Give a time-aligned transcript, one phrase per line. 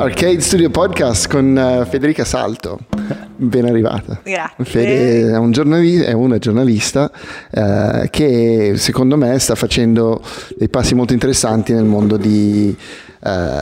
[0.00, 2.78] Arcade Studio Podcast con uh, Federica Salto.
[3.34, 4.20] Ben arrivata.
[4.22, 4.64] Grazie.
[4.64, 7.10] Fede è, un giornali- è una giornalista
[7.50, 10.22] uh, che secondo me sta facendo
[10.56, 12.76] dei passi molto interessanti nel mondo di,
[13.24, 13.60] uh,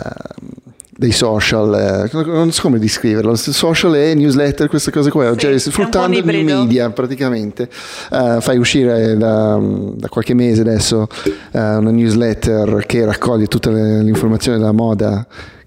[0.91, 6.18] dei social, non so come descriverlo, social e newsletter, queste cose qua, sì, cioè sfruttando
[6.18, 7.68] il new media praticamente.
[7.71, 11.07] fai uscire da, da, qualche mese adesso
[11.53, 15.27] una newsletter che raccoglie tutte le, le informazioni della moda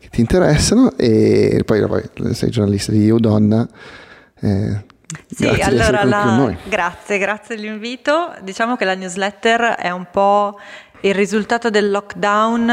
[0.09, 1.85] ti interessano e poi,
[2.33, 3.67] sei giornalista di Io Donna.
[4.41, 4.85] Eh,
[5.27, 6.55] sì, allora la...
[6.65, 8.33] grazie, grazie dell'invito.
[8.41, 10.59] Diciamo che la newsletter è un po'
[11.01, 12.65] il risultato del lockdown,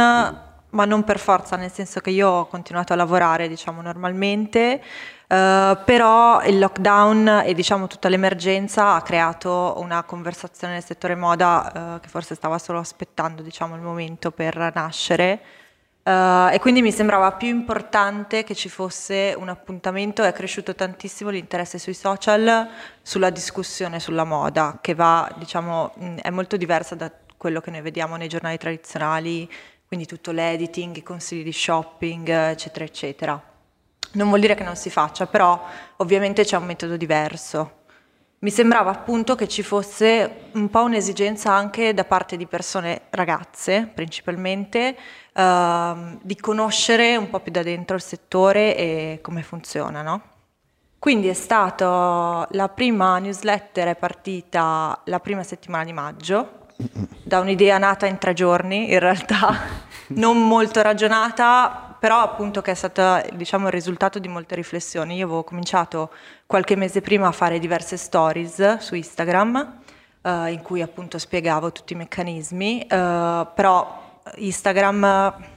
[0.70, 4.82] ma non per forza, nel senso che io ho continuato a lavorare, diciamo, normalmente.
[5.28, 11.96] Uh, però il lockdown e diciamo tutta l'emergenza ha creato una conversazione nel settore moda
[11.96, 15.40] uh, che forse stava solo aspettando diciamo, il momento per nascere
[16.06, 21.30] Uh, e quindi mi sembrava più importante che ci fosse un appuntamento, è cresciuto tantissimo
[21.30, 22.68] l'interesse sui social
[23.02, 28.14] sulla discussione sulla moda, che va, diciamo, è molto diversa da quello che noi vediamo
[28.14, 29.50] nei giornali tradizionali,
[29.88, 33.42] quindi tutto l'editing, i consigli di shopping, eccetera, eccetera.
[34.12, 35.60] Non vuol dire che non si faccia, però
[35.96, 37.82] ovviamente c'è un metodo diverso.
[38.38, 43.90] Mi sembrava appunto che ci fosse un po' un'esigenza anche da parte di persone ragazze,
[43.92, 44.94] principalmente,
[45.36, 50.22] uh, di conoscere un po' più da dentro il settore e come funziona, no?
[50.98, 56.66] Quindi è stata la prima newsletter è partita la prima settimana di maggio,
[57.22, 59.56] da un'idea nata in tre giorni, in realtà
[60.16, 65.16] non molto ragionata, però appunto che è stata diciamo, il risultato di molte riflessioni.
[65.16, 66.10] Io avevo cominciato
[66.46, 69.78] qualche mese prima a fare diverse stories su Instagram,
[70.22, 74.04] uh, in cui appunto spiegavo tutti i meccanismi, uh, però
[74.36, 75.54] Instagram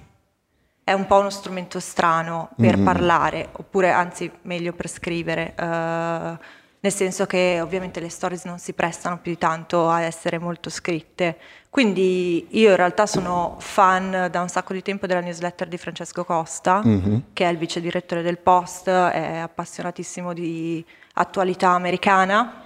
[0.89, 2.85] è un po' uno strumento strano per mm-hmm.
[2.85, 6.43] parlare, oppure anzi meglio per scrivere, uh,
[6.79, 10.71] nel senso che ovviamente le stories non si prestano più di tanto a essere molto
[10.71, 11.37] scritte.
[11.69, 16.25] Quindi io in realtà sono fan da un sacco di tempo della newsletter di Francesco
[16.25, 17.17] Costa, mm-hmm.
[17.33, 22.63] che è il vice direttore del Post, è appassionatissimo di attualità americana,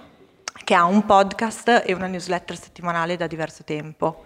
[0.64, 4.24] che ha un podcast e una newsletter settimanale da diverso tempo.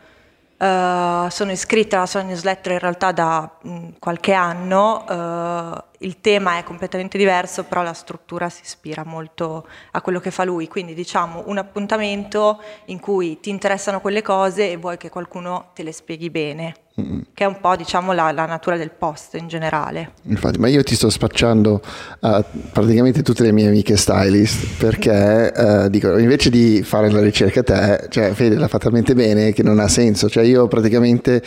[0.58, 6.58] Uh, sono iscritta alla sua newsletter in realtà da mh, qualche anno, uh, il tema
[6.58, 10.94] è completamente diverso, però la struttura si ispira molto a quello che fa lui, quindi
[10.94, 15.92] diciamo un appuntamento in cui ti interessano quelle cose e vuoi che qualcuno te le
[15.92, 16.87] spieghi bene mm.
[17.34, 20.12] Che è un po' diciamo la, la, natura del post in generale.
[20.24, 21.80] Infatti, ma io ti sto spacciando
[22.20, 27.62] a praticamente tutte le mie amiche stylist perché uh, dico, invece di fare la ricerca
[27.62, 31.42] te, cioè Fede l'ha fatta talmente bene che non ha senso, cioè io praticamente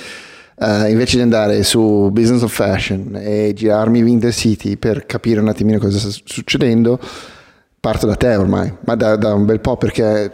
[0.56, 5.48] uh, invece di andare su Business of Fashion e girarmi Winter City per capire un
[5.48, 7.00] attimino cosa sta succedendo,
[7.82, 10.32] parto da te ormai, ma da, da, un bel po' perché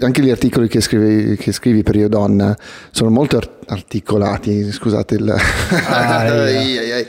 [0.00, 2.56] anche gli articoli che scrivi, che scrivi per Io Donna
[2.90, 5.28] sono molto articolati, scusate il...
[5.28, 7.06] Ah, ai, ai, ai.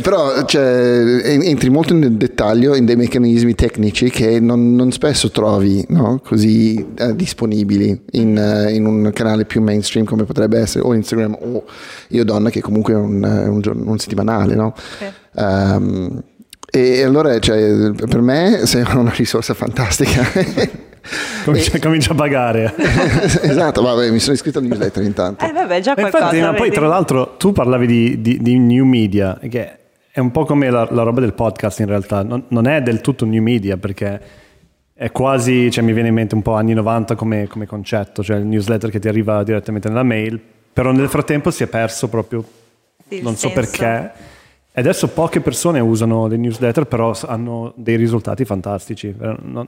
[0.00, 5.84] Però cioè, entri molto nel dettaglio in dei meccanismi tecnici che non, non spesso trovi
[5.88, 6.20] no?
[6.24, 11.36] così eh, disponibili in, uh, in, un canale più mainstream come potrebbe essere o Instagram
[11.40, 11.64] o
[12.10, 14.54] Io Donna che comunque è un, un, un settimanale.
[14.54, 14.74] No?
[14.76, 15.06] Sì.
[15.34, 16.22] Um,
[16.78, 20.22] e allora, cioè, per me sei una risorsa fantastica.
[21.44, 21.78] Comincia, e...
[21.80, 22.74] comincia, a pagare.
[22.76, 25.44] esatto, vabbè, mi sono iscritto al newsletter intanto.
[25.44, 26.24] Eh, vabbè, già qualcosa.
[26.24, 29.78] Infatti, ma poi tra l'altro tu parlavi di, di, di, new media, che
[30.10, 33.00] è un po' come la, la roba del podcast in realtà, non, non, è del
[33.00, 34.20] tutto new media perché
[34.92, 38.36] è quasi, cioè mi viene in mente un po' anni 90 come, come concetto, cioè
[38.36, 40.38] il newsletter che ti arriva direttamente nella mail,
[40.72, 42.44] però nel frattempo si è perso proprio,
[43.08, 43.48] il non senso.
[43.48, 44.12] so perché
[44.78, 49.12] e adesso poche persone usano le newsletter, però hanno dei risultati fantastici.
[49.18, 49.66] Non,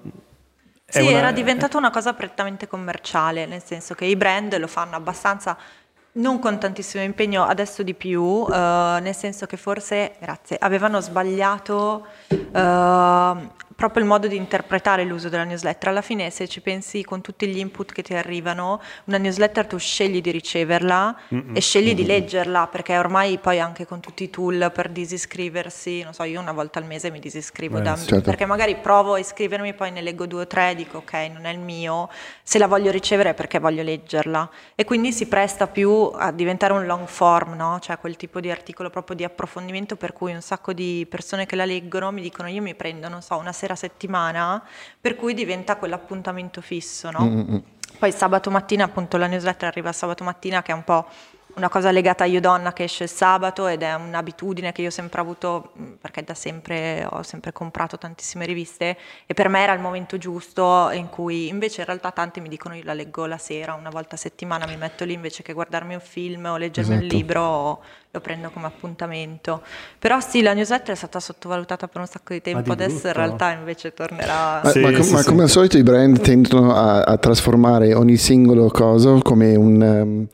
[0.87, 1.11] sì, una...
[1.11, 5.59] era diventata una cosa prettamente commerciale, nel senso che i brand lo fanno abbastanza
[6.13, 12.07] non con tantissimo impegno, adesso di più, uh, nel senso che forse, grazie, avevano sbagliato
[12.29, 13.49] uh,
[13.81, 15.89] proprio il modo di interpretare l'uso della newsletter.
[15.89, 19.79] Alla fine, se ci pensi con tutti gli input che ti arrivano, una newsletter tu
[19.79, 21.57] scegli di riceverla Mm-mm.
[21.57, 21.95] e scegli Mm-mm.
[21.95, 26.39] di leggerla, perché ormai poi anche con tutti i tool per disiscriversi, non so, io
[26.41, 28.21] una volta al mese mi disiscrivo, eh, da, certo.
[28.21, 31.51] perché magari provo a iscrivermi, poi ne leggo due o tre, dico ok, non è
[31.51, 32.11] il mio,
[32.43, 34.51] se la voglio ricevere è perché voglio leggerla.
[34.75, 37.79] E quindi si presta più a diventare un long form, no?
[37.81, 41.57] cioè quel tipo di articolo proprio di approfondimento per cui un sacco di persone che
[41.57, 44.63] la leggono mi dicono io mi prendo, non so, una serie sera settimana,
[45.01, 47.21] per cui diventa quell'appuntamento fisso, no?
[47.21, 47.59] Mm-hmm.
[47.99, 51.07] Poi sabato mattina, appunto, la newsletter arriva sabato mattina che è un po'
[51.55, 54.89] una cosa legata a Io Donna che esce il sabato ed è un'abitudine che io
[54.89, 59.61] ho sempre avuto mm, perché da sempre ho sempre comprato tantissime riviste e per me
[59.61, 63.27] era il momento giusto in cui invece in realtà tanti mi dicono io la leggo
[63.27, 66.57] la sera una volta a settimana mi metto lì invece che guardarmi un film o
[66.57, 67.07] leggermi esatto.
[67.07, 67.83] un libro
[68.13, 69.63] lo prendo come appuntamento
[69.99, 73.13] però sì la newsletter è stata sottovalutata per un sacco di tempo di adesso in
[73.13, 75.29] realtà invece tornerà ma, sì, ma, sì, ma sì.
[75.29, 80.27] come al solito i brand tendono a, a, trasformare ogni singolo cosa come un um,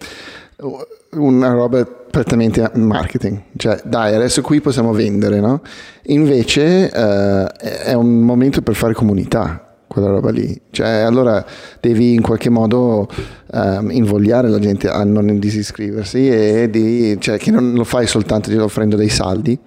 [1.11, 5.61] una roba prettamente marketing, cioè dai adesso qui possiamo vendere, no?
[6.05, 7.47] Invece eh,
[7.85, 11.44] è un momento per fare comunità, quella roba lì, cioè allora
[11.81, 13.06] devi in qualche modo
[13.53, 18.50] um, invogliare la gente a non disiscriversi e di, cioè, che non lo fai soltanto
[18.62, 19.59] offrendo dei saldi,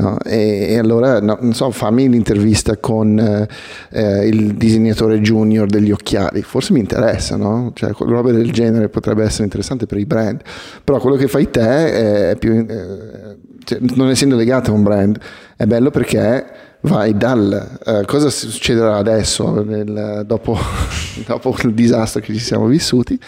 [0.00, 0.18] No?
[0.24, 3.48] E, e, allora, no, non so, fammi l'intervista con eh,
[3.90, 7.72] eh, il disegnatore junior degli occhiali, forse mi interessa, no?
[7.74, 10.40] Cioè, roba del genere potrebbe essere interessante per i brand,
[10.82, 15.18] però quello che fai te è più, eh, cioè, non essendo legato a un brand,
[15.56, 20.56] è bello perché vai dal uh, cosa succederà adesso nel, dopo,
[21.26, 23.20] dopo il disastro che ci siamo vissuti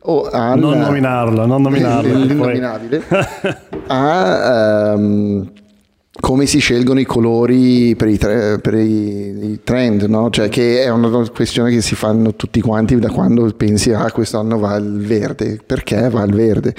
[0.00, 3.02] o al, non nominarlo, non nominarlo l'innominabile
[3.88, 5.50] a um,
[6.20, 10.30] come si scelgono i colori per i, tre, per i, i trend, no?
[10.30, 14.58] cioè che è una questione che si fanno tutti quanti da quando pensi ah quest'anno
[14.58, 16.74] va il verde, perché va il verde?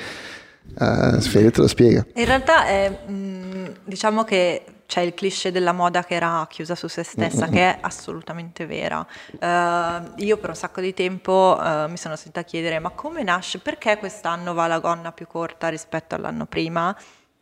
[0.78, 2.06] Uh, Sfede te lo spiega.
[2.16, 6.88] In realtà è, mm, diciamo che c'è il cliché della moda che era chiusa su
[6.88, 9.06] se stessa, che è assolutamente vera.
[9.34, 13.60] Uh, io per un sacco di tempo uh, mi sono sentita chiedere ma come nasce,
[13.60, 16.96] perché quest'anno va la gonna più corta rispetto all'anno prima?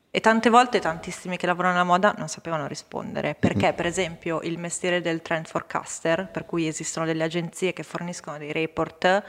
[0.09, 4.57] E tante volte tantissimi che lavorano nella moda non sapevano rispondere, perché per esempio il
[4.57, 9.24] mestiere del trend forecaster, per cui esistono delle agenzie che forniscono dei report,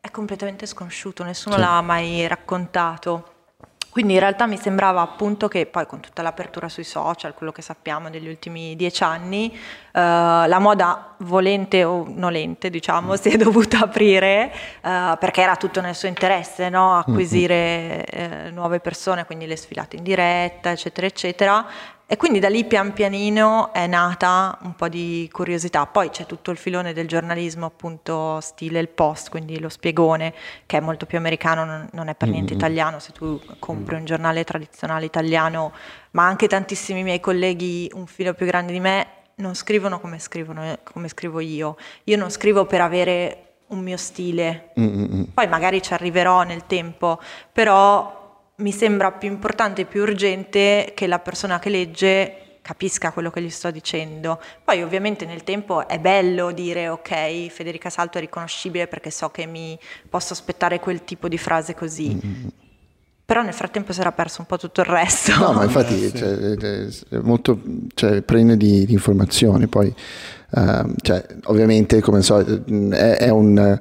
[0.00, 1.60] è completamente sconosciuto, nessuno sì.
[1.60, 3.35] l'ha mai raccontato.
[3.96, 7.62] Quindi in realtà mi sembrava appunto che poi con tutta l'apertura sui social, quello che
[7.62, 9.58] sappiamo negli ultimi dieci anni, eh,
[10.00, 14.52] la moda volente o nolente diciamo si è dovuta aprire
[14.82, 16.98] eh, perché era tutto nel suo interesse, no?
[16.98, 21.66] acquisire eh, nuove persone, quindi le sfilate in diretta eccetera eccetera
[22.08, 25.86] e quindi da lì pian pianino è nata un po' di curiosità.
[25.86, 30.32] Poi c'è tutto il filone del giornalismo, appunto, stile il post, quindi lo spiegone,
[30.66, 32.60] che è molto più americano, non è per niente mm-hmm.
[32.60, 32.98] italiano.
[33.00, 35.72] Se tu compri un giornale tradizionale italiano,
[36.12, 39.06] ma anche tantissimi miei colleghi un filo più grande di me,
[39.36, 41.76] non scrivono come, scrivono, come scrivo io.
[42.04, 44.70] Io non scrivo per avere un mio stile.
[44.78, 45.22] Mm-hmm.
[45.34, 47.20] Poi magari ci arriverò nel tempo,
[47.50, 48.25] però
[48.56, 53.40] mi sembra più importante e più urgente che la persona che legge capisca quello che
[53.40, 54.40] gli sto dicendo.
[54.64, 59.46] Poi ovviamente nel tempo è bello dire ok, Federica Salto è riconoscibile perché so che
[59.46, 62.08] mi posso aspettare quel tipo di frase così.
[62.14, 62.46] Mm-hmm.
[63.24, 65.36] Però nel frattempo si era perso un po' tutto il resto.
[65.36, 67.60] No, ma infatti eh, cioè, è molto
[67.94, 69.66] cioè, prende di, di informazioni.
[69.66, 69.92] Poi,
[70.56, 73.78] uh, cioè, ovviamente, come so, è, è un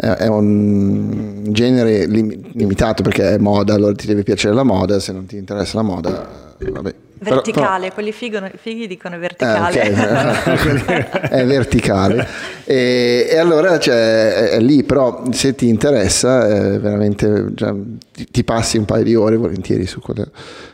[0.00, 5.12] è un genere lim- limitato perché è moda, allora ti deve piacere la moda, se
[5.12, 6.28] non ti interessa la moda,
[6.58, 6.94] vabbè.
[7.20, 9.82] Verticale, però, quelli figo, fighi dicono verticale.
[9.82, 11.06] Eh, okay.
[11.42, 12.24] è verticale.
[12.64, 16.46] E, e allora cioè, è, è, lì, però se ti interessa,
[16.78, 17.74] veramente cioè,
[18.12, 20.28] ti, ti, passi un paio di ore volentieri su quelle,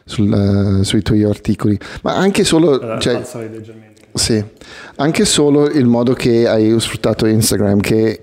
[0.05, 1.79] sul, sui tuoi articoli.
[2.03, 2.99] Ma anche solo...
[2.99, 3.23] Cioè,
[4.15, 4.43] sì,
[4.97, 8.21] anche solo il modo che hai sfruttato Instagram, che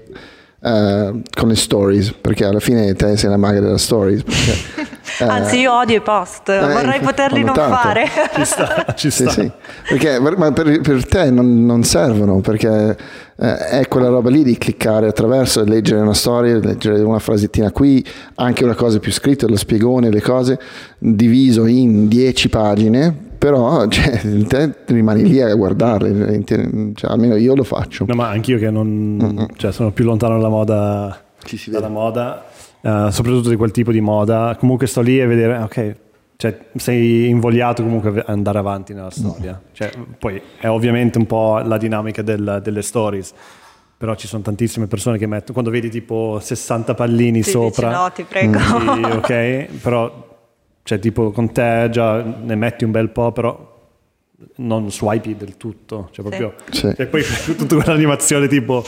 [0.63, 4.21] Uh, con le stories, perché alla fine te sei la maga della stories.
[4.21, 8.05] Perché, uh, Anzi, io odio i post, eh, vorrei poterli non fare.
[8.35, 9.29] Ci sta, ci sta.
[9.31, 9.51] Sì, sì.
[9.89, 12.95] Perché, ma per, per te non, non, servono, perché
[13.37, 18.05] eh, è quella roba lì di cliccare attraverso leggere una storia, leggere una frasettina qui,
[18.35, 20.59] anche una cosa più scritta, lo spiegone, le cose,
[20.99, 27.63] diviso in dieci pagine però cioè, te rimani lì a guardarle, cioè, almeno io lo
[27.63, 28.05] faccio.
[28.07, 31.23] No, ma anch'io che non, cioè, sono più lontano dalla moda,
[31.65, 32.45] dalla moda
[32.81, 35.95] uh, soprattutto di quel tipo di moda, comunque sto lì a vedere, ok,
[36.35, 39.59] cioè, sei invogliato comunque ad andare avanti nella storia.
[39.59, 39.73] Mm.
[39.73, 43.33] Cioè, poi è ovviamente un po' la dinamica del, delle stories
[43.97, 47.99] però ci sono tantissime persone che mettono quando vedi tipo 60 pallini sì, sopra dici,
[47.99, 50.30] no ti prego sì, ok però
[50.83, 53.70] cioè, tipo con te già ne metti un bel po', però
[54.57, 56.93] non swipe del tutto, cioè proprio sì.
[56.95, 57.23] Cioè, poi
[57.57, 58.83] tutta quell'animazione tipo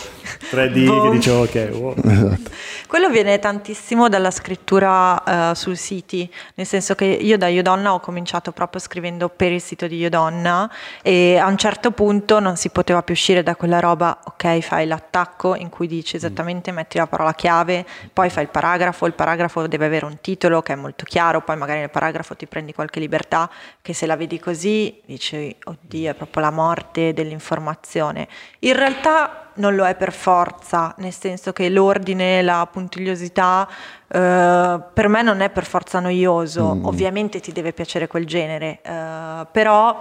[0.51, 1.95] 3D che dice ok, wow.
[2.03, 2.51] esatto.
[2.87, 7.99] Quello viene tantissimo dalla scrittura uh, sui siti, nel senso che io da Iodonna ho
[7.99, 10.69] cominciato proprio scrivendo per il sito di Iodonna
[11.01, 14.85] e a un certo punto non si poteva più uscire da quella roba, ok, fai
[14.85, 19.65] l'attacco in cui dici esattamente, metti la parola chiave, poi fai il paragrafo, il paragrafo
[19.67, 22.99] deve avere un titolo che è molto chiaro, poi magari nel paragrafo ti prendi qualche
[22.99, 23.49] libertà
[23.81, 28.27] che se la vedi così dici, oddio, è proprio la morte dell'informazione.
[28.59, 33.67] In realtà non lo è per forza, nel senso che l'ordine, la puntigliosità
[34.07, 36.85] eh, per me non è per forza noioso, mm.
[36.85, 39.99] ovviamente ti deve piacere quel genere, eh, però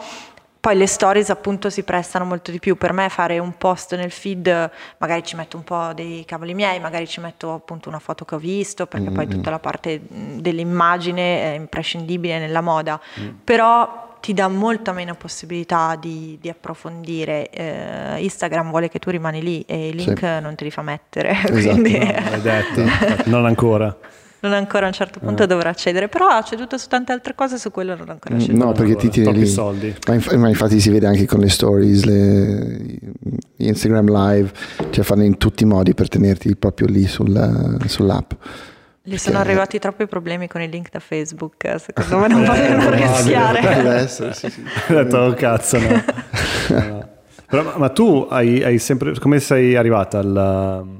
[0.62, 2.76] poi le stories appunto si prestano molto di più.
[2.76, 6.78] Per me fare un post nel feed, magari ci metto un po' dei cavoli miei,
[6.78, 9.14] magari ci metto appunto una foto che ho visto, perché mm-hmm.
[9.14, 13.00] poi tutta la parte dell'immagine è imprescindibile nella moda.
[13.18, 13.28] Mm.
[13.42, 17.50] Però ti dà molta meno possibilità di, di approfondire.
[17.50, 20.40] Eh, Instagram vuole che tu rimani lì e i link sì.
[20.40, 21.30] non te li fa mettere.
[21.52, 21.98] Esatto, quindi...
[21.98, 22.82] no, detto,
[23.28, 23.94] non ancora.
[24.40, 25.46] Non ancora a un certo punto eh.
[25.46, 28.64] dovrà accedere, però ha ceduto su tante altre cose, su quello non ha ancora ceduto.
[28.64, 29.46] No, perché ti tieni lì.
[29.46, 29.94] soldi.
[30.06, 32.98] Ma, inf- ma, infatti si vede anche con le stories, le
[33.56, 34.50] Instagram live,
[34.90, 38.32] cioè fanno in tutti i modi per tenerti proprio lì sulla, sull'app.
[39.04, 43.58] Gli sono arrivati troppi problemi con i link da Facebook, secondo me non vogliono rischiare.
[43.58, 44.62] Adesso, sì, sì.
[44.90, 45.88] Ho detto, oh cazzo, no.
[46.68, 47.08] no.
[47.52, 50.34] Però, ma tu hai, hai, sempre, come sei arrivata al,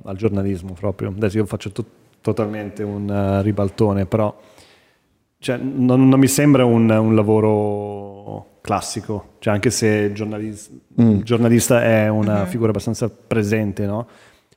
[0.04, 1.08] al, giornalismo proprio?
[1.08, 1.86] Adesso io faccio to-
[2.20, 4.38] totalmente un uh, ribaltone, però
[5.38, 11.20] cioè, non, non, mi sembra un, un, lavoro classico, cioè, anche se giornalis- mm.
[11.20, 12.50] giornalista è una mm-hmm.
[12.50, 14.06] figura abbastanza presente, no?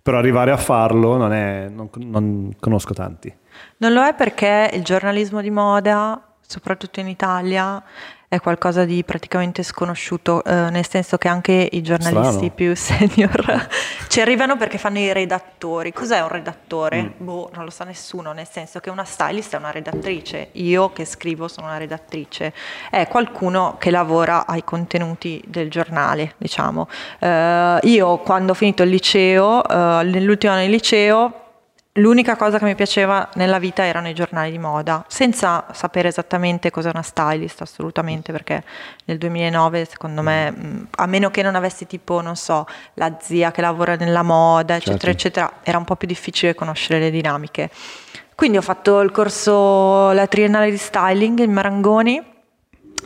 [0.05, 3.35] Però arrivare a farlo non, è, non, non conosco tanti.
[3.77, 7.81] Non lo è perché il giornalismo di moda, soprattutto in Italia,
[8.35, 12.51] è qualcosa di praticamente sconosciuto, eh, nel senso che anche i giornalisti Strano.
[12.53, 13.67] più senior
[14.07, 15.91] ci arrivano perché fanno i redattori.
[15.91, 17.01] Cos'è un redattore?
[17.01, 17.09] Mm.
[17.17, 21.05] Boh, non lo sa nessuno, nel senso che una stylist è una redattrice, io che
[21.05, 22.53] scrivo sono una redattrice,
[22.89, 26.87] è qualcuno che lavora ai contenuti del giornale, diciamo.
[27.19, 31.44] Eh, io quando ho finito il liceo, eh, nell'ultimo anno di liceo,
[31.97, 36.69] L'unica cosa che mi piaceva nella vita erano i giornali di moda, senza sapere esattamente
[36.69, 38.65] cosa una stylist, assolutamente, perché
[39.05, 43.61] nel 2009, secondo me, a meno che non avessi tipo, non so, la zia che
[43.61, 45.09] lavora nella moda, eccetera, certo.
[45.09, 47.69] eccetera, era un po' più difficile conoscere le dinamiche.
[48.35, 52.34] Quindi ho fatto il corso, la triennale di styling in Marangoni,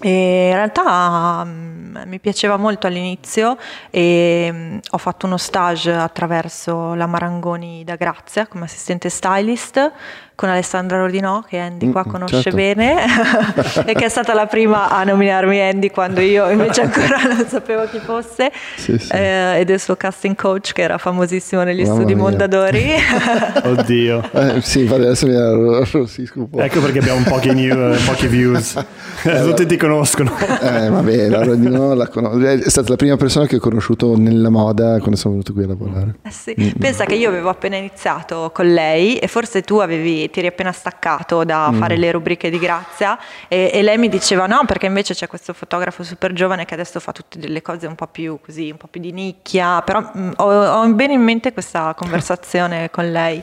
[0.01, 3.57] e in realtà um, mi piaceva molto all'inizio
[3.89, 9.91] e um, ho fatto uno stage attraverso la Marangoni da Grazia come assistente stylist
[10.39, 12.55] con Alessandra Rodinò che Andy qua mm, conosce certo.
[12.55, 12.95] bene
[13.85, 17.83] e che è stata la prima a nominarmi Andy quando io invece ancora non sapevo
[17.89, 19.11] chi fosse sì, sì.
[19.11, 22.23] Eh, ed il suo casting coach che era famosissimo negli Mamma studi mia.
[22.23, 22.89] Mondadori
[23.63, 28.81] oddio eh, sì adesso mi ero sì, ecco perché abbiamo pochi, new, pochi views
[29.23, 33.45] eh, tutti ti conoscono eh, vabbè la Rodinò la conosco è stata la prima persona
[33.45, 36.55] che ho conosciuto nella moda quando sono venuto qui a lavorare eh sì.
[36.57, 36.71] mm-hmm.
[36.79, 40.71] pensa che io avevo appena iniziato con lei e forse tu avevi ti eri appena
[40.71, 41.79] staccato da mm.
[41.79, 43.17] fare le rubriche di Grazia
[43.47, 46.99] e, e, lei mi diceva no perché invece c'è questo fotografo super giovane che adesso
[46.99, 50.19] fa tutte delle cose un po' più così, un po' più di nicchia, però mh,
[50.19, 53.41] mm, ho, ho, bene in mente questa conversazione con lei.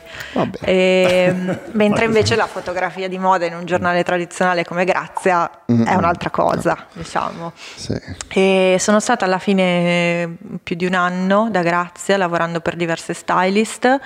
[0.61, 1.33] E,
[1.71, 5.85] mentre invece la fotografia di moda in un giornale tradizionale come Grazia mm.
[5.85, 7.51] è un'altra cosa, diciamo.
[7.55, 7.95] Sì.
[8.29, 13.99] E sono stata alla fine più di un anno da Grazia lavorando per diverse stylist.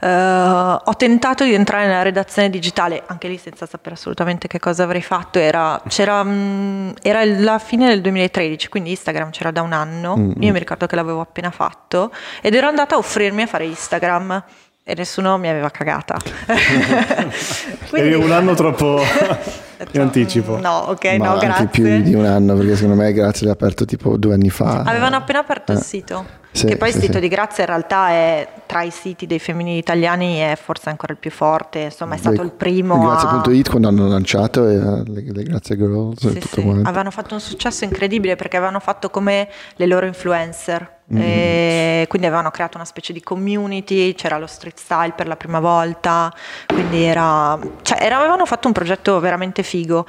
[0.00, 4.82] Uh, ho tentato di entrare nella redazione digitale, anche lì senza sapere assolutamente che cosa
[4.82, 9.72] avrei fatto, era, mh, mm, era la fine del 2013, quindi Instagram c'era da un
[9.72, 10.42] anno, mm-hmm.
[10.42, 12.12] io mi ricordo che l'avevo appena fatto
[12.42, 14.44] ed ero andata a offrirmi a fare Instagram
[14.88, 16.16] e nessuno mi aveva cagata.
[17.90, 18.08] Quindi...
[18.08, 19.02] Eri un anno troppo
[19.90, 20.60] in anticipo.
[20.60, 21.66] No, ok, Ma no, grazie.
[21.66, 24.82] più di un anno, perché secondo me Grazie l'ha aperto tipo due anni fa.
[24.82, 25.74] Avevano appena aperto eh.
[25.74, 26.24] il sito.
[26.56, 27.20] Sì, che poi sì, il sito sì.
[27.20, 31.18] di Grazia in realtà è tra i siti dei femminili italiani è forse ancora il
[31.18, 32.98] più forte, insomma è stato il primo.
[32.98, 33.70] Grazia.it a...
[33.70, 36.88] quando hanno lanciato eh, le, le Grazia Girls e tutto quanto.
[36.88, 40.94] Avevano fatto un successo incredibile perché avevano fatto come le loro influencer.
[41.08, 42.06] Mm-hmm.
[42.08, 46.34] quindi avevano creato una specie di community, c'era lo street style per la prima volta,
[46.66, 50.04] quindi era, cioè, era, avevano fatto un progetto veramente figo.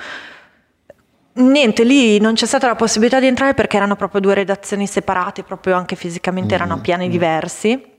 [1.38, 5.44] Niente, lì non c'è stata la possibilità di entrare perché erano proprio due redazioni separate,
[5.44, 7.12] proprio anche fisicamente erano a mm, piani mm.
[7.12, 7.96] diversi.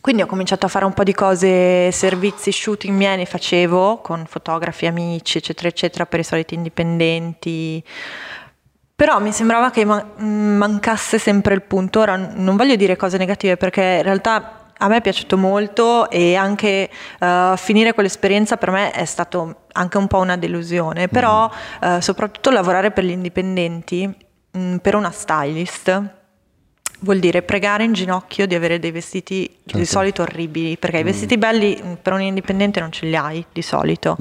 [0.00, 4.26] Quindi ho cominciato a fare un po' di cose, servizi, shooting miei ne facevo con
[4.26, 7.82] fotografi, amici, eccetera, eccetera, per i soliti indipendenti.
[8.94, 12.00] Però mi sembrava che mancasse sempre il punto.
[12.00, 16.34] Ora non voglio dire cose negative perché in realtà a me è piaciuto molto e
[16.34, 16.88] anche
[17.20, 22.50] uh, finire quell'esperienza per me è stato anche un po' una delusione, però uh, soprattutto
[22.50, 26.16] lavorare per gli indipendenti, mh, mm, per una stylist,
[27.00, 29.78] vuol dire pregare in ginocchio di avere dei vestiti certo.
[29.78, 31.00] di solito orribili, perché mm.
[31.00, 34.16] i vestiti belli mm, per un indipendente non ce li hai di solito.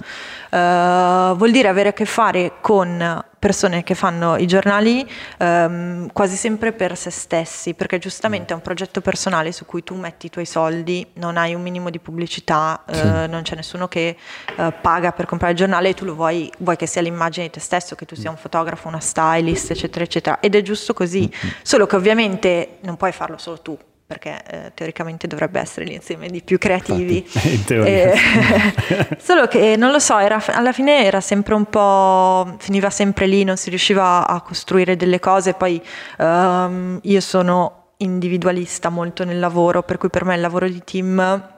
[0.51, 6.35] Uh, vuol dire avere a che fare con persone che fanno i giornali ehm, quasi
[6.35, 10.29] sempre per se stessi, perché giustamente è un progetto personale su cui tu metti i
[10.29, 13.29] tuoi soldi, non hai un minimo di pubblicità, eh, sì.
[13.29, 14.17] non c'è nessuno che
[14.55, 17.51] eh, paga per comprare il giornale e tu lo vuoi, vuoi che sia l'immagine di
[17.51, 20.39] te stesso, che tu sia un fotografo, una stylist, eccetera, eccetera.
[20.39, 25.27] Ed è giusto così, solo che ovviamente non puoi farlo solo tu, perché eh, teoricamente
[25.27, 27.17] dovrebbe essere l'insieme di più creativi.
[27.17, 28.11] Infatti, in teoria.
[28.13, 33.27] Eh, solo che non lo so, era, alla fine era sempre un po', finiva sempre
[33.27, 35.81] lì, non si riusciva a costruire delle cose, poi
[36.19, 41.55] um, io sono individualista molto nel lavoro, per cui per me il lavoro di team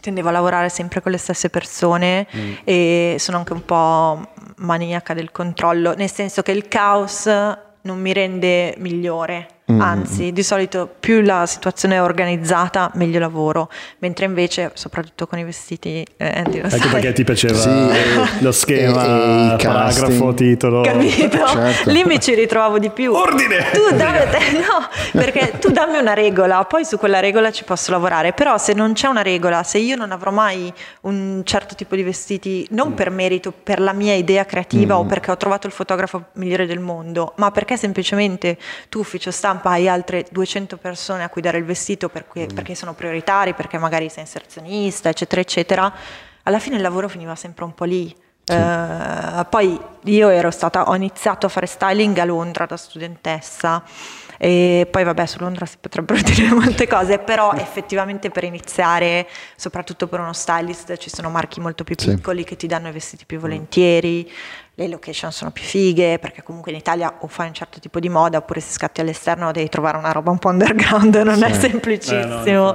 [0.00, 2.52] tendevo a lavorare sempre con le stesse persone mm.
[2.64, 8.12] e sono anche un po' maniaca del controllo, nel senso che il caos non mi
[8.12, 9.80] rende migliore Mm.
[9.80, 13.68] Anzi, di solito più la situazione è organizzata, meglio lavoro,
[13.98, 18.52] mentre invece, soprattutto con i vestiti, eh, Andy lo Anche perché ti piaceva sì, lo
[18.52, 20.82] schema, il paragrafo, titolo.
[20.82, 21.46] Capito?
[21.48, 21.90] Certo.
[21.90, 23.12] Lì mi ci ritrovavo di più.
[23.12, 23.70] Ordine!
[23.72, 24.18] Tu dammi,
[24.60, 28.72] no, perché tu dammi una regola, poi su quella regola ci posso lavorare, però se
[28.72, 32.90] non c'è una regola, se io non avrò mai un certo tipo di vestiti, non
[32.90, 32.92] mm.
[32.92, 34.98] per merito, per la mia idea creativa mm.
[34.98, 38.56] o perché ho trovato il fotografo migliore del mondo, ma perché semplicemente
[38.88, 42.54] tu ufficio stampa stampa hai altre 200 persone a cui dare il vestito perché, mm.
[42.54, 45.92] perché sono prioritari, perché magari sei inserzionista, eccetera, eccetera,
[46.42, 48.14] alla fine il lavoro finiva sempre un po' lì.
[48.44, 48.54] Sì.
[48.54, 53.82] Uh, poi io ero stata, ho iniziato a fare styling a Londra da studentessa
[54.38, 60.06] e poi vabbè su Londra si potrebbero dire molte cose, però effettivamente per iniziare, soprattutto
[60.06, 62.44] per uno stylist, ci sono marchi molto più piccoli sì.
[62.44, 64.30] che ti danno i vestiti più volentieri,
[64.78, 68.10] le location sono più fighe, perché comunque in Italia o fai un certo tipo di
[68.10, 71.44] moda oppure se scatti all'esterno devi trovare una roba un po' underground, non sì.
[71.44, 72.44] è semplicissimo.
[72.44, 72.74] Eh no,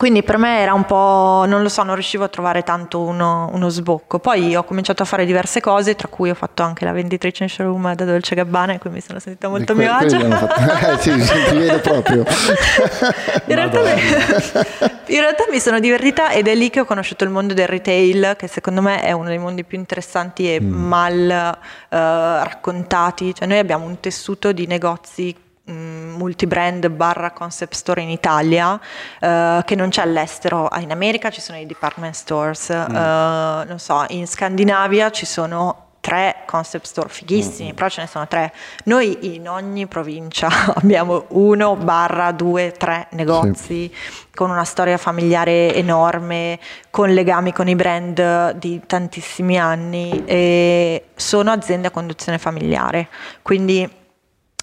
[0.00, 3.50] quindi per me era un po', non lo so, non riuscivo a trovare tanto uno,
[3.52, 4.18] uno, sbocco.
[4.18, 7.50] Poi ho cominciato a fare diverse cose, tra cui ho fatto anche la venditrice in
[7.50, 10.16] showroom da Dolce Gabbana, e qui mi sono sentita molto a mio agio.
[10.24, 11.12] eh, sì,
[11.50, 12.24] ti vedo proprio.
[13.44, 13.80] in, realtà,
[15.04, 18.36] in realtà mi sono divertita ed è lì che ho conosciuto il mondo del retail,
[18.38, 20.72] che secondo me è uno dei mondi più interessanti e mm.
[20.72, 21.58] mal
[21.90, 23.34] uh, raccontati.
[23.34, 29.74] Cioè noi abbiamo un tessuto di negozi multibrand barra concept store in Italia uh, che
[29.74, 32.94] non c'è all'estero ah, in America ci sono i department stores mm.
[32.94, 37.74] uh, non so in Scandinavia ci sono tre concept store fighissimi, mm.
[37.74, 38.52] però ce ne sono tre.
[38.84, 43.94] Noi in ogni provincia abbiamo uno, barra, due, tre negozi sì.
[44.34, 46.58] con una storia familiare enorme,
[46.90, 53.08] con legami con i brand di tantissimi anni e sono aziende a conduzione familiare.
[53.42, 53.98] Quindi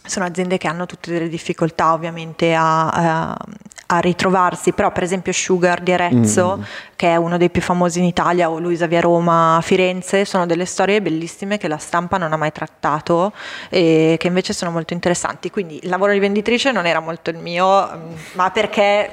[0.07, 3.37] sono aziende che hanno tutte delle difficoltà ovviamente a, a,
[3.87, 6.61] a ritrovarsi, però per esempio Sugar di Arezzo, mm.
[6.95, 10.45] che è uno dei più famosi in Italia, o Luisa Via Roma a Firenze, sono
[10.45, 13.31] delle storie bellissime che la stampa non ha mai trattato
[13.69, 15.49] e che invece sono molto interessanti.
[15.49, 17.65] Quindi il lavoro di venditrice non era molto il mio,
[18.33, 19.11] ma perché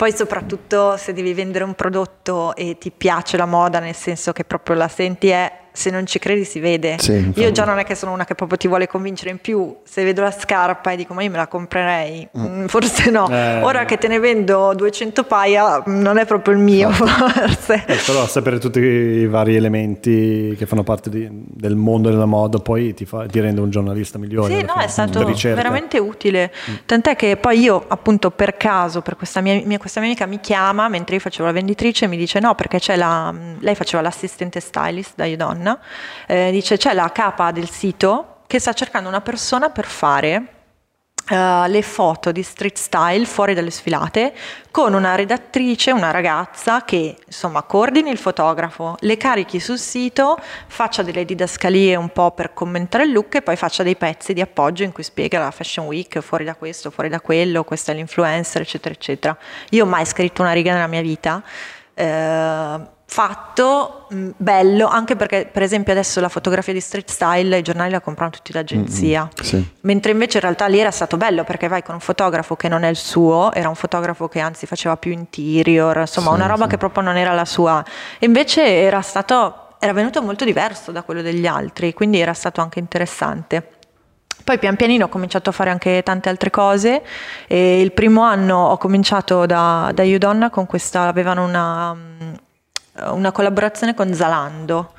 [0.00, 4.44] poi soprattutto se devi vendere un prodotto e ti piace la moda, nel senso che
[4.44, 6.96] proprio la senti è se non ci credi si vede.
[6.98, 9.76] Sì, io già non è che sono una che proprio ti vuole convincere in più,
[9.84, 12.62] se vedo la scarpa e dico ma io me la comprerei, mm.
[12.62, 13.28] mm forse no.
[13.30, 17.84] Eh, Ora che te ne vendo 200 paia non è proprio il mio forse.
[17.86, 22.58] Eh, però sapere tutti i vari elementi che fanno parte di, del mondo della moda
[22.58, 24.58] poi ti, fa, ti, rende un giornalista migliore.
[24.58, 26.52] Sì, no, è stato veramente utile.
[26.70, 26.74] Mm.
[26.86, 30.40] Tant'è che poi io appunto per caso, per questa mia, mia, questa mia amica mi
[30.40, 34.02] chiama mentre io facevo la venditrice e mi dice no perché c'è la, lei faceva
[34.02, 35.78] l'assistente stylist da Udon donna,
[36.26, 40.54] eh, dice c'è la capa del sito che sta cercando una persona per fare
[41.30, 44.32] uh, le foto di street style fuori dalle sfilate
[44.72, 51.02] con una redattrice, una ragazza che insomma coordini il fotografo, le carichi sul sito, faccia
[51.02, 54.82] delle didascalie un po' per commentare il look e poi faccia dei pezzi di appoggio
[54.82, 58.62] in cui spiega la fashion week, fuori da questo, fuori da quello, questo è l'influencer,
[58.62, 59.38] eccetera, eccetera.
[59.70, 61.40] Io ho mai scritto una riga nella mia vita.
[61.94, 67.58] Uh, fatto mh, mm, bello anche perché per esempio adesso la fotografia di street style
[67.58, 69.68] i giornali la comprano tutti d'agenzia mm-hmm, sì.
[69.80, 72.84] mentre invece in realtà lì era stato bello perché vai con un fotografo che non
[72.84, 76.64] è il suo era un fotografo che anzi faceva più interior insomma sì, una roba
[76.64, 76.70] sì.
[76.70, 77.84] che proprio non era la sua
[78.16, 82.60] e invece era stato era venuto molto diverso da quello degli altri quindi era stato
[82.60, 83.70] anche interessante
[84.44, 87.02] Poi pian pianino ho cominciato a fare anche tante altre cose
[87.48, 91.96] e il primo anno ho cominciato da, da Udonna con questa, avevano una,
[92.94, 94.92] una collaborazione con Zalando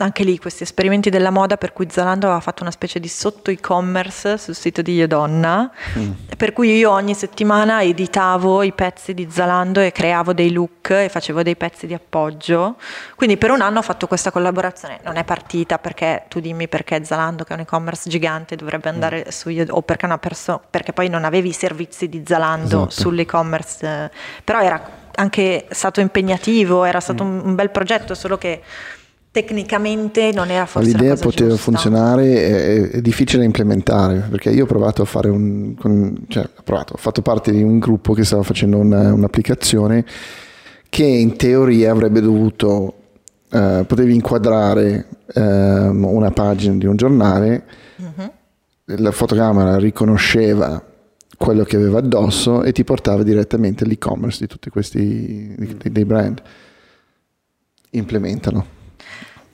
[0.00, 3.50] anche lì questi esperimenti della moda per cui Zalando aveva fatto una specie di sotto
[3.50, 6.10] e-commerce sul sito di Io Donna, mm.
[6.36, 11.08] per cui io ogni settimana editavo i pezzi di Zalando e creavo dei look e
[11.08, 12.76] facevo dei pezzi di appoggio.
[13.16, 17.04] Quindi per un anno ho fatto questa collaborazione, non è partita perché tu dimmi perché
[17.04, 19.30] Zalando che è un e-commerce gigante dovrebbe andare mm.
[19.30, 22.90] su Io o perché, perso- perché poi non avevi i servizi di Zalando esatto.
[22.90, 24.12] sull'e-commerce,
[24.44, 27.40] però era anche stato impegnativo, era stato mm.
[27.44, 28.60] un, bel progetto, solo che
[29.30, 31.70] tecnicamente non era forse l'idea poteva giusta.
[31.70, 36.44] funzionare è, è, difficile da implementare perché io ho provato a fare un con, cioè,
[36.44, 40.04] ho, provato, ho fatto parte di un gruppo che stava facendo una, un'applicazione
[40.88, 42.94] che in teoria avrebbe dovuto
[43.50, 47.64] uh, potevi inquadrare uh, una pagina di un giornale
[47.96, 48.30] uh-huh.
[48.84, 50.82] la fotocamera riconosceva
[51.38, 55.54] quello che aveva addosso e ti portava direttamente all'e-commerce di tutti questi
[55.88, 56.42] dei brand
[57.90, 58.66] implementano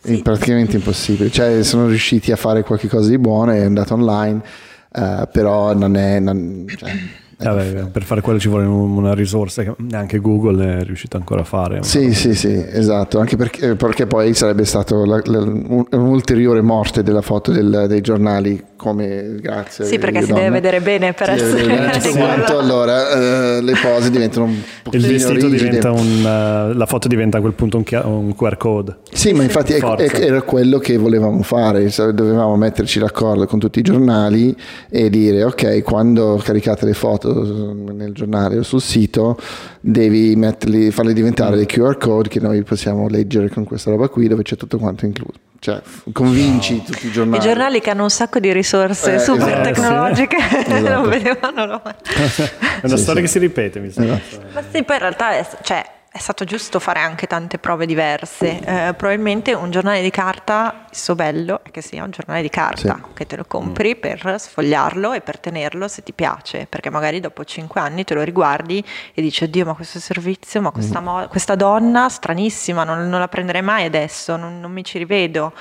[0.00, 0.22] sì.
[0.22, 1.30] praticamente impossibile.
[1.30, 4.42] Cioè, sono riusciti a fare qualcosa di buono, è andato online,
[4.92, 6.18] uh, però non è...
[6.20, 6.92] Non, cioè,
[7.38, 11.44] Vabbè, per fare quello ci vuole una risorsa che neanche Google è riuscito ancora a
[11.44, 11.82] fare.
[11.82, 14.64] Sì, sì, sì, esatto, anche perché, perché poi sarebbe
[15.04, 15.22] la,
[15.90, 19.86] un'ulteriore morte della foto del, dei giornali come grazie.
[19.86, 24.44] Sì, perché si deve vedere bene per sì, essere quanto, allora uh, le pose diventano
[24.44, 25.56] un po' Il vestito rigide.
[25.56, 28.98] diventa un uh, la foto diventa a quel punto un, un QR code.
[29.10, 33.78] Sì, ma infatti è, è, era quello che volevamo fare, dovevamo metterci d'accordo con tutti
[33.78, 34.54] i giornali
[34.90, 39.38] e dire ok, quando caricate le foto nel giornale o sul sito
[39.80, 44.28] devi metterli, farli diventare dei QR code che noi possiamo leggere con questa roba qui
[44.28, 45.38] dove c'è tutto quanto incluso.
[45.64, 45.80] Cioè,
[46.12, 46.82] convinci no.
[46.82, 47.42] tutti i giornali.
[47.42, 49.62] I giornali che hanno un sacco di risorse eh, super esatto.
[49.62, 50.88] tecnologiche esatto.
[50.88, 51.96] non vedevano l'ora.
[52.02, 53.20] È una sì, storia sì.
[53.20, 54.20] che si ripete, mi sembra.
[54.28, 54.44] Esatto.
[54.52, 55.82] Ma sì, poi in realtà è, cioè,
[56.14, 58.60] è stato giusto fare anche tante prove diverse.
[58.60, 62.50] Eh, probabilmente un giornale di carta, il suo bello è che sia un giornale di
[62.50, 63.12] carta, sì.
[63.14, 64.00] che te lo compri mm.
[64.00, 68.22] per sfogliarlo e per tenerlo se ti piace, perché magari dopo cinque anni te lo
[68.22, 71.04] riguardi e dici, oddio, ma questo servizio, ma questa, mm.
[71.04, 75.52] mo- questa donna stranissima, non, non, la prenderei mai adesso, non, non mi ci rivedo.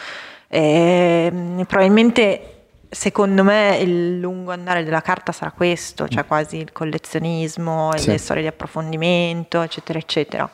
[0.50, 2.53] E, ehm, probabilmente
[2.94, 8.10] secondo me il lungo andare della carta sarà questo, cioè quasi il collezionismo, sì.
[8.10, 10.50] le storie di approfondimento, eccetera, eccetera.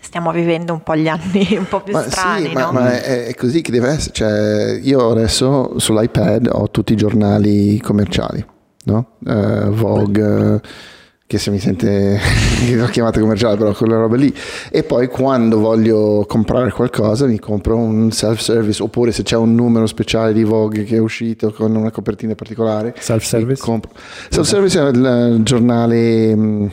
[0.00, 2.72] Stiamo vivendo un po' gli anni un po' più ma strani, sì, no?
[2.72, 4.12] ma, ma è, è, così che deve essere.
[4.12, 8.44] Cioè, io adesso sull'iPad ho tutti i giornali commerciali,
[8.84, 9.16] no?
[9.24, 10.60] Uh, Vogue
[11.26, 12.20] che se mi sente
[12.72, 14.32] l'ho chiamata commerciale però quella roba lì.
[14.70, 19.54] E poi quando voglio comprare qualcosa mi compro un self service oppure se c'è un
[19.54, 23.62] numero speciale di Vogue che è uscito con una copertina particolare self service
[24.28, 26.66] self service è il giornale mm,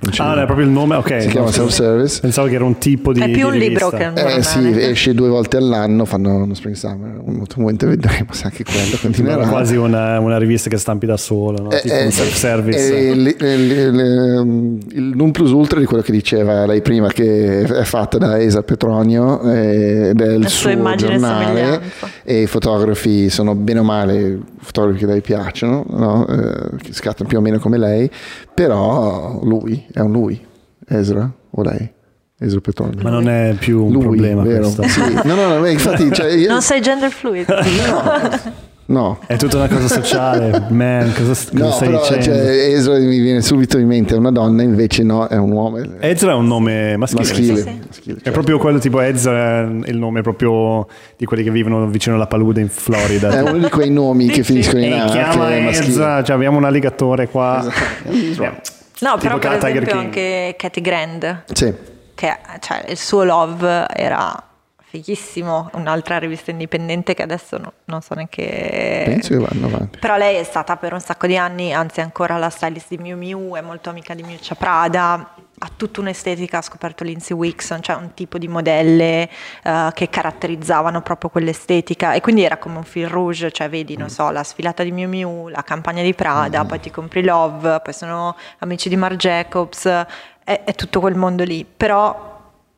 [0.00, 1.22] francese Ah, è proprio il nome, ok.
[1.22, 2.20] Si chiama self-service.
[2.20, 3.20] Pensavo che era un tipo di.
[3.20, 4.36] È più un libro che un giornale.
[4.36, 7.20] Eh sì, esce due volte all'anno, fanno uno spring summer.
[7.22, 9.44] Un momento vedremo se anche quello continuerà.
[9.44, 11.70] È quasi una, una, rivista che stampi da solo, no?
[11.70, 12.96] eh, tipo eh, un self-service.
[12.96, 17.84] Eh, il, il, il, non plus ultra di quello che diceva lei prima, che è
[17.84, 21.80] fatta da Esa Petronio ed è il La suo giornale.
[22.24, 26.26] E i fotografi sono bene o male fotografi che lei piacciono, no?
[26.26, 28.10] eh, che scattano più o meno come lei,
[28.54, 30.40] però lui è un lui,
[30.88, 31.92] Ezra o lei.
[32.38, 33.02] Ezra Petronio.
[33.02, 34.70] Ma non è più un lui, problema vero?
[34.70, 34.82] questo.
[34.84, 35.20] Sì.
[35.24, 36.10] No, no, no, infatti...
[36.10, 36.48] Cioè, io...
[36.48, 37.46] Non sei gender fluid.
[37.48, 38.58] no.
[38.90, 39.18] No.
[39.24, 42.24] È tutta una cosa sociale, man, cosa, cosa no, stai però, dicendo?
[42.24, 45.78] Cioè, Ezra mi viene subito in mente, è una donna, invece no, è un uomo.
[46.00, 47.22] Ezra è un nome maschile.
[47.22, 47.80] maschile, sì, sì.
[47.86, 48.28] maschile certo.
[48.28, 52.60] È proprio quello tipo Ezra, il nome proprio di quelli che vivono vicino alla palude
[52.60, 53.30] in Florida.
[53.30, 55.04] è uno di quei nomi che finiscono in A.
[55.04, 57.64] Chiama Ezra, cioè abbiamo un alligatore qua.
[58.10, 58.78] Esatto.
[59.00, 61.44] No, però per esempio anche Katy Grand.
[61.52, 61.74] Sì.
[62.14, 64.44] Che cioè, il suo love era
[64.90, 69.04] fighissimo, un'altra rivista indipendente che adesso no, non so neanche...
[69.06, 69.98] Penso che vanno avanti.
[70.00, 73.16] Però lei è stata per un sacco di anni, anzi ancora la stylist di Miu
[73.16, 77.96] Miu, è molto amica di Miuccia Prada, ha tutta un'estetica, ha scoperto Lindsay Wixon, cioè
[77.96, 79.28] un tipo di modelle
[79.64, 84.08] uh, che caratterizzavano proprio quell'estetica e quindi era come un fil rouge, cioè vedi, non
[84.08, 86.66] so, la sfilata di Miu Miu, la campagna di Prada, mm.
[86.66, 91.44] poi ti compri Love, poi sono amici di Marc Jacobs, è, è tutto quel mondo
[91.44, 92.28] lì, però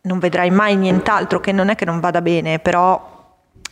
[0.02, 3.11] non vedrai mai nient'altro, che non è che non vada bene, però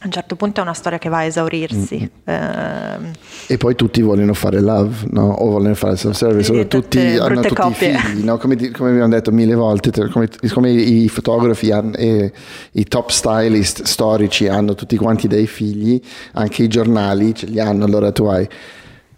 [0.03, 1.97] a un certo punto è una storia che va a esaurirsi.
[1.97, 3.05] Mm-hmm.
[3.05, 3.11] Eh,
[3.49, 5.29] e poi tutti vogliono fare love, no?
[5.31, 7.91] o vogliono fare self-service, o tutti hanno tutti coppie.
[7.91, 8.39] i figli, no?
[8.39, 12.33] come, come, abbiamo detto mille volte, come, come i fotografi hanno, e
[12.73, 16.01] i top stylist storici hanno tutti quanti dei figli,
[16.33, 18.49] anche i giornali ce li hanno, allora tu hai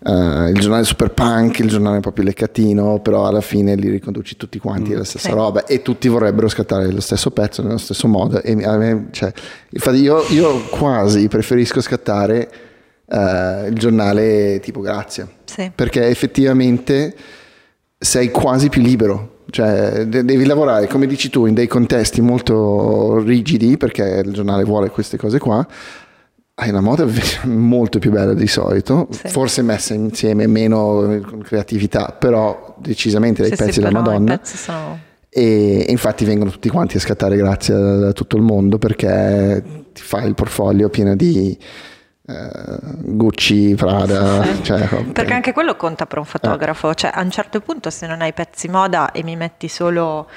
[0.05, 3.89] Uh, il giornale super punk, il giornale un po' più leccatino, però alla fine li
[3.89, 4.95] riconduci tutti quanti mm.
[4.95, 5.35] alla stessa sì.
[5.35, 8.43] roba e tutti vorrebbero scattare lo stesso pezzo nello stesso modo.
[8.43, 9.33] E a me, cioè,
[9.69, 12.51] infatti io, io, quasi preferisco scattare
[13.05, 15.71] uh, il giornale tipo Grazia, sì.
[15.73, 17.15] perché effettivamente
[17.97, 19.31] sei quasi più libero.
[19.51, 24.89] Cioè, devi lavorare, come dici tu, in dei contesti molto rigidi, perché il giornale vuole
[24.89, 25.65] queste cose qua,
[26.55, 27.07] hai una moda
[27.45, 29.29] molto più bella di solito, sì.
[29.29, 34.39] forse messa insieme meno con creatività, però decisamente dei sì, pezzi sì, della Madonna.
[34.43, 35.11] Sono...
[35.29, 39.63] E infatti vengono tutti quanti a scattare grazie a tutto il mondo perché
[39.95, 41.57] ti fai il portfolio pieno di
[42.27, 44.45] uh, Gucci, Prada.
[44.61, 45.05] Cioè, okay.
[45.05, 46.91] Perché anche quello conta per un fotografo.
[46.91, 46.95] Eh.
[46.95, 50.29] Cioè, a un certo punto, se non hai pezzi moda e mi metti solo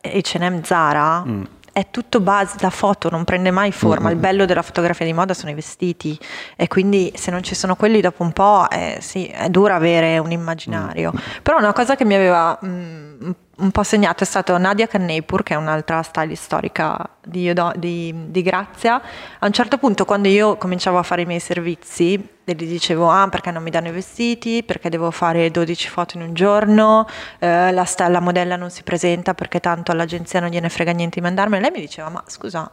[0.00, 1.24] HM Zara.
[1.24, 4.14] Mm è tutto base, la foto non prende mai forma, mm-hmm.
[4.14, 6.18] il bello della fotografia di moda sono i vestiti
[6.56, 10.18] e quindi se non ci sono quelli dopo un po' eh, sì, è dura avere
[10.18, 11.12] un immaginario.
[11.14, 11.40] Mm-hmm.
[11.42, 13.30] Però una cosa che mi aveva mh, mm,
[13.62, 18.42] un po' segnato è stata Nadia Kannepur, che è un'altra stylist storica di, di, di,
[18.42, 19.00] Grazia.
[19.38, 23.28] A un certo punto, quando io cominciavo a fare i miei servizi, gli dicevo: Ah,
[23.28, 24.64] perché non mi danno i vestiti?
[24.64, 27.06] Perché devo fare 12 foto in un giorno?
[27.38, 31.24] Eh, la, la modella non si presenta perché tanto all'agenzia non gliene frega niente di
[31.24, 31.56] mandarmi.
[31.56, 32.70] E lei mi diceva: Ma scusa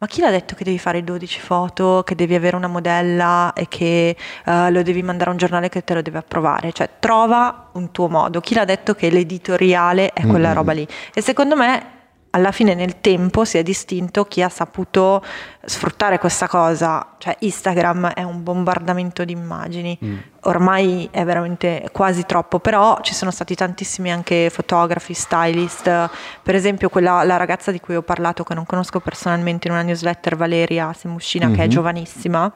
[0.00, 3.68] ma chi l'ha detto che devi fare 12 foto, che devi avere una modella e
[3.68, 6.72] che uh, lo devi mandare a un giornale che te lo deve approvare?
[6.72, 8.40] Cioè, trova un tuo modo.
[8.40, 10.56] Chi l'ha detto che l'editoriale è quella mm-hmm.
[10.56, 10.88] roba lì?
[11.12, 11.99] E secondo me
[12.30, 15.22] alla fine nel tempo si è distinto chi ha saputo
[15.64, 20.16] sfruttare questa cosa, cioè Instagram è un bombardamento di immagini, mm.
[20.42, 26.10] ormai è veramente quasi troppo, però ci sono stati tantissimi anche fotografi, stylist,
[26.42, 29.82] per esempio quella, la ragazza di cui ho parlato che non conosco personalmente in una
[29.82, 31.54] newsletter, Valeria Semuscina, mm-hmm.
[31.54, 31.70] che è mhm.
[31.70, 32.52] giovanissima,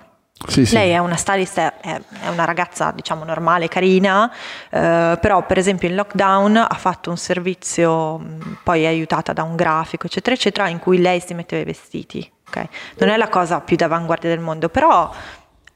[0.47, 4.31] sì, Lei è una stylist, è, è, una ragazza diciamo normale, carina,
[4.69, 8.21] eh, però per esempio in lockdown ha fatto un servizio,
[8.63, 12.31] poi aiutata da un grafico, eccetera, eccetera, in cui lei si metteva i vestiti.
[12.49, 12.69] Okay?
[12.99, 15.11] Non è la cosa più d'avanguardia del mondo, però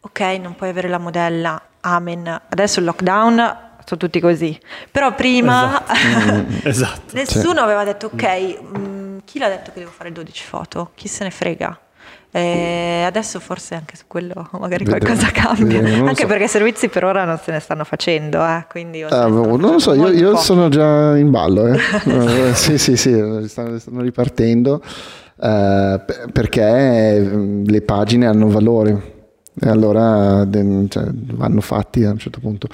[0.00, 2.40] ok, non puoi avere la modella, amen.
[2.48, 3.36] Adesso il lockdown
[3.84, 4.58] sono tutti così,
[4.90, 5.96] però prima esatto.
[6.38, 7.14] Mm, esatto.
[7.14, 7.58] nessuno sì.
[7.58, 10.90] aveva detto ok, mh, chi l'ha detto che devo fare 12 foto?
[10.94, 11.78] Chi se ne frega?
[12.30, 16.26] E adesso forse anche su quello magari qualcosa cambia, anche so.
[16.26, 19.94] perché servizi per ora non se ne stanno facendo, eh, quindi ah, non lo so,
[19.94, 21.78] io, io sono già in ballo, eh.
[22.50, 23.12] eh sì sì sì,
[23.46, 24.82] stanno, stanno ripartendo
[25.40, 26.00] eh,
[26.32, 29.16] perché le pagine hanno valore
[29.60, 30.46] e allora
[30.88, 32.68] cioè, vanno fatti a un certo punto.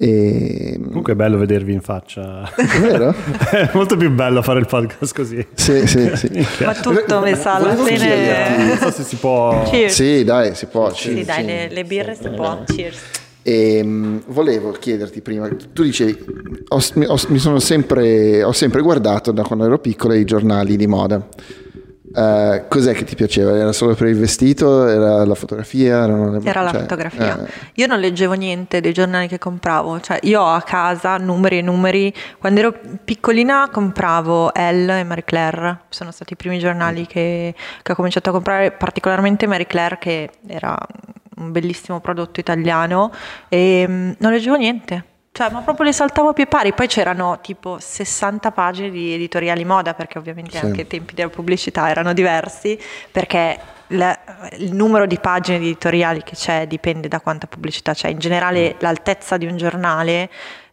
[0.00, 0.78] E...
[0.80, 2.48] Comunque è bello vedervi in faccia.
[2.54, 3.12] È vero?
[3.50, 5.44] è molto più bello fare il podcast così.
[5.54, 6.46] Sì, sì, sì.
[6.64, 8.66] Ma tutto mi sa alla fine.
[8.66, 9.64] Non so se si può.
[9.64, 9.94] Cheers.
[9.94, 10.94] Sì, dai, si può.
[10.94, 11.26] Sì, Cheers.
[11.26, 12.62] dai, le, le birre si può.
[12.64, 12.98] Cheers.
[13.42, 16.16] E, um, volevo chiederti prima, tu dicevi,
[16.68, 20.86] ho, ho, mi sono sempre, ho sempre guardato da quando ero piccolo i giornali di
[20.86, 21.26] moda
[22.10, 23.56] Uh, cos'è che ti piaceva?
[23.56, 24.86] Era solo per il vestito?
[24.86, 26.06] Era la fotografia?
[26.06, 26.40] Le...
[26.42, 27.44] Era la cioè, fotografia.
[27.44, 27.50] Eh.
[27.74, 32.12] Io non leggevo niente dei giornali che compravo, cioè io a casa numeri e numeri.
[32.38, 37.92] Quando ero piccolina compravo Elle e Marie Claire, sono stati i primi giornali che, che
[37.92, 40.76] ho cominciato a comprare, particolarmente Marie Claire che era
[41.36, 43.12] un bellissimo prodotto italiano
[43.48, 45.07] e um, non leggevo niente
[45.38, 46.72] cioè, ma proprio le saltavo a più pari.
[46.72, 50.64] Poi c'erano tipo 60 pagine di editoriali moda, perché ovviamente sì.
[50.64, 52.76] anche i tempi della pubblicità erano diversi,
[53.12, 53.56] perché
[53.88, 54.18] la,
[54.56, 58.08] il numero di pagine editoriali che c'è dipende da quanta pubblicità c'è.
[58.08, 60.28] In generale l'altezza di un giornale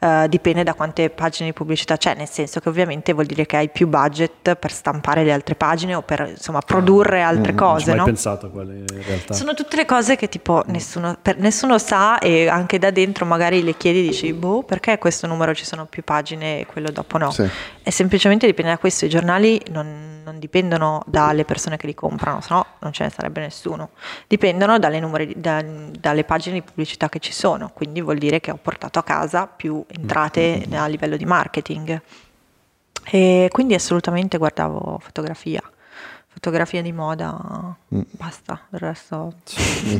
[0.06, 3.58] uh, dipende da quante pagine di pubblicità c'è, nel senso che ovviamente vuol dire che
[3.58, 7.91] hai più budget per stampare le altre pagine o per insomma produrre altre mm, cose.
[7.91, 8.06] Non ho mai no?
[8.06, 9.34] pensato a quelle in realtà.
[9.34, 10.72] Sono tutte le cose che tipo mm.
[10.72, 14.98] nessuno, per, nessuno, sa e anche da dentro magari le chiedi e dici boh perché
[14.98, 17.32] questo numero ci sono più pagine e quello dopo no.
[17.32, 17.48] Sì.
[17.84, 22.42] E semplicemente dipende da questo, i giornali non, non dipendono dalle persone che li comprano,
[22.42, 23.92] se no non ce ne sarebbe nessuno.
[24.28, 28.50] Dipendono dalle, numeri, da, dalle pagine di pubblicità che ci sono, quindi vuol dire che
[28.52, 30.82] ho portato a casa più entrate mm-hmm.
[30.82, 32.02] a livello di marketing.
[33.04, 35.62] E quindi assolutamente guardavo fotografia.
[36.45, 38.01] Fotografia di moda, mm.
[38.12, 39.34] basta, il resto...
[39.45, 39.99] Sì.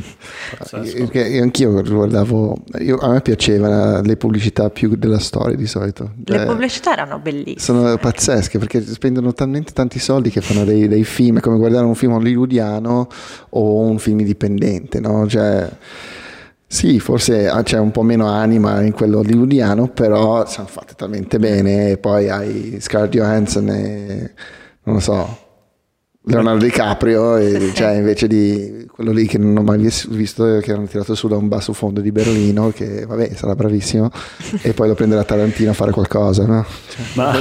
[1.12, 6.12] io, anch'io guardavo, io, a me piacevano le pubblicità più della storia di solito.
[6.24, 7.58] Le cioè, pubblicità erano bellissime.
[7.58, 11.84] Sono pazzesche perché spendono talmente tanti soldi che fanno dei, dei film, è come guardare
[11.84, 13.08] un film hollywoodiano
[13.50, 15.26] o un film indipendente, no?
[15.26, 15.68] Cioè,
[16.64, 21.40] sì, forse ah, c'è un po' meno anima in quello hollywoodiano, però sono fatte talmente
[21.40, 21.90] bene.
[21.90, 24.32] E poi hai Scarlett Johansson e
[24.84, 25.45] non lo so,
[26.28, 27.98] Leonardo DiCaprio, e, sì, cioè, sì.
[27.98, 31.46] invece di quello lì che non ho mai visto, che hanno tirato su da un
[31.46, 34.10] basso fondo di Berlino, che vabbè sarà bravissimo,
[34.62, 36.44] e poi lo prenderà Tarantino a fare qualcosa.
[36.44, 36.64] No?
[36.88, 37.38] Cioè, ma,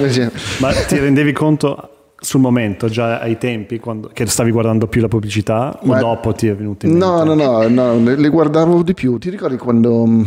[0.60, 5.08] ma ti rendevi conto sul momento, già ai tempi, quando, che stavi guardando più la
[5.08, 7.06] pubblicità, ma, o dopo ti è venuto in mente?
[7.06, 9.18] No, no, no, no, le guardavo di più.
[9.18, 10.26] Ti ricordi quando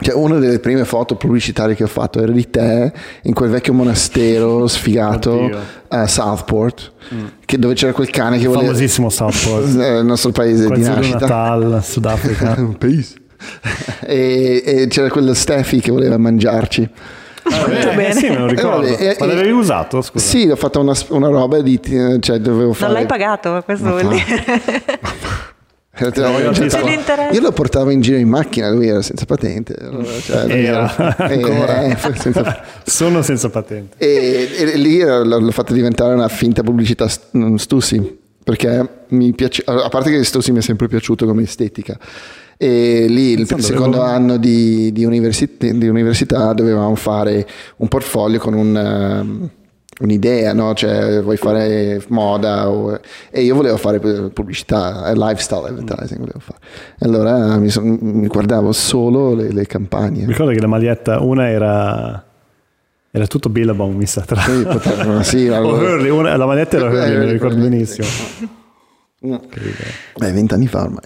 [0.00, 3.72] cioè, una delle prime foto pubblicitarie che ho fatto era di te in quel vecchio
[3.72, 5.50] monastero sfigato
[5.88, 7.26] a Southport, mm.
[7.58, 8.66] dove c'era quel cane che voleva...
[8.66, 9.66] Famosissimo Southport.
[9.66, 11.18] il nostro paese Quel di nascita.
[11.18, 12.54] Natal, Sudafrica.
[12.58, 13.14] Un paese.
[14.00, 16.88] e, e c'era quello Steffi che voleva mangiarci.
[17.42, 18.08] Ah, Molto bene.
[18.08, 18.86] Eh, sì, me lo ricordo.
[18.86, 20.02] Eh, vabbè, Ma l'avevi usato?
[20.02, 20.24] Scusa.
[20.24, 21.80] Sì, ho fatto una, una roba di...
[22.20, 22.92] Cioè, dovevo fare...
[22.92, 24.44] Non l'hai pagato, questo vuol dire.
[26.00, 29.76] Cioè, io lo portavo in giro in macchina, lui era senza patente.
[30.22, 32.64] Cioè, era, era eh, senza...
[32.84, 33.96] Sono senza patente.
[33.98, 40.10] E, e lì l'ho fatto diventare una finta pubblicità Stussi, perché mi piace, a parte
[40.10, 41.98] che Stussi mi è sempre piaciuto come estetica.
[42.56, 44.08] E lì il secondo dove...
[44.10, 49.48] anno di, di, università, di, università, dovevamo fare un portfolio con un...
[49.50, 49.58] Uh,
[50.00, 50.74] un'idea, no?
[50.74, 52.98] Cioè, vuoi fare moda o...
[53.30, 56.58] e io volevo fare pubblicità, eh, lifestyle advertising volevo fare.
[57.00, 60.20] Allora mi, son, mi guardavo solo le, le, campagne.
[60.20, 62.24] Mi ricordo che la maglietta, una era...
[63.12, 65.94] Era tutto Billabong, mi sa, tra sì, potevano, sì, allora...
[65.94, 68.06] Hurley, una, la maglietta era Hurley, me lo ricordo benissimo.
[69.22, 69.42] No.
[70.16, 71.02] Beh, vent'anni fa ormai.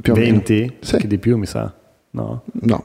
[0.00, 0.76] Più 20?
[0.80, 0.96] Sì.
[0.98, 1.74] Che di più, mi sa.
[2.10, 2.42] No?
[2.62, 2.84] No.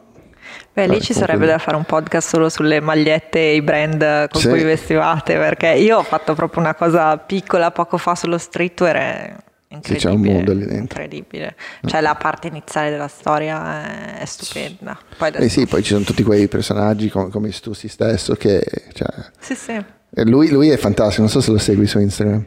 [0.75, 4.41] Beh, lì ci sarebbe da fare un podcast solo sulle magliette e i brand con
[4.41, 4.49] sì.
[4.49, 9.41] cui vestivate, perché io ho fatto proprio una cosa piccola poco fa sullo streetwear.
[9.69, 11.01] Incredibile, c'è un mondo lì dentro.
[11.01, 11.55] Incredibile.
[11.85, 14.99] Cioè la parte iniziale della storia è stupenda.
[15.15, 18.61] Poi eh sì, poi ci sono tutti quei personaggi come, come Stussi stesso che...
[18.91, 19.07] Cioè,
[19.39, 19.81] sì, sì.
[20.25, 22.45] Lui, lui, è fantastico, non so se lo segui su Instagram.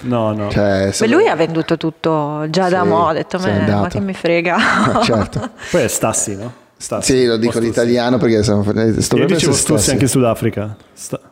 [0.00, 0.48] No, no.
[0.50, 4.14] Cioè, Beh, lui ha venduto tutto già sì, da mo', ha detto, ma che mi
[4.14, 4.56] frega.
[5.04, 5.50] certo.
[5.70, 6.64] Poi è Stassi, no?
[6.78, 7.12] Stassi.
[7.12, 8.62] Sì, lo dico l'italiano perché sono,
[9.00, 10.76] sto Io dicevo Stussi anche in Sudafrica.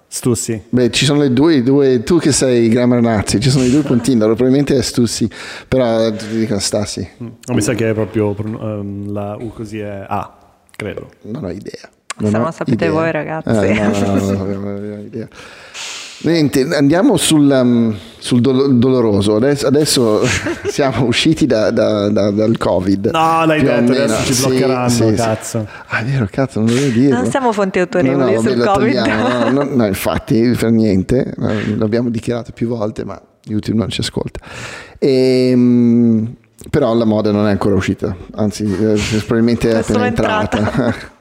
[0.09, 0.63] Stussi.
[0.71, 3.83] Beh, ci sono le due, due, tu che sei grammar nazi, ci sono i due
[3.85, 5.29] puntini, allora probabilmente è Stussi,
[5.69, 7.07] però ti dicono Stassi.
[7.23, 7.29] Mm.
[7.49, 10.35] mi sa che è proprio um, la U così è A,
[10.75, 11.11] credo.
[11.23, 11.91] Non ho idea.
[12.17, 12.91] Non Se non sapete idea.
[12.91, 13.49] voi ragazzi.
[13.49, 15.29] Eh, no, no, no, no, non ho idea.
[16.25, 19.37] Niente, andiamo sul, um, sul do- doloroso.
[19.37, 20.23] Adesso, adesso
[20.69, 23.11] siamo usciti da, da, da, dal Covid.
[23.13, 25.61] No, l'hai detto, adesso ci bloccheranno, sì, cazzo.
[25.61, 25.83] Sì.
[25.89, 27.15] Ah, è vero, cazzo, non devo dire.
[27.15, 28.95] Non siamo fonti autorevoli no, no, sul Covid.
[28.95, 31.35] No, no, no, infatti, per niente.
[31.77, 34.41] L'abbiamo dichiarato più volte, ma YouTube non ci ascolta.
[34.99, 36.35] E, ehm,
[36.71, 40.57] però la moda non è ancora uscita, anzi, eh, probabilmente è appena entrata.
[40.59, 40.95] entrata.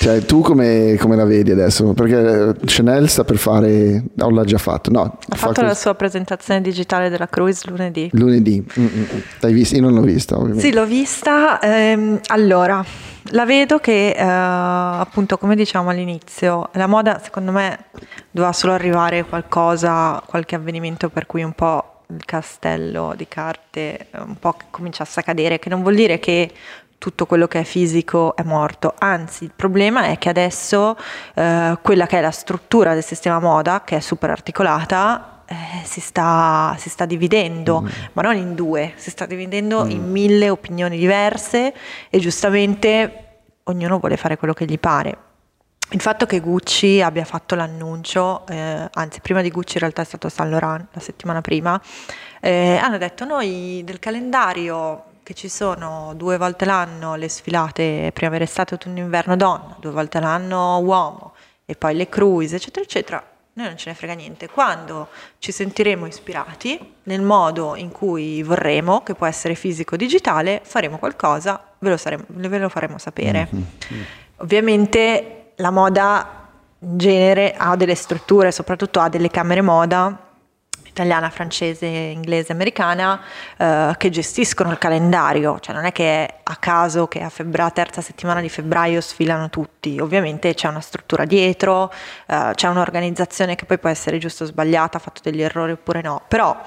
[0.00, 1.92] Cioè, tu come, come, la vedi adesso?
[1.92, 4.92] Perché Chanel sta per fare, o l'ha già fatto?
[4.92, 8.08] No, ha fa fatto la sua presentazione digitale della Cruise lunedì.
[8.12, 9.04] Lunedì, mm-hmm.
[9.40, 9.74] l'hai vista?
[9.74, 10.62] Io non l'ho vista, ovviamente.
[10.62, 11.60] Sì, l'ho vista.
[11.60, 12.84] Ehm, allora,
[13.30, 17.86] la vedo che, eh, appunto, come diciamo all'inizio, la moda secondo me
[18.30, 24.38] doveva solo arrivare qualcosa, qualche avvenimento per cui un po' il castello di carte un
[24.38, 26.52] po' cominciasse a cadere, che non vuol dire che
[26.98, 30.96] tutto quello che è fisico è morto, anzi il problema è che adesso
[31.34, 36.00] eh, quella che è la struttura del sistema moda, che è super articolata, eh, si,
[36.00, 37.86] sta, si, sta, dividendo, mm.
[38.12, 39.90] ma non in due, si sta dividendo mm.
[39.90, 41.72] in mille opinioni diverse
[42.10, 43.24] e giustamente
[43.64, 45.26] ognuno vuole fare quello che gli pare.
[45.90, 50.04] Il fatto che Gucci abbia fatto l'annuncio, eh, anzi prima di Gucci in realtà è
[50.04, 51.80] stato Saint Laurent la settimana prima,
[52.40, 58.44] eh, hanno detto noi del calendario che ci sono due volte l'anno le sfilate primavera,
[58.44, 61.34] estate, autunno, inverno donna, due volte l'anno uomo
[61.66, 64.48] e poi le cruise, eccetera, eccetera, noi non ce ne frega niente.
[64.48, 70.62] Quando ci sentiremo ispirati nel modo in cui vorremmo, che può essere fisico o digitale,
[70.64, 73.48] faremo qualcosa, ve lo, saremo, ve lo faremo sapere.
[73.54, 74.02] Mm-hmm.
[74.36, 80.27] Ovviamente la moda in genere ha delle strutture, soprattutto ha delle camere moda
[80.98, 83.20] italiana, francese, inglese, americana,
[83.56, 88.00] eh, che gestiscono il calendario, cioè non è che a caso che a febbraio, terza
[88.00, 91.92] settimana di febbraio sfilano tutti, ovviamente c'è una struttura dietro,
[92.26, 96.02] eh, c'è un'organizzazione che poi può essere giusto o sbagliata, ha fatto degli errori oppure
[96.02, 96.60] no, però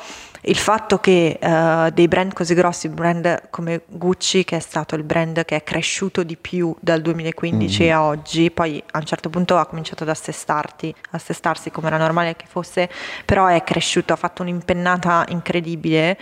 [0.44, 5.04] il fatto che uh, dei brand così grossi, brand come Gucci, che è stato il
[5.04, 7.94] brand che è cresciuto di più dal 2015 mm-hmm.
[7.94, 12.36] a oggi, poi a un certo punto ha cominciato ad assestarti, assestarsi come era normale
[12.36, 12.90] che fosse,
[13.24, 16.18] però è cresciuto, ha fatto un'impennata incredibile.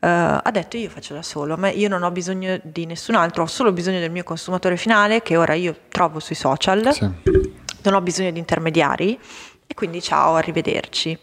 [0.00, 3.44] Uh, ha detto io faccio da solo, ma io non ho bisogno di nessun altro,
[3.44, 7.08] ho solo bisogno del mio consumatore finale che ora io trovo sui social, sì.
[7.82, 9.18] non ho bisogno di intermediari
[9.64, 11.18] e quindi ciao, arrivederci.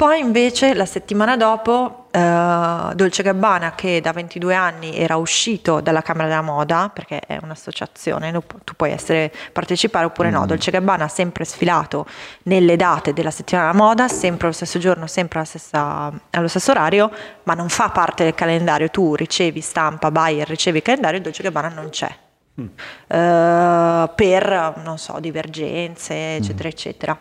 [0.00, 6.00] Poi invece la settimana dopo uh, Dolce Gabbana che da 22 anni era uscito dalla
[6.00, 10.32] Camera della Moda, perché è un'associazione, tu puoi essere, partecipare oppure mm.
[10.32, 12.06] no, Dolce Gabbana ha sempre sfilato
[12.44, 17.10] nelle date della settimana della moda, sempre allo stesso giorno, sempre stessa, allo stesso orario,
[17.42, 21.68] ma non fa parte del calendario, tu ricevi stampa, buyer, ricevi il calendario, Dolce Gabbana
[21.68, 22.10] non c'è.
[22.58, 22.64] Mm.
[22.64, 26.72] Uh, per, non so, divergenze, eccetera, mm.
[26.72, 27.18] eccetera.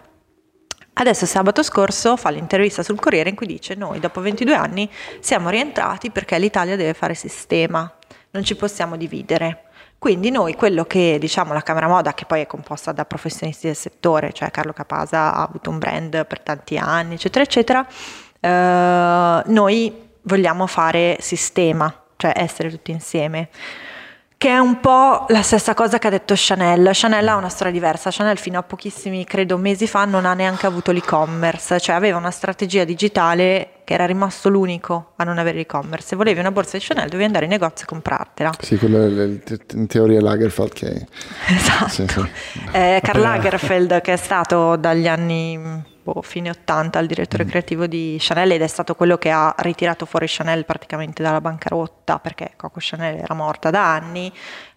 [1.00, 4.89] Adesso sabato scorso fa l'intervista sul Corriere in cui dice noi dopo 22 anni
[5.22, 7.89] siamo rientrati perché l'Italia deve fare sistema,
[8.32, 9.64] non ci possiamo dividere.
[9.97, 13.78] Quindi noi quello che diciamo la Camera Moda, che poi è composta da professionisti del
[13.78, 17.88] settore, cioè Carlo Capasa ha avuto un brand per tanti anni, eccetera, eccetera,
[18.41, 23.47] eh, noi vogliamo fare sistema, cioè essere tutti insieme
[24.40, 26.92] che è un po' la stessa cosa che ha detto Chanel.
[26.94, 28.10] Chanel ha una storia diversa.
[28.10, 32.32] Chanel fino a pochissimi, credo, mesi fa non ha neanche avuto l'e-commerce, cioè aveva una
[32.32, 36.08] strategia digitale che era rimasto l'unico a non avere l'e-commerce.
[36.08, 38.52] Se volevi una borsa di Chanel dovevi andare in negozio e comprartela.
[38.62, 39.40] Sì, quello è
[39.74, 41.06] in teoria Lagerfeld che...
[41.50, 41.90] Esatto.
[41.90, 42.30] Sì, sì.
[42.72, 47.47] Eh, Karl Lagerfeld che è stato dagli anni boh, fine 80 il direttore mm.
[47.47, 52.20] creativo di Chanel ed è stato quello che ha ritirato fuori Chanel praticamente dalla bancarotta
[52.20, 54.32] perché Coco Chanel era morta da anni,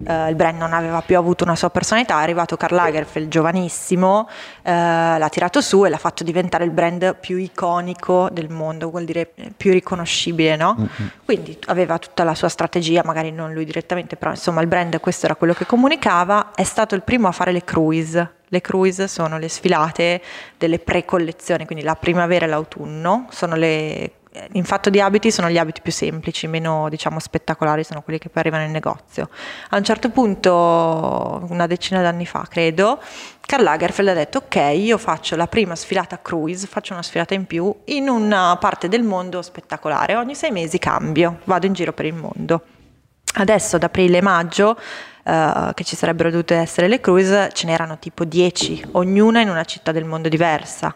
[0.06, 4.28] eh, il brand non aveva più avuto una sua personalità, è arrivato Karl Lagerfeld giovanissimo,
[4.62, 9.04] eh, l'ha tirato su e l'ha fatto diventare il brand più iconico del mondo, vuol
[9.04, 10.76] dire più riconoscibile, no?
[10.78, 11.08] Mm-hmm.
[11.24, 15.26] Quindi aveva tutta la sua strategia, magari non lui direttamente, però insomma il brand questo
[15.26, 19.38] era quello che comunicava, è stato il primo a fare le cruise le cruise sono
[19.38, 20.20] le sfilate
[20.58, 24.12] delle pre-collezioni, quindi la primavera e l'autunno, le
[24.52, 28.28] in fatto di abiti sono gli abiti più semplici, meno diciamo spettacolari, sono quelli che
[28.30, 29.28] poi arrivano in negozio.
[29.70, 33.00] A un certo punto, una decina d'anni fa credo,
[33.40, 37.46] Karl Lagerfeld ha detto ok, io faccio la prima sfilata cruise, faccio una sfilata in
[37.46, 42.06] più in una parte del mondo spettacolare, ogni sei mesi cambio, vado in giro per
[42.06, 42.64] il mondo.
[43.34, 44.78] Adesso ad aprile e maggio
[45.24, 49.64] uh, che ci sarebbero dovute essere le cruise, ce n'erano tipo 10, ognuna in una
[49.64, 50.94] città del mondo diversa.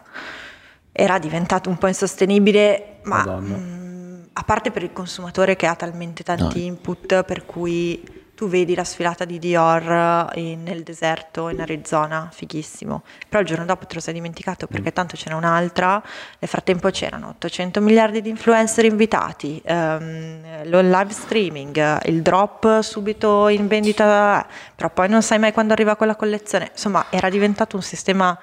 [0.91, 5.75] Era diventato un po' insostenibile, ma mh, mm, a parte per il consumatore che ha
[5.75, 6.65] talmente tanti no.
[6.65, 13.01] input per cui tu vedi la sfilata di Dior in, nel deserto in Arizona, fighissimo,
[13.27, 15.93] però il giorno dopo te lo sei dimenticato perché tanto ce n'è un'altra,
[16.37, 23.47] nel frattempo c'erano 800 miliardi di influencer invitati, um, lo live streaming, il drop subito
[23.47, 27.81] in vendita, però poi non sai mai quando arriva quella collezione, insomma era diventato un
[27.81, 28.37] sistema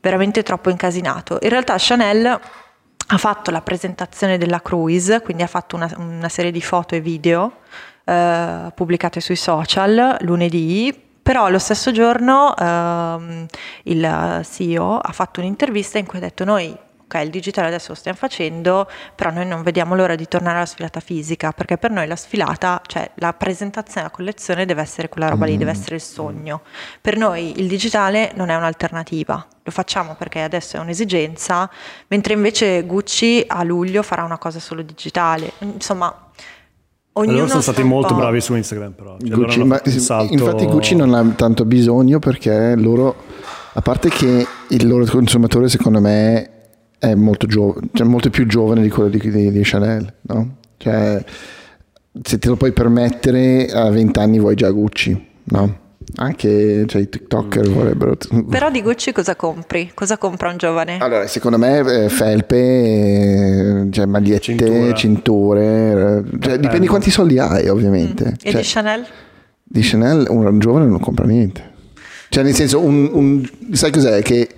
[0.00, 1.38] veramente troppo incasinato.
[1.42, 2.26] In realtà Chanel
[3.06, 7.00] ha fatto la presentazione della cruise, quindi ha fatto una, una serie di foto e
[7.00, 7.56] video
[8.04, 13.46] eh, pubblicate sui social lunedì, però lo stesso giorno ehm,
[13.84, 16.76] il CEO ha fatto un'intervista in cui ha detto noi
[17.12, 20.66] ok, il digitale adesso lo stiamo facendo, però noi non vediamo l'ora di tornare alla
[20.66, 25.28] sfilata fisica, perché per noi la sfilata, cioè la presentazione della collezione deve essere quella
[25.28, 26.62] roba lì, deve essere il sogno.
[27.00, 31.70] Per noi il digitale non è un'alternativa, lo facciamo perché adesso è un'esigenza,
[32.08, 35.52] mentre invece Gucci a luglio farà una cosa solo digitale.
[35.58, 36.30] Insomma,
[37.14, 39.16] Ognuno loro sono stati molto bravi su Instagram, però.
[39.18, 40.32] Cioè Gucci, ma, salto...
[40.32, 43.14] Infatti, Gucci non ha tanto bisogno perché loro,
[43.74, 46.50] a parte che il loro consumatore, secondo me,
[46.98, 50.56] è molto, giovane, cioè molto più giovane di quello di, di, di Chanel, no?
[50.78, 51.22] Cioè,
[52.22, 55.80] se te lo puoi permettere, a 20 anni vuoi già Gucci, no?
[56.16, 57.72] Anche cioè, i TikToker mm.
[57.72, 58.16] vorrebbero.
[58.48, 59.90] Però di Gucci cosa compri?
[59.94, 60.98] Cosa compra un giovane?
[60.98, 64.92] Allora, secondo me eh, felpe, eh, cioè, magliette, Cintura.
[64.94, 68.24] cinture, eh, cioè, dipende quanti soldi hai, ovviamente.
[68.24, 68.34] Mm.
[68.42, 69.06] E cioè, di Chanel?
[69.62, 71.70] Di Chanel un giovane non compra niente.
[72.28, 74.22] Cioè, nel senso, un, un, sai cos'è?
[74.22, 74.48] Che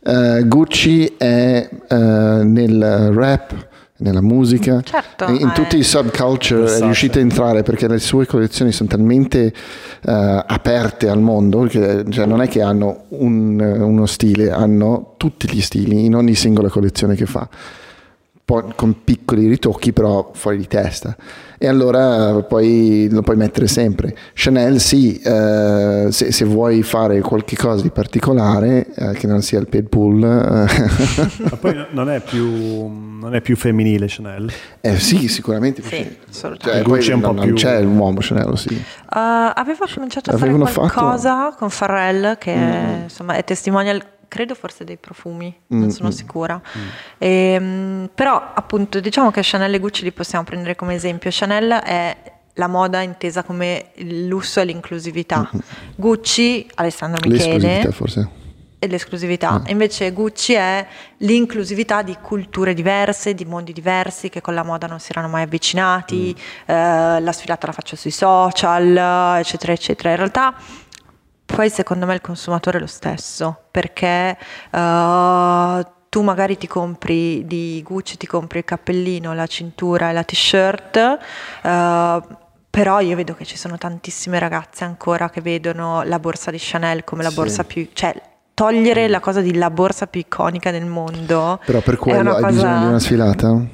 [0.00, 3.67] uh, Gucci è uh, nel rap
[3.98, 5.52] nella musica, certo, in, eh.
[5.52, 9.52] tutti i subculture è riuscita a entrare perché le sue collezioni sono talmente
[10.02, 10.10] uh,
[10.46, 15.60] aperte al mondo che cioè, non è che hanno un, uno stile, hanno tutti gli
[15.60, 17.48] stili in ogni singola collezione che fa.
[18.44, 21.16] con piccoli ritocchi però fuori di testa
[21.58, 24.14] e allora poi lo puoi mettere sempre.
[24.32, 29.58] Chanel sì, eh, se, se, vuoi fare qualche cosa di particolare, eh, che non sia
[29.58, 30.22] il pool.
[30.22, 31.44] Eh.
[31.50, 32.86] Ma poi non è, più,
[33.18, 34.50] non è più femminile Chanel?
[34.80, 35.82] Eh sì, sicuramente.
[35.82, 37.54] Sì, cioè, poi c'è un po' non, più...
[37.54, 38.74] c'è l'uomo Chanel, sì.
[38.74, 41.56] Uh, aveva cominciato a Avevano fare qualcosa fatto...
[41.58, 43.02] con Farrell che mm.
[43.02, 46.56] insomma è testimonial credo forse dei profumi, non mm, sono mm, sicura.
[46.56, 46.88] Mm.
[47.18, 51.30] E, ehm, però appunto diciamo che Chanel e Gucci li possiamo prendere come esempio.
[51.32, 52.16] Chanel è
[52.54, 55.48] la moda intesa come il lusso e l'inclusività.
[55.50, 55.64] Mm-hmm.
[55.96, 57.52] Gucci, Alessandro Michele.
[57.52, 58.28] L'esclusività forse.
[58.80, 59.50] E l'esclusività.
[59.50, 59.62] Ah.
[59.66, 60.86] Invece Gucci è
[61.18, 65.42] l'inclusività di culture diverse, di mondi diversi che con la moda non si erano mai
[65.42, 66.72] avvicinati, mm.
[66.72, 70.10] eh, la sfilata la faccio sui social, eccetera, eccetera.
[70.10, 70.54] In realtà
[71.58, 74.38] poi secondo me il consumatore è lo stesso, perché
[74.70, 80.22] uh, tu magari ti compri di Gucci, ti compri il cappellino, la cintura e la
[80.22, 81.18] t-shirt,
[81.64, 82.36] uh,
[82.70, 87.02] però io vedo che ci sono tantissime ragazze ancora che vedono la borsa di Chanel
[87.02, 87.34] come la sì.
[87.34, 87.88] borsa più...
[87.92, 88.14] Cioè,
[88.54, 91.60] togliere la cosa di la borsa più iconica del mondo.
[91.66, 92.52] Però per quello hai cosa...
[92.52, 93.66] bisogno di una sfilata?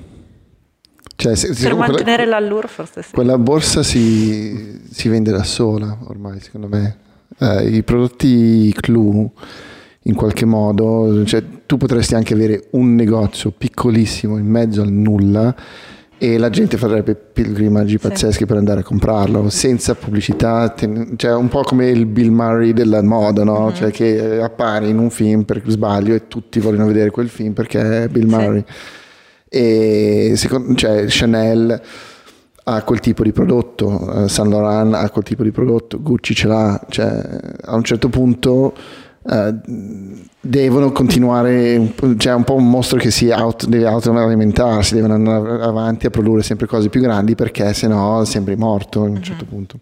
[1.17, 3.13] Cioè, se, per mantenere quella, l'allure forse sì.
[3.13, 7.03] Quella borsa si, si vende da sola ormai, secondo me
[7.39, 9.31] eh, i prodotti Clue
[10.07, 15.55] in qualche modo, cioè, tu potresti anche avere un negozio piccolissimo in mezzo al nulla
[16.17, 18.47] e la gente farebbe pilgrimaggi pazzeschi sì.
[18.47, 23.03] per andare a comprarlo senza pubblicità, ten- cioè un po' come il Bill Murray della
[23.03, 23.65] moda, no?
[23.65, 23.75] mm-hmm.
[23.75, 28.05] cioè che appare in un film per sbaglio e tutti vogliono vedere quel film perché
[28.05, 28.65] è Bill Murray.
[28.67, 28.75] Sì.
[29.49, 31.81] E secondo, cioè, Chanel
[32.65, 36.49] ha quel tipo di prodotto, eh, Saint Laurent ha quel tipo di prodotto, Gucci ce
[36.49, 37.23] l'ha, cioè
[37.63, 38.75] a un certo punto
[39.27, 39.55] eh,
[40.41, 45.63] devono continuare, cioè è un po' un mostro che si auto, deve autoalimentarsi, devono andare
[45.63, 49.79] avanti a produrre sempre cose più grandi perché sennò sembri morto a un certo punto.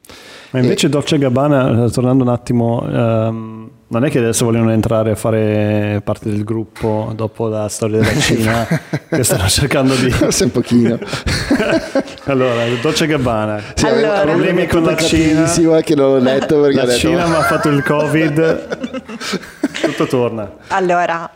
[0.51, 2.81] Ma invece e, Dolce Gabbana, tornando un attimo...
[2.83, 7.99] Um non è che adesso vogliono entrare a fare parte del gruppo dopo la storia
[7.99, 8.67] della Cina,
[9.07, 10.11] che stanno cercando di...
[10.11, 10.99] Forse un pochino.
[12.25, 15.45] allora, Dolce Gabbana, sì, allora, problemi con la Cina.
[15.81, 19.01] che non l'ho letto perché la Cina mi ha fatto il Covid,
[19.83, 20.51] tutto torna.
[20.69, 21.29] Allora,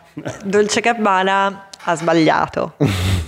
[0.44, 2.74] Dolce Gabbana ha sbagliato,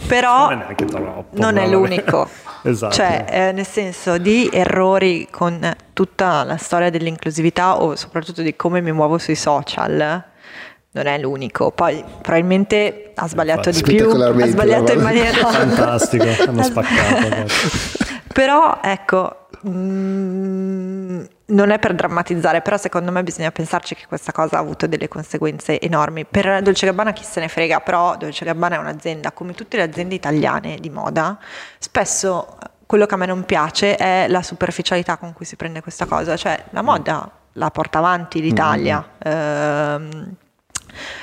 [0.06, 2.28] però non è, troppo, non è l'unico.
[2.62, 2.92] Esatto.
[2.92, 8.80] Cioè, eh, nel senso di errori con tutta la storia dell'inclusività o soprattutto di come
[8.80, 10.24] mi muovo sui social,
[10.92, 11.70] non è l'unico.
[11.70, 15.46] Poi probabilmente ha sbagliato di più, ha sbagliato in maniera...
[15.46, 17.46] Fantastico, hanno spaccato.
[18.32, 24.30] Però ecco, mh, mm, non è per drammatizzare, però secondo me bisogna pensarci che questa
[24.30, 26.24] cosa ha avuto delle conseguenze enormi.
[26.24, 29.82] Per Dolce Gabbana chi se ne frega, però Dolce Gabbana è un'azienda, come tutte le
[29.82, 31.36] aziende italiane di moda,
[31.78, 36.06] spesso quello che a me non piace è la superficialità con cui si prende questa
[36.06, 39.04] cosa, cioè la moda la porta avanti l'Italia.
[39.26, 39.36] Mm-hmm.
[39.36, 40.36] Ehm,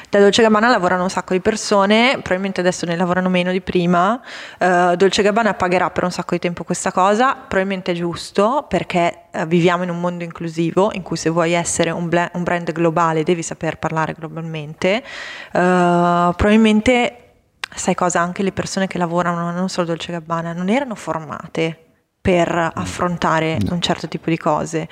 [0.10, 4.20] da Dolce Gabbana lavorano un sacco di persone, probabilmente adesso ne lavorano meno di prima.
[4.60, 9.26] Uh, Dolce Gabbana pagherà per un sacco di tempo questa cosa, probabilmente è giusto perché
[9.32, 12.72] uh, viviamo in un mondo inclusivo in cui se vuoi essere un, bla- un brand
[12.72, 15.04] globale devi saper parlare globalmente.
[15.48, 17.20] Uh, probabilmente
[17.76, 18.22] sai cosa?
[18.22, 21.80] Anche le persone che lavorano, non solo Dolce Gabbana, non erano formate
[22.26, 24.88] per affrontare un certo tipo di cose.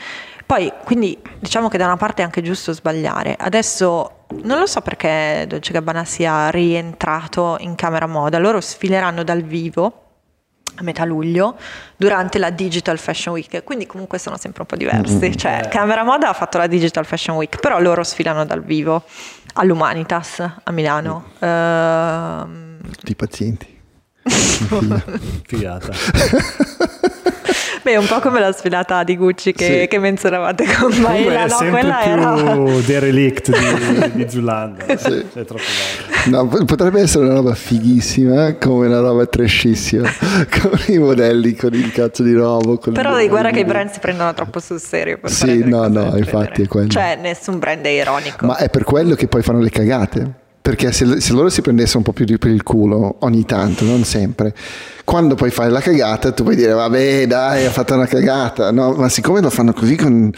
[0.54, 3.36] Poi, quindi diciamo che da una parte è anche giusto sbagliare.
[3.36, 9.42] Adesso non lo so perché Dolce Gabbana sia rientrato in camera moda, loro sfileranno dal
[9.42, 10.02] vivo
[10.76, 11.58] a metà luglio
[11.96, 15.16] durante la Digital Fashion Week, quindi comunque sono sempre un po' diversi.
[15.16, 15.34] Mm-hmm.
[15.34, 15.68] Cioè.
[15.72, 19.06] Camera Moda ha fatto la Digital Fashion Week, però loro sfilano dal vivo
[19.54, 21.32] all'Humanitas a Milano.
[21.44, 22.78] Mm.
[22.84, 23.82] Uh, Tutti pazienti.
[25.48, 25.94] Figata.
[27.84, 29.88] Beh, un po' come la sfilata di Gucci che, sì.
[29.90, 31.58] che menzionavate con Maela, no?
[31.70, 32.82] Quella più era...
[32.86, 34.96] derelict di, di Zulanda.
[34.96, 35.26] Sì.
[35.34, 35.46] Cioè,
[36.30, 40.08] no, potrebbe essere una roba fighissima, come una roba trashissima,
[40.62, 42.78] con i modelli, con il cazzo di robo.
[42.78, 45.18] Però di guarda che i brand si prendono troppo sul serio.
[45.18, 46.88] Per sì, no, no, infatti è quello.
[46.88, 48.46] Cioè, nessun brand è ironico.
[48.46, 50.42] Ma è per quello che poi fanno le cagate.
[50.64, 54.06] Perché se, se, loro si prendessero un po' più per il culo ogni tanto, non
[54.06, 54.56] sempre,
[55.04, 58.94] quando poi fai la cagata tu puoi dire vabbè dai ha fatto una cagata, no?
[58.94, 60.32] ma siccome lo fanno così con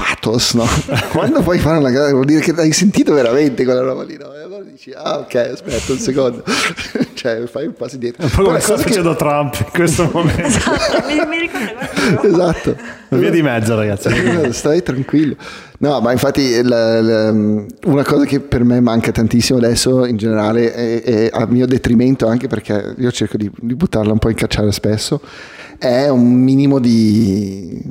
[0.00, 0.66] pathos, no?
[1.12, 4.34] Quando poi fanno una gara vuol dire che hai sentito veramente quella roba lì, no?
[4.34, 6.42] E allora dici, ah ok, aspetta un secondo,
[7.14, 8.24] cioè fai un passo indietro.
[8.24, 9.16] Un po' come sta facendo che...
[9.16, 10.46] Trump in questo momento.
[10.46, 12.76] esatto, mi, mi ricordo Esatto.
[13.10, 14.08] Via di mezzo ragazzi.
[14.52, 15.36] Stai tranquillo.
[15.78, 20.72] No, ma infatti la, la, una cosa che per me manca tantissimo adesso in generale
[20.72, 24.36] è, è a mio detrimento anche perché io cerco di, di buttarla un po' in
[24.36, 25.20] cacciare spesso,
[25.78, 27.82] è un minimo di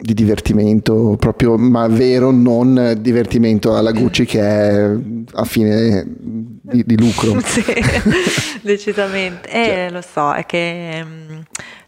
[0.00, 4.96] di divertimento proprio, ma vero, non divertimento alla Gucci che è
[5.32, 7.38] a fine di, di lucro.
[7.44, 7.62] sì,
[8.62, 9.48] decisamente.
[9.50, 9.90] E cioè.
[9.90, 11.38] lo so, è che mm,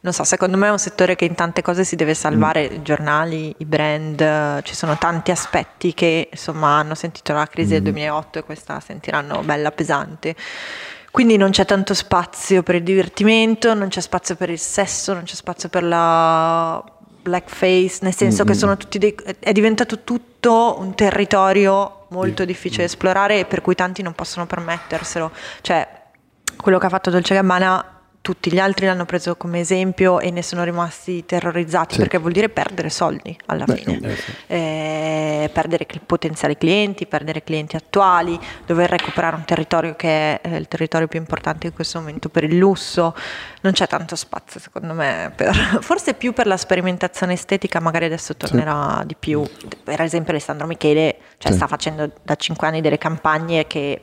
[0.00, 2.74] non so, secondo me è un settore che in tante cose si deve salvare, mm.
[2.74, 7.74] i giornali, i brand, ci sono tanti aspetti che insomma hanno sentito la crisi mm.
[7.74, 10.34] del 2008 e questa sentiranno bella pesante.
[11.10, 15.24] Quindi non c'è tanto spazio per il divertimento, non c'è spazio per il sesso, non
[15.24, 16.82] c'è spazio per la
[17.22, 18.52] blackface, nel senso mm-hmm.
[18.52, 23.62] che sono tutti dei, è diventato tutto un territorio molto difficile da esplorare e per
[23.62, 25.30] cui tanti non possono permetterselo.
[25.60, 25.88] Cioè,
[26.56, 27.91] quello che ha fatto Dolce Gabbana
[28.22, 32.00] tutti gli altri l'hanno preso come esempio e ne sono rimasti terrorizzati sì.
[32.00, 34.32] perché vuol dire perdere soldi alla Beh, fine, eh, sì.
[34.46, 41.08] eh, perdere potenziali clienti, perdere clienti attuali, dover recuperare un territorio che è il territorio
[41.08, 43.12] più importante in questo momento per il lusso,
[43.62, 45.52] non c'è tanto spazio secondo me, per,
[45.82, 49.06] forse più per la sperimentazione estetica, magari adesso tornerà sì.
[49.08, 49.42] di più,
[49.82, 54.02] per esempio Alessandro Michele cioè, sta facendo da cinque anni delle campagne che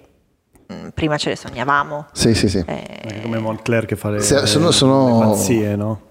[0.94, 2.08] prima ce le sognavamo.
[2.12, 2.64] Sì, sì, sì.
[2.66, 5.20] Eh, come Montclair che fa le, se, sono, sono...
[5.20, 6.02] le pazzie, no?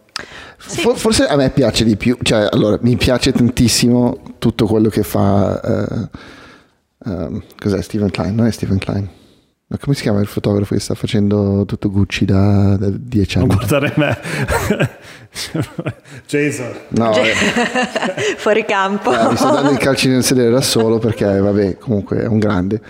[0.59, 0.81] Sì.
[0.95, 6.09] Forse a me piace di più, cioè allora mi piace tantissimo tutto quello che fa.
[7.05, 8.35] Uh, uh, cos'è Steven Klein?
[8.35, 9.09] Non è Steven Klein.
[9.71, 13.49] Ma come si chiama il fotografo che sta facendo tutto Gucci da, da dieci anni?
[13.49, 14.19] Non guardare me.
[16.27, 16.73] Jason.
[16.89, 17.35] No, eh.
[18.39, 19.13] Fuori campo.
[19.13, 22.39] Eh, mi sto dando i calci nel sedere da solo perché, vabbè, comunque è un
[22.39, 22.81] grande.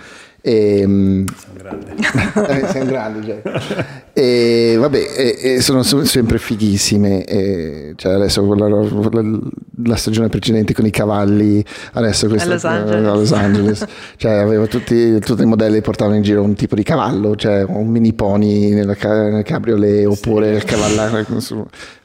[0.41, 1.95] E, ehm, sei un grande.
[2.47, 3.85] eh, sei un grande cioè.
[4.13, 9.39] e vabbè e, e sono sempre fighissime e, cioè adesso la, la,
[9.83, 11.63] la, stagione precedente con i cavalli
[11.93, 13.85] adesso questa a Los Angeles, a Los Angeles.
[14.15, 17.87] cioè avevo tutti, tutti i modelli portavano in giro un tipo di cavallo cioè un
[17.87, 20.55] mini pony nella, nel cabriolet oppure sì.
[20.55, 21.25] il cavallare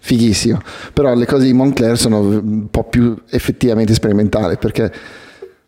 [0.01, 0.59] fighissimo
[0.93, 4.91] però le cose di Montclair sono un po' più effettivamente sperimentali perché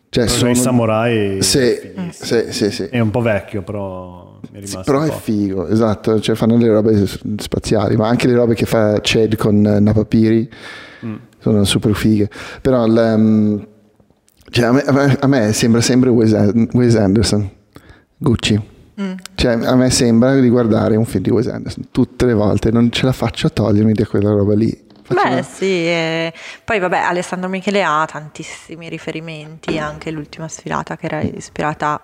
[0.09, 0.51] cioè, sono...
[0.51, 1.77] i samurai sì,
[2.11, 6.35] sì, sì, sì, è un po' vecchio però è rimasto però è figo esatto cioè
[6.35, 7.05] fanno le robe
[7.37, 10.49] spaziali ma anche le robe che fa Chad con Napapiri
[11.05, 11.15] mm.
[11.39, 12.29] sono super fighe.
[12.61, 13.65] Però um,
[14.49, 16.31] cioè, a, me, a, me, sembra sempre Wes,
[16.71, 17.49] Wes Anderson
[18.17, 18.75] Gucci.
[18.99, 19.13] Mm.
[19.35, 22.91] cioè a me sembra di guardare un film di Wes Anderson tutte le volte non
[22.91, 26.33] ce la faccio a togliermi da quella roba lì Beh sì, e
[26.63, 32.01] poi vabbè Alessandro Michele ha tantissimi riferimenti, anche l'ultima sfilata che era ispirata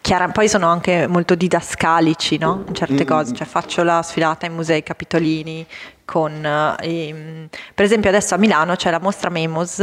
[0.00, 2.64] Chiara, poi sono anche molto didascalici no?
[2.66, 3.06] in certe mm.
[3.06, 5.66] cose, cioè faccio la sfilata in musei capitolini
[6.06, 6.42] con,
[6.80, 9.78] eh, per esempio adesso a Milano c'è la mostra Memos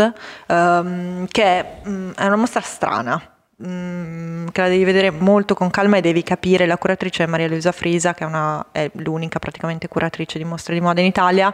[0.47, 3.21] um, che um, è una mostra strana,
[3.57, 7.47] um, che la devi vedere molto con calma e devi capire, la curatrice è Maria
[7.47, 11.53] Luisa Frisa che è, una, è l'unica praticamente curatrice di mostre di moda in Italia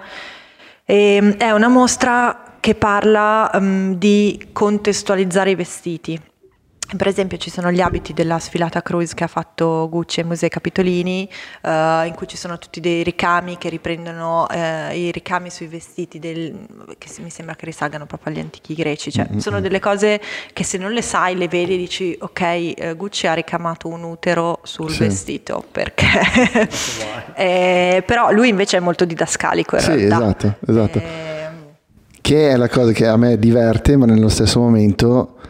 [0.92, 6.22] e, ehm, è una mostra che parla um, di contestualizzare i vestiti.
[6.96, 10.50] Per esempio ci sono gli abiti della sfilata cruise che ha fatto Gucci ai Musei
[10.50, 11.28] Capitolini,
[11.64, 16.20] uh, in cui ci sono tutti dei ricami che riprendono uh, i ricami sui vestiti,
[16.20, 16.54] del,
[16.98, 19.10] che mi sembra che risalgano proprio agli antichi greci.
[19.10, 19.40] Cioè, mm-hmm.
[19.40, 20.20] Sono delle cose
[20.52, 24.04] che se non le sai, le vedi e dici ok, uh, Gucci ha ricamato un
[24.04, 25.00] utero sul sì.
[25.00, 26.70] vestito, perché...
[27.36, 30.16] eh, però lui invece è molto didascalico in sì, realtà.
[30.18, 30.98] esatto, esatto.
[31.00, 31.32] Eh,
[32.20, 35.41] che è la cosa che a me diverte, ma nello stesso momento eh,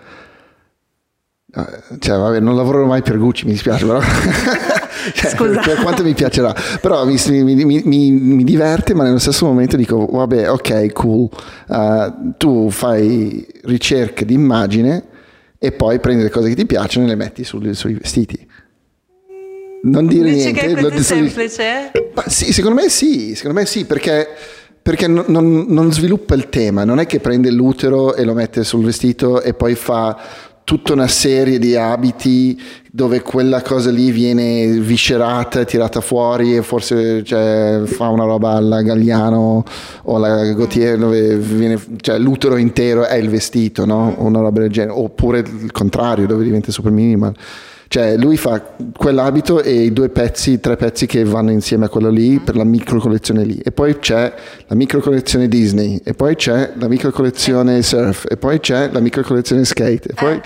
[1.99, 3.99] cioè, vabbè, non lavorerò mai per Gucci, mi dispiace, però.
[5.13, 9.75] cioè, per quanto mi piacerà, però mi, mi, mi, mi, diverte, ma nello stesso momento
[9.75, 11.29] dico: vabbè, ok, cool.
[11.67, 15.03] Uh, tu fai ricerche di immagine
[15.59, 18.47] e poi prendi le cose che ti piacciono e le metti sul, sui vestiti.
[19.83, 20.75] Non dire Dici niente.
[20.75, 21.91] Che è semplice?
[22.13, 24.27] Ma sì, secondo me sì, secondo me sì, perché
[24.81, 28.63] perché non, non, non, sviluppa il tema, non è che prende l'utero e lo mette
[28.63, 30.17] sul vestito e poi fa
[30.63, 32.59] tutta una serie di abiti
[32.93, 38.81] dove quella cosa lì viene viscerata, tirata fuori e forse cioè, fa una roba alla
[38.81, 39.63] Galliano
[40.03, 44.15] o alla Gautier dove viene, cioè, l'utero intero è il vestito, no?
[44.17, 47.33] una roba del genere, oppure il contrario dove diventa super minimal.
[47.91, 48.61] Cioè lui fa
[48.95, 52.63] quell'abito e i due pezzi, tre pezzi che vanno insieme a quello lì per la
[52.63, 53.57] micro collezione lì.
[53.57, 54.33] E poi c'è
[54.67, 59.01] la micro collezione Disney, e poi c'è la micro collezione surf, e poi c'è la
[59.01, 60.35] micro collezione skate, e poi...
[60.35, 60.41] Eh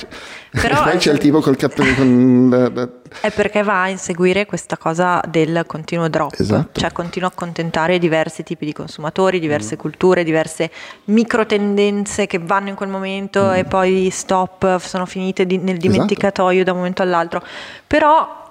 [0.62, 2.99] però poi c'è il tipo col cappello con...
[3.22, 6.80] È perché va a inseguire questa cosa del continuo drop, esatto.
[6.80, 9.80] cioè continua a accontentare diversi tipi di consumatori, diverse mm.
[9.80, 10.72] culture, diverse
[11.06, 13.53] micro tendenze che vanno in quel momento mm.
[13.53, 16.64] e poi stop, sono finite di, nel dimenticatoio esatto.
[16.66, 17.43] da un momento all'altro.
[17.88, 18.43] Però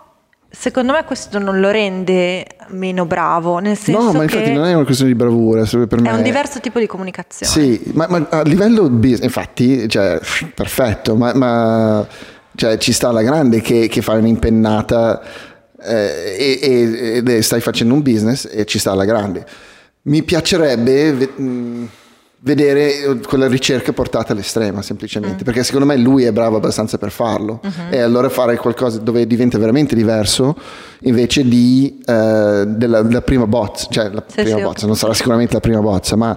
[0.57, 4.75] Secondo me questo non lo rende meno bravo, nel senso No, ma infatti non è
[4.75, 7.53] una questione di bravura, per me è un diverso tipo di comunicazione.
[7.53, 10.21] Sì, ma, ma a livello business, infatti, cioè,
[10.55, 12.07] perfetto, ma, ma
[12.55, 15.23] cioè, ci sta la grande che, che fa un'impennata
[15.83, 19.45] eh, e, e, e, stai facendo un business e ci sta alla grande.
[20.03, 21.13] Mi piacerebbe...
[21.37, 21.89] Mh,
[22.45, 25.45] vedere quella ricerca portata all'estrema semplicemente mm.
[25.47, 27.93] perché secondo me lui è bravo abbastanza per farlo mm-hmm.
[27.93, 30.55] e allora fare qualcosa dove diventa veramente diverso
[31.01, 34.87] invece di, uh, della, della, prima bozza cioè la sì, prima sì, bozza okay.
[34.89, 36.37] non sarà sicuramente la prima bozza ma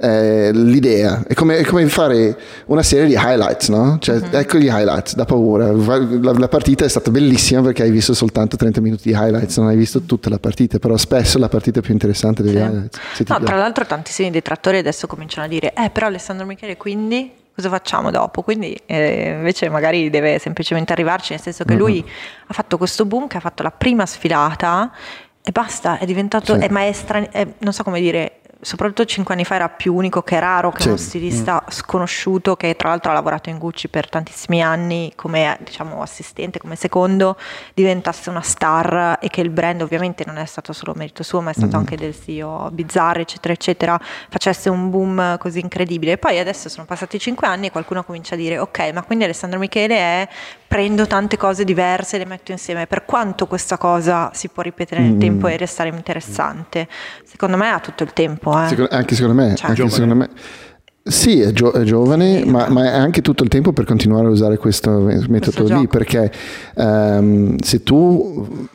[0.00, 1.24] eh, l'idea.
[1.26, 2.36] È come, è come, fare
[2.66, 3.98] una serie di highlights, no?
[3.98, 4.34] Cioè, mm-hmm.
[4.34, 5.72] ecco gli highlights, da paura.
[5.72, 9.68] La, la, partita è stata bellissima perché hai visto soltanto 30 minuti di highlights, non
[9.68, 12.62] hai visto tutta la partita, però spesso la partita è più interessante degli sì.
[12.62, 12.98] highlights.
[13.26, 17.68] No, tra l'altro tantissimi detrattori adesso cominciano a dire, eh però Alessandro Michele quindi cosa
[17.68, 18.42] facciamo dopo?
[18.42, 21.80] Quindi eh, invece magari deve semplicemente arrivarci, nel senso che mm-hmm.
[21.80, 22.04] lui
[22.46, 24.92] ha fatto questo boom, che ha fatto la prima sfilata
[25.42, 26.60] e basta, è diventato, sì.
[26.60, 30.40] è maestra, è, non so come dire, soprattutto cinque anni fa era più unico che
[30.40, 30.88] raro che sì.
[30.88, 31.68] uno stilista mm.
[31.70, 36.74] sconosciuto che tra l'altro ha lavorato in Gucci per tantissimi anni come diciamo, assistente, come
[36.74, 37.36] secondo,
[37.74, 41.50] diventasse una star e che il brand ovviamente non è stato solo merito suo ma
[41.50, 41.80] è stato mm.
[41.80, 46.12] anche del CEO Bizzarri eccetera eccetera, facesse un boom così incredibile.
[46.12, 49.24] E poi adesso sono passati cinque anni e qualcuno comincia a dire ok ma quindi
[49.24, 50.28] Alessandro Michele è
[50.68, 55.00] prendo tante cose diverse e le metto insieme, per quanto questa cosa si può ripetere
[55.00, 55.18] nel mm.
[55.18, 56.86] tempo e restare interessante?
[57.24, 58.50] Secondo me ha tutto il tempo.
[58.62, 58.68] Eh.
[58.68, 59.54] Secondo, anche secondo me.
[59.56, 60.28] Cioè, anche secondo me.
[61.02, 62.50] Sì, è, gio- è giovane, sì.
[62.50, 65.88] ma, ma, è anche tutto il tempo per continuare a usare questo metodo questo lì,
[65.88, 66.30] perché
[66.74, 68.66] um, se tu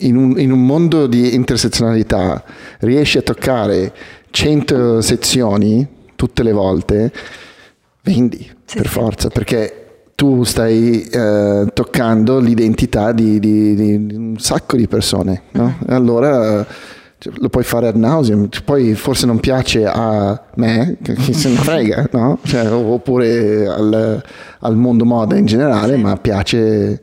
[0.00, 2.44] in un, in un, mondo di intersezionalità
[2.80, 3.94] riesci a toccare
[4.28, 7.10] 100 sezioni tutte le volte,
[8.02, 8.92] vendi sì, per sì.
[8.92, 9.87] forza, perché
[10.18, 15.62] tu stai eh, toccando l'identità di, di, di, un sacco di persone, no?
[15.62, 15.94] Mm-hmm.
[15.94, 16.66] Allora
[17.18, 21.54] cioè, lo puoi fare ad nauseum, poi forse non piace a me, chi se ne
[21.54, 22.40] frega, no?
[22.42, 24.20] Cioè, oppure al,
[24.58, 26.02] al, mondo moda in generale, sì.
[26.02, 26.98] ma piace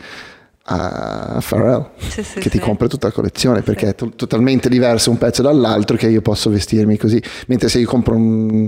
[0.68, 5.11] a Pharrell sì, sì, che ti compra tutta la collezione perché è to- totalmente diverso
[5.11, 7.22] un pezzo dall'altro che io posso vestirmi così.
[7.47, 8.68] Mentre se io compro un,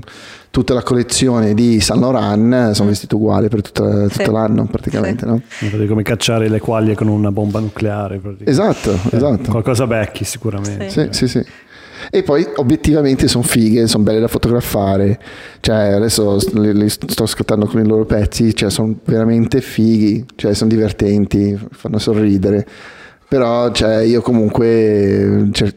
[0.51, 2.91] tutta la collezione di Saint Laurent sono mm.
[2.91, 5.41] vestito uguale per tutta, tutto l'anno praticamente no?
[5.87, 9.49] come cacciare le quaglie con una bomba nucleare esatto, eh, esatto.
[9.49, 10.89] qualcosa becchi sicuramente.
[10.89, 11.45] Sì sì sì
[12.09, 15.19] e poi obiettivamente sono fighe, sono belle da fotografare,
[15.59, 20.53] cioè adesso li, li sto ascoltando con i loro pezzi, cioè sono veramente fighi, cioè
[20.53, 22.65] sono divertenti, fanno sorridere
[23.27, 25.73] però cioè, io comunque cioè,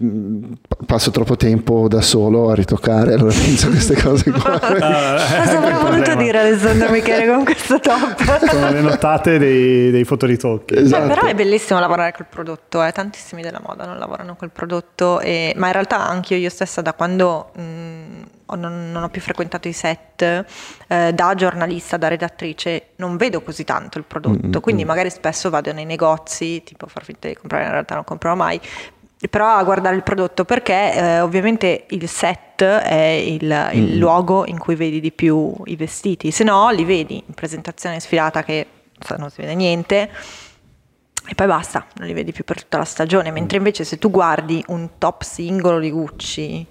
[0.87, 5.79] passo troppo tempo da solo a ritoccare allora penso a queste cose qua cosa avrei
[5.83, 11.09] voluto dire Alessandro Michele con questo top sono le notate dei, dei fotoritocchi esatto.
[11.09, 12.93] Beh, però è bellissimo lavorare col prodotto eh.
[12.93, 15.53] tantissimi della moda non lavorano col prodotto e...
[15.57, 17.63] ma in realtà anche io stessa da quando mh,
[18.57, 23.65] non, non, ho più frequentato i set, eh, da giornalista, da redattrice, non vedo così
[23.65, 24.61] tanto il prodotto, mm-hmm.
[24.61, 28.35] quindi magari spesso vado nei negozi, tipo far finta di comprare, in realtà non comprerò
[28.35, 28.61] mai,
[29.29, 33.99] però a guardare il prodotto perché eh, ovviamente il set è il, il mm.
[33.99, 38.43] luogo in cui vedi di più i vestiti, se no li vedi in presentazione sfilata
[38.43, 38.67] che
[39.19, 40.11] non si vede niente
[41.27, 44.11] e poi basta, non li vedi più per tutta la stagione, mentre invece se tu
[44.11, 46.67] guardi un top singolo di Gucci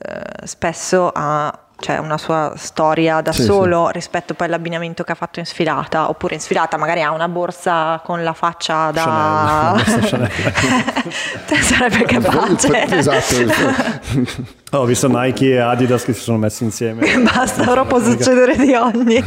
[0.00, 3.52] eh, spesso ha cioè una sua storia da sì, sì.
[3.92, 8.00] rispetto poi all'abbinamento che ha fatto in sfilata oppure in sfilata magari ha una borsa
[8.04, 10.28] con la faccia da Chanel,
[11.62, 12.96] sarebbe capace.
[12.96, 14.46] esatto.
[14.76, 17.16] Ho visto Nike e Adidas che si sono messi insieme.
[17.20, 19.24] Basta ora può succedere di ogni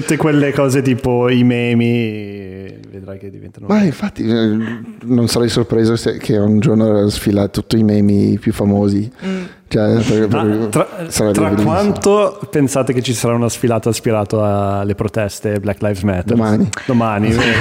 [0.00, 4.58] tutte quelle cose tipo i memi vedrai che diventano ma infatti eh,
[5.02, 9.08] non sarei sorpreso se che un giorno sfila tutti i memi più famosi.
[9.24, 9.42] Mm.
[9.68, 15.60] cioè, per, per, tra, tra quanto pensate che ci sarà una sfilata ispirata alle proteste
[15.60, 16.24] Black Lives Matter?
[16.24, 16.68] Domani.
[16.86, 17.60] Domani vero?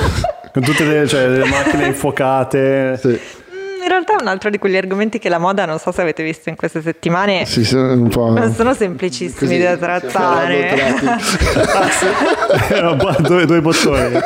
[0.54, 2.98] con tutte le, cioè, le macchine infuocate.
[3.02, 3.44] Sì
[3.86, 6.24] in realtà è un altro di quegli argomenti che la moda, non so se avete
[6.24, 8.30] visto in queste settimane, sì, sono un po'...
[8.30, 10.74] non sono semplicissimi così, da trattare.
[13.22, 14.18] due, due bottoni.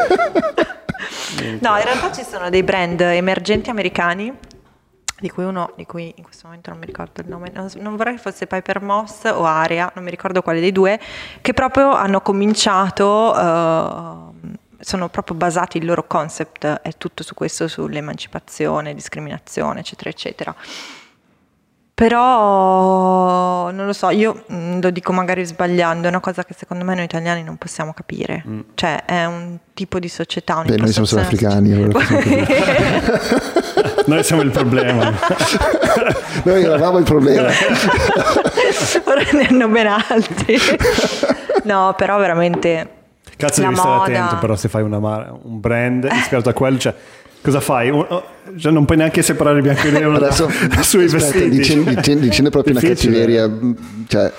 [1.61, 4.33] No, in realtà ci sono dei brand emergenti americani
[5.21, 7.97] di cui uno, di cui in questo momento non mi ricordo il nome, non, non,
[7.97, 10.99] vorrei che fosse Piper Moss o Aria, non mi ricordo quale dei due,
[11.43, 14.30] che proprio hanno cominciato, uh,
[14.81, 20.55] sono proprio basati, il loro concept è tutto su questo, sull'emancipazione, discriminazione, eccetera, eccetera.
[22.01, 26.83] Però non lo so, io mm, lo dico magari sbagliando, è una cosa che secondo
[26.83, 28.43] me noi italiani non possiamo capire.
[28.49, 28.61] Mm.
[28.75, 30.63] Cioè è un tipo di società.
[30.63, 31.75] Beh, noi siamo solo africani.
[31.75, 31.99] Allora
[34.07, 35.13] noi siamo il problema.
[36.45, 37.51] noi eravamo il problema.
[39.05, 40.57] Ora ne hanno ben altri.
[41.65, 43.00] No, però veramente...
[43.41, 43.89] Cazzo devi moda...
[43.89, 46.95] stare attento però se fai una, un brand ispirato a quello, cioè
[47.43, 47.89] Cosa fai?
[47.89, 48.23] Oh,
[48.59, 50.51] cioè non puoi neanche separare il bianco e nero Adesso,
[50.83, 51.49] sui aspetta, vestiti.
[51.49, 53.25] Dicendo, dicendo, dicendo proprio Difficile.
[53.25, 53.75] una cattiveria.
[54.07, 54.33] Cioè...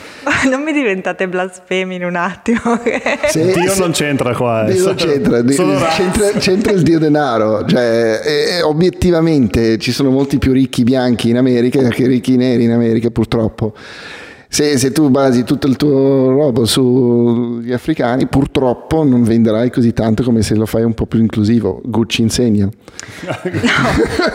[0.51, 2.79] Non mi diventate blasfemi in un attimo.
[3.27, 4.65] Se, Dio se, non c'entra qua.
[4.69, 7.65] Dio non c'entra, c'entra, c'entra, il Dio denaro.
[7.65, 12.71] Cioè, e, obiettivamente ci sono molti più ricchi bianchi in America che ricchi neri in
[12.71, 13.73] America purtroppo
[14.53, 20.23] se, se, tu basi tutto il tuo robo sugli africani, purtroppo non venderai così tanto
[20.23, 21.79] come se lo fai un po' più inclusivo.
[21.81, 22.65] Gucci insegna.
[22.65, 23.37] No,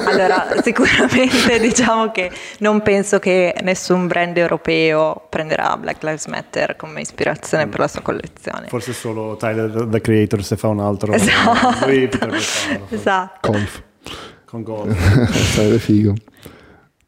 [0.06, 7.02] allora sicuramente diciamo che non penso che nessun brand europeo prenderà Black Lives Matter come
[7.02, 8.68] ispirazione per la sua collezione.
[8.68, 11.12] Forse solo Tyler the Creator se fa un altro.
[11.12, 11.86] Esatto.
[11.86, 12.86] Lui potrebbe farlo.
[12.88, 13.50] Esatto.
[13.50, 13.82] Conf.
[14.46, 14.96] Con golf.
[15.52, 16.14] Sarebbe figo.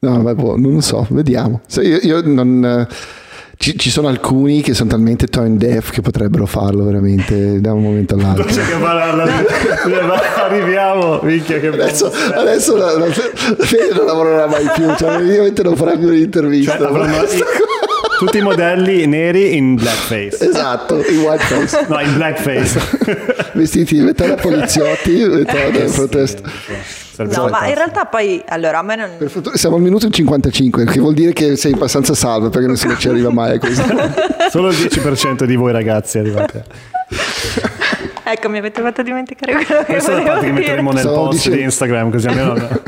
[0.01, 1.61] No, ma boh, non lo so, vediamo.
[1.81, 2.87] Io, io non,
[3.57, 7.83] ci, ci, sono alcuni che sono talmente tone deaf che potrebbero farlo veramente da un
[7.83, 8.45] momento all'altro.
[8.45, 9.25] Non c'è che parlarla,
[10.45, 15.75] arriviamo, minchia che Adesso, adesso la, la, Fede non lavorerà mai più, cioè ovviamente non
[15.75, 16.77] farà più un'intervista.
[16.77, 17.17] Cioè, avranno,
[18.21, 20.49] tutti i modelli neri in blackface.
[20.49, 21.87] Esatto, in whiteface.
[21.89, 22.81] No, in blackface.
[23.55, 26.43] Vestiti metà da poliziotti, metà da protesta.
[27.25, 29.11] No, ma in realtà poi, allora, a me non...
[29.19, 32.97] Per fortuna siamo al minuto 55, che vuol dire che sei abbastanza salvo, perché nessuno
[32.97, 33.83] ci arriva mai a questo.
[34.51, 36.65] Solo il 10% di voi ragazzi arrivate.
[38.23, 41.25] ecco, mi avete fatto dimenticare quello che Questa è la parte che metteremo nel Stavo
[41.25, 41.57] post dicendo...
[41.57, 42.55] di Instagram, così almeno...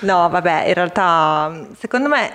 [0.00, 2.32] no, vabbè, in realtà, secondo me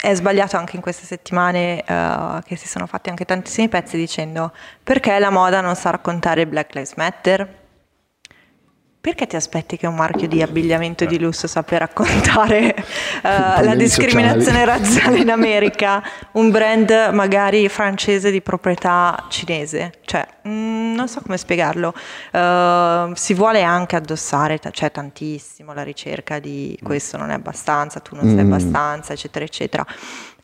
[0.00, 4.50] è sbagliato anche in queste settimane uh, che si sono fatti anche tantissimi pezzi dicendo
[4.82, 7.60] perché la moda non sa raccontare Black Lives Matter
[9.02, 14.64] perché ti aspetti che un marchio di abbigliamento di lusso sappia raccontare uh, la discriminazione
[14.64, 16.00] razziale in America?
[16.34, 19.94] Un brand magari francese di proprietà cinese?
[20.04, 21.92] Cioè, mh, mm, non so come spiegarlo.
[22.30, 27.98] Uh, si vuole anche addossare, c'è cioè, tantissimo la ricerca di questo non è abbastanza,
[27.98, 28.52] tu non sei mm.
[28.52, 29.84] abbastanza, eccetera, eccetera.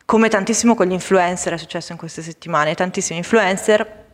[0.04, 2.74] Come tantissimo con gli influencer è successo in queste settimane.
[2.74, 4.06] Tantissimi influencer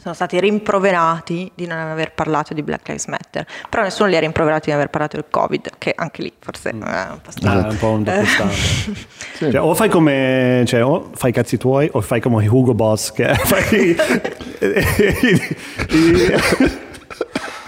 [0.00, 4.20] sono stati rimproverati di non aver parlato di Black Lives Matter, però nessuno li ha
[4.20, 6.82] rimproverati di non aver parlato del Covid, che anche lì forse mm.
[6.82, 7.60] è un po' strano.
[7.60, 9.50] Ah, è un po' un doppio sì.
[9.50, 13.12] cioè, o fai come, cioè, o fai i cazzi tuoi o fai come Hugo Boss,
[13.12, 13.94] che fai...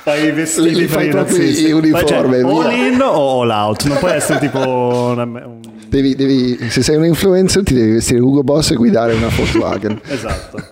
[0.02, 3.98] fai i vestiti li fai proprio i uniforme cioè, all in o all out non
[3.98, 5.60] può essere tipo una, un...
[5.86, 10.00] devi, devi, se sei un influencer ti devi vestire Hugo Boss e guidare una Volkswagen.
[10.08, 10.71] Esatto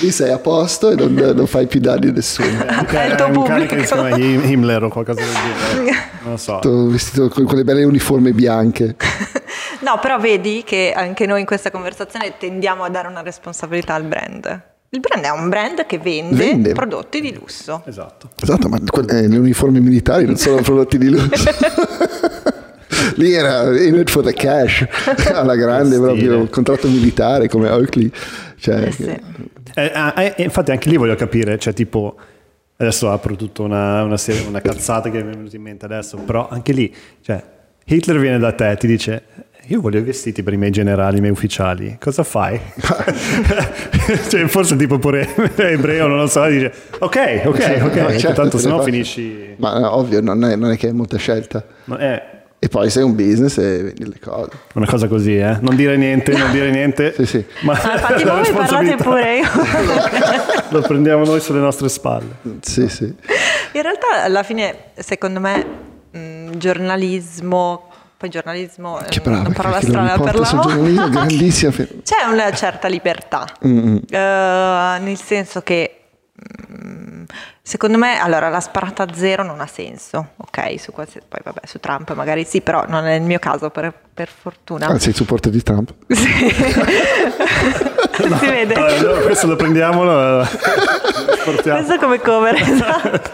[0.00, 2.64] lì sei a posto e non, non fai più danni a nessuno.
[2.66, 6.14] È il tuo un cane che si chiama Himmler o qualcosa del genere.
[6.26, 6.58] Non lo so.
[6.60, 8.96] Tutto vestito con quelle belle uniformi bianche.
[9.80, 14.04] No, però vedi che anche noi in questa conversazione tendiamo a dare una responsabilità al
[14.04, 14.62] brand.
[14.88, 16.72] Il brand è un brand che vende, vende.
[16.72, 17.82] prodotti di lusso.
[17.84, 18.30] Esatto.
[18.40, 21.28] Esatto, ma eh, le uniformi militari non sono prodotti di lusso.
[23.16, 24.86] Lì era in it for the cash,
[25.32, 28.10] alla grande proprio, il contratto militare come Oakley.
[28.58, 29.20] Cioè, eh sì.
[29.78, 32.16] Eh, ah, eh, infatti anche lì voglio capire, cioè tipo,
[32.78, 36.16] adesso apro tutta una, una, serie, una cazzata che mi è venuta in mente adesso,
[36.16, 37.44] però anche lì, cioè,
[37.84, 39.22] Hitler viene da te e ti dice
[39.66, 42.58] io voglio i vestiti per i miei generali, i miei ufficiali, cosa fai?
[44.30, 48.56] cioè, forse tipo pure ebreo, non lo so, dice ok, ok, ok, no, certo, tanto
[48.56, 49.56] se no finisci...
[49.58, 51.62] Ma no, ovvio, non è, non è, che è molta scelta.
[51.84, 54.50] No, è, e poi sei un business e vendi le cose.
[54.74, 55.58] Una cosa così, eh?
[55.60, 57.12] Non dire niente, non dire niente.
[57.18, 57.44] sì, sì.
[57.60, 59.48] Ma ah, infatti voi parlate pure io.
[60.70, 62.36] Lo prendiamo noi sulle nostre spalle.
[62.62, 63.04] Sì, sì.
[63.04, 65.64] In realtà alla fine, secondo me,
[66.10, 72.50] mh, giornalismo poi giornalismo che brava, una parola strana per la giornalismo grandissima c'è una
[72.52, 73.94] certa libertà mm-hmm.
[73.94, 75.95] uh, nel senso che
[77.62, 80.80] Secondo me, allora, la sparata a zero non ha senso, ok?
[80.80, 81.06] Su poi
[81.42, 84.86] vabbè, su Trump magari sì, però non è il mio caso, per, per fortuna.
[84.86, 85.92] Ah, sei supporter di Trump?
[88.16, 88.24] Sì.
[88.28, 88.74] no, si vede.
[88.74, 90.46] No, questo lo prendiamo, lo
[91.44, 93.30] Questo come cover, esatto.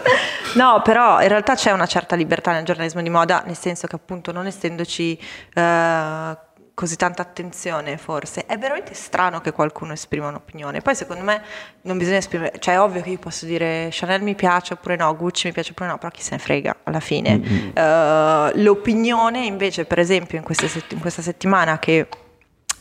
[0.55, 3.95] No, però in realtà c'è una certa libertà nel giornalismo di moda, nel senso che
[3.95, 5.17] appunto non essendoci
[5.53, 6.37] eh,
[6.73, 10.81] così tanta attenzione forse, è veramente strano che qualcuno esprima un'opinione.
[10.81, 11.41] Poi secondo me
[11.81, 15.15] non bisogna esprimere, cioè è ovvio che io posso dire Chanel mi piace oppure no,
[15.15, 17.37] Gucci mi piace oppure no, però chi se ne frega alla fine.
[17.37, 17.69] Mm-hmm.
[17.75, 22.07] Uh, l'opinione invece per esempio in, sett- in questa settimana che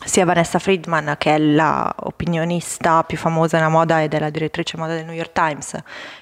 [0.05, 4.77] sia Vanessa Friedman, che è la opinionista più famosa nella moda ed è la direttrice
[4.77, 5.77] moda del New York Times,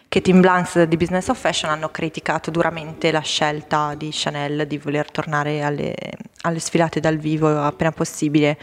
[0.08, 4.76] che Tim Blanks di Business of Fashion hanno criticato duramente la scelta di Chanel di
[4.76, 5.94] voler tornare alle,
[6.42, 8.58] alle sfilate dal vivo appena possibile.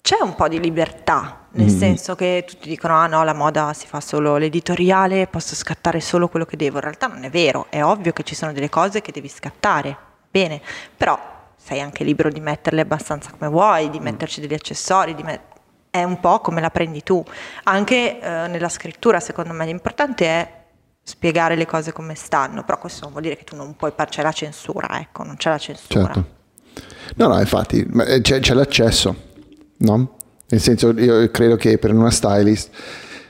[0.00, 1.78] C'è un po' di libertà, nel mm.
[1.78, 6.28] senso che tutti dicono: ah no, la moda si fa solo l'editoriale, posso scattare solo
[6.28, 6.76] quello che devo.
[6.76, 9.96] In realtà non è vero, è ovvio che ci sono delle cose che devi scattare.
[10.30, 10.60] Bene,
[10.96, 11.18] però
[11.56, 14.02] sei anche libero di metterle abbastanza come vuoi, di mm.
[14.02, 15.54] metterci degli accessori, met-
[15.90, 17.24] è un po' come la prendi tu.
[17.64, 20.64] Anche eh, nella scrittura, secondo me, l'importante è
[21.02, 24.22] spiegare le cose come stanno, però questo non vuol dire che tu non puoi, c'è
[24.22, 26.12] la censura, ecco, non c'è la censura.
[26.12, 26.34] Certo.
[27.16, 29.14] No, no, infatti, eh, c'è, c'è l'accesso,
[29.78, 30.16] no?
[30.48, 32.70] Nel senso, io credo che per una stylist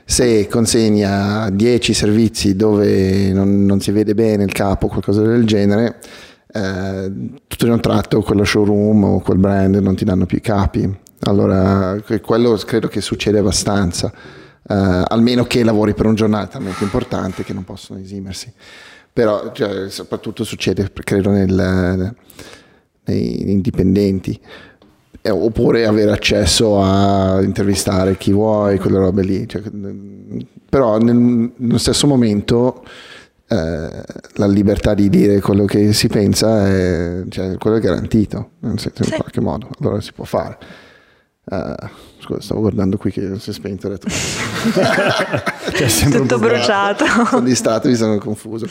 [0.09, 5.45] se consegna 10 servizi dove non, non, si vede bene il capo o qualcosa del
[5.45, 5.99] genere,
[6.53, 7.11] eh,
[7.45, 10.97] tutto in un tratto quello showroom o quel brand non ti danno più i capi.
[11.21, 14.09] Allora, quello credo che succede abbastanza,
[14.65, 18.49] eh, almeno che lavori per un giornale talmente importante che non possono esimersi.
[19.11, 22.15] Però cioè, soprattutto succede, credo, nel,
[23.13, 24.39] indipendenti.
[25.21, 29.47] Eh, oppure avere accesso a intervistare chi vuoi, quelle robe lì.
[29.47, 29.61] Cioè,
[30.69, 32.83] però nel, nello stesso momento
[33.49, 34.03] eh,
[34.33, 38.91] la libertà di dire quello che si pensa è, cioè, quello è garantito in, sì.
[38.93, 40.57] in qualche modo, allora si può fare.
[41.45, 41.75] Uh,
[42.27, 43.87] scusa, stavo guardando qui che si è spento.
[43.87, 44.07] Detto,
[45.73, 47.05] cioè, Tutto bruciato.
[47.29, 48.67] Sono distratto, mi sono confuso.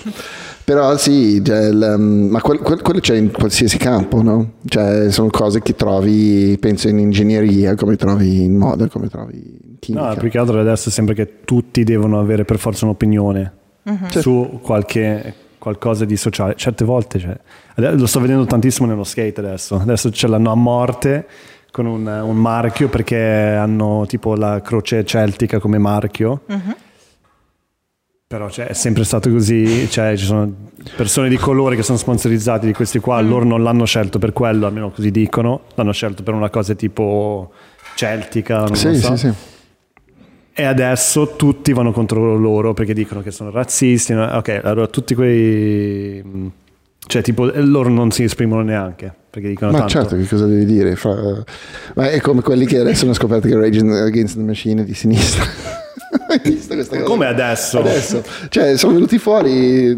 [0.64, 4.52] Però sì, cioè, il, um, ma quel, quel, quello c'è in qualsiasi campo, no?
[4.66, 9.78] Cioè, sono cose che trovi, penso in ingegneria, come trovi in moda, come trovi in
[9.78, 10.09] chimica.
[10.09, 13.52] No, più che altro adesso sembra che tutti devono avere per forza un'opinione
[13.84, 14.20] uh-huh.
[14.20, 16.54] su qualche qualcosa di sociale.
[16.57, 17.36] Certe volte, cioè,
[17.74, 19.76] lo sto vedendo tantissimo nello skate adesso.
[19.76, 21.26] Adesso ce l'hanno a morte
[21.76, 26.40] con un, un marchio perché hanno tipo la croce celtica come marchio.
[26.46, 26.74] Uh-huh.
[28.26, 30.50] Però cioè, è sempre stato così, cioè, ci sono
[30.96, 33.28] persone di colore che sono sponsorizzati di questi qua, mm.
[33.28, 37.52] loro non l'hanno scelto per quello, almeno così dicono, l'hanno scelto per una cosa tipo
[37.94, 39.16] celtica, non sì, so.
[39.16, 39.34] Sì, sì
[40.58, 44.14] e adesso tutti vanno contro loro perché dicono che sono razzisti.
[44.14, 46.50] Ok, allora tutti quei...
[47.06, 49.14] Cioè, tipo, loro non si esprimono neanche.
[49.37, 49.93] Perché dicono Ma tanto.
[49.93, 50.97] certo, che cosa devi dire?
[50.97, 51.14] Fra...
[51.95, 54.95] Ma è come quelli che adesso hanno scoperto che Rage Against the Machine è di
[54.95, 55.45] sinistra.
[57.04, 57.80] Come adesso?
[57.80, 58.22] Adesso.
[58.48, 59.96] Cioè, sono venuti fuori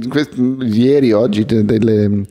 [0.61, 2.27] ieri, oggi, delle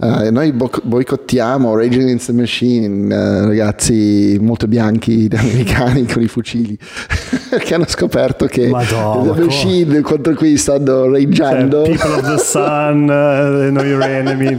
[0.00, 6.28] Uh, noi bo- boicottiamo Rage Against the Machine, uh, ragazzi molto bianchi americani con i
[6.28, 6.78] fucili,
[7.58, 11.84] che hanno scoperto che Madonna, The Machine contro cui stanno raggiando.
[11.84, 14.56] Cioè, people of the Sun, uh, know your enemy.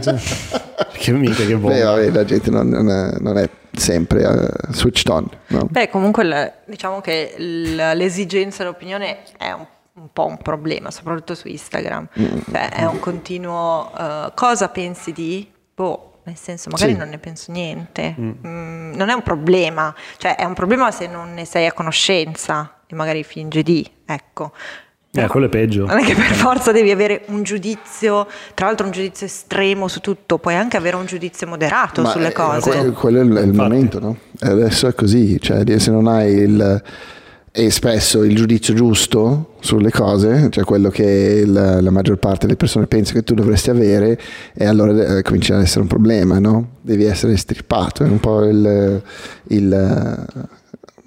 [0.92, 1.74] Che mica che buono.
[1.74, 5.28] Beh, vabbè, la gente non, non, è, non è, sempre uh, switched on.
[5.48, 5.66] No?
[5.70, 11.34] Beh, comunque le, diciamo che l'esigenza dell'opinione è un po' un po' un problema, soprattutto
[11.34, 12.08] su Instagram.
[12.18, 12.38] Mm.
[12.50, 15.50] Cioè, è un continuo uh, cosa pensi di?
[15.74, 16.98] Boh, nel senso, magari sì.
[16.98, 18.14] non ne penso niente.
[18.18, 18.30] Mm.
[18.46, 22.82] Mm, non è un problema, cioè è un problema se non ne sei a conoscenza
[22.86, 24.52] e magari fingi di, ecco.
[25.12, 25.86] Eh, quello è peggio.
[25.86, 30.00] Non è che per forza devi avere un giudizio, tra l'altro un giudizio estremo su
[30.00, 32.70] tutto, puoi anche avere un giudizio moderato Ma sulle cose.
[32.70, 34.16] Quello, quello è il, il momento, no?
[34.38, 36.82] Adesso è così, cioè se non hai il
[37.52, 42.56] e spesso il giudizio giusto sulle cose, cioè quello che la, la maggior parte delle
[42.56, 44.18] persone pensa che tu dovresti avere,
[44.54, 46.76] e allora eh, comincia ad essere un problema, no?
[46.80, 49.02] Devi essere strippato, è un po' il,
[49.48, 50.26] il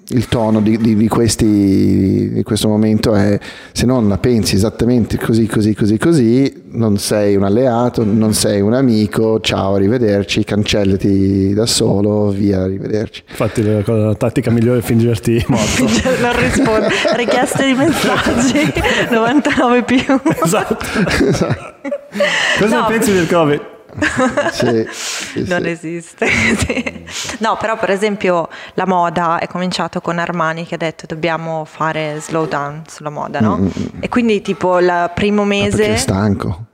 [0.08, 3.38] il tono di, di, di, questi, di, questo momento è
[3.72, 8.60] se non la pensi esattamente così, così, così, così, non sei un alleato, non sei
[8.60, 13.22] un amico, ciao, arrivederci, cancellati da solo, via, arrivederci.
[13.30, 15.84] Infatti la, la tattica migliore è fingerti morto.
[16.20, 18.72] non rispondo, richieste di messaggi,
[19.10, 20.20] 99 più.
[20.42, 20.76] Esatto.
[21.28, 21.72] esatto.
[22.58, 23.73] Cosa no, pensi del Covid?
[24.52, 25.68] Sì, sì, non sì.
[25.68, 26.26] esiste.
[27.38, 32.18] no, però per esempio la moda è cominciato con Armani che ha detto dobbiamo fare
[32.20, 33.58] slow down sulla moda, no?
[33.58, 33.68] Mm.
[34.00, 35.70] E quindi tipo il primo mese...
[35.70, 36.64] Ma perché è stanco.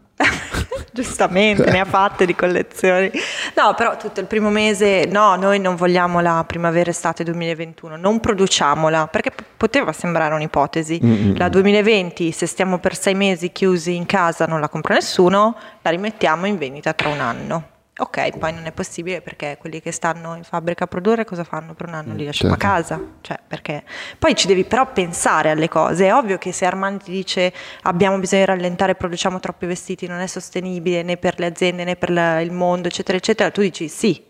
[0.93, 3.11] Giustamente, ne ha fatte di collezioni.
[3.57, 9.07] no, però tutto il primo mese, no, noi non vogliamo la primavera-estate 2021, non produciamola,
[9.07, 11.01] perché poteva sembrare un'ipotesi.
[11.03, 11.37] Mm-hmm.
[11.37, 15.91] La 2020, se stiamo per sei mesi chiusi in casa, non la compra nessuno, la
[15.91, 17.65] rimettiamo in vendita tra un anno.
[18.01, 21.75] Ok, poi non è possibile perché quelli che stanno in fabbrica a produrre cosa fanno
[21.75, 22.15] per un anno?
[22.15, 22.67] Li lasciamo certo.
[22.67, 23.01] a casa.
[23.21, 23.85] Cioè, perché...
[24.19, 26.07] Poi ci devi però pensare alle cose.
[26.07, 30.21] È ovvio che se Armani ti dice abbiamo bisogno di rallentare, produciamo troppi vestiti, non
[30.21, 33.87] è sostenibile né per le aziende né per la, il mondo, eccetera, eccetera, tu dici
[33.89, 34.29] sì.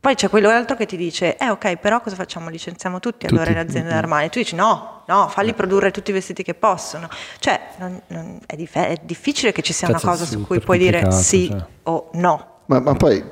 [0.00, 2.48] Poi c'è quello altro che ti dice, eh ok, però cosa facciamo?
[2.48, 3.34] Licenziamo tutti, tutti.
[3.34, 3.98] allora le aziende mm-hmm.
[3.98, 4.28] Armani.
[4.30, 5.54] Tu dici no, no, falli eh.
[5.54, 7.08] produrre tutti i vestiti che possono.
[7.40, 10.60] Cioè, non, non, è, dif- è, difficile che ci sia Cazzo, una cosa su cui
[10.60, 11.64] puoi dire sì cioè.
[11.82, 12.54] o no.
[12.66, 13.22] Ma, ma, poi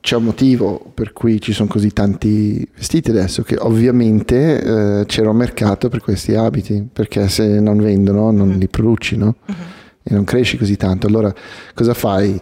[0.00, 5.30] c'è un motivo per cui ci sono così tanti vestiti adesso, che ovviamente eh, c'era
[5.30, 9.36] un mercato per questi abiti, perché se non vendono non li produci, no?
[9.46, 9.54] Uh-huh.
[10.02, 11.06] E non cresci così tanto.
[11.06, 11.32] Allora
[11.74, 12.40] cosa fai?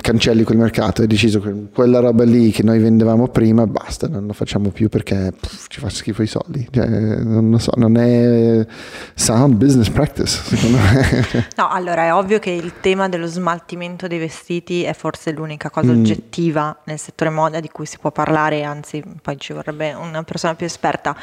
[0.00, 4.26] Cancelli quel mercato, hai deciso che quella roba lì che noi vendevamo prima, basta, non
[4.26, 6.66] lo facciamo più perché pff, ci fa schifo i soldi.
[6.70, 8.66] Cioè, non lo so, non è
[9.14, 11.46] sound business practice, secondo me.
[11.58, 15.92] No, allora è ovvio che il tema dello smaltimento dei vestiti è forse l'unica cosa
[15.92, 15.98] mm.
[15.98, 20.54] oggettiva nel settore moda di cui si può parlare, anzi poi ci vorrebbe una persona
[20.54, 21.16] più esperta.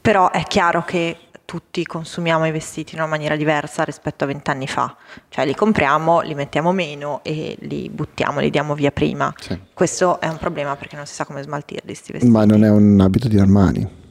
[0.00, 4.66] Però è chiaro che tutti consumiamo i vestiti in una maniera diversa rispetto a vent'anni
[4.66, 4.96] fa,
[5.28, 9.32] cioè li compriamo, li mettiamo meno e li buttiamo, li diamo via prima.
[9.38, 9.58] Sì.
[9.72, 12.32] Questo è un problema perché non si sa come smaltirli questi vestiti.
[12.32, 14.02] Ma non è un abito di Armani.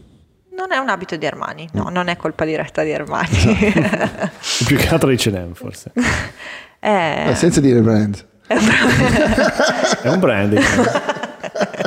[0.55, 3.29] Non è un abito di Armani, no, non è colpa diretta di Armani.
[3.29, 4.29] Esatto.
[4.65, 5.91] Più che altro di H&M forse.
[6.85, 7.29] Eh...
[7.29, 8.27] Eh, senza dire brand.
[8.45, 10.59] è un brand.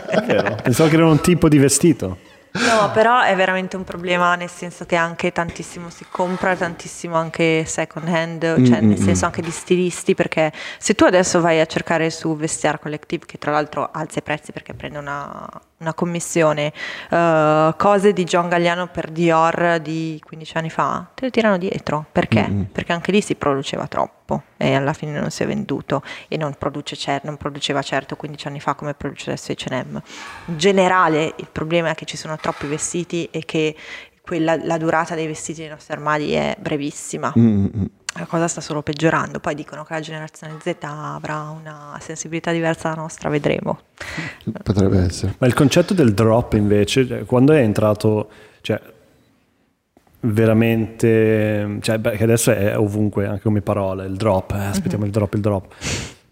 [0.06, 0.56] È vero.
[0.62, 2.18] Pensavo che era un tipo di vestito.
[2.58, 7.64] No, però è veramente un problema nel senso che anche tantissimo si compra, tantissimo anche
[7.66, 8.88] second hand, cioè mm-hmm.
[8.88, 13.26] nel senso anche di stilisti, perché se tu adesso vai a cercare su Vestiaire Collective,
[13.26, 15.48] che tra l'altro alza i prezzi perché prende una,
[15.78, 16.72] una commissione,
[17.10, 22.06] uh, cose di John Galliano per Dior di 15 anni fa, te le tirano dietro.
[22.10, 22.46] Perché?
[22.48, 22.62] Mm-hmm.
[22.72, 26.54] Perché anche lì si produceva troppo e alla fine non si è venduto e non,
[26.58, 30.00] produce non produceva certo 15 anni fa come produce adesso H&M.
[30.46, 33.76] In generale il problema è che ci sono troppi vestiti e che
[34.22, 37.32] quella, la durata dei vestiti nei nostri armadi è brevissima.
[37.38, 37.84] Mm-hmm
[38.18, 39.40] la cosa sta solo peggiorando.
[39.40, 43.80] Poi dicono che la generazione Z avrà una sensibilità diversa dalla nostra, vedremo.
[44.62, 45.34] Potrebbe essere.
[45.38, 48.28] Ma il concetto del drop invece, cioè, quando è entrato,
[48.60, 48.80] cioè,
[50.20, 55.06] veramente, cioè, beh, che adesso è ovunque, anche come parola, il drop, eh, aspettiamo mm-hmm.
[55.06, 55.74] il drop, il drop.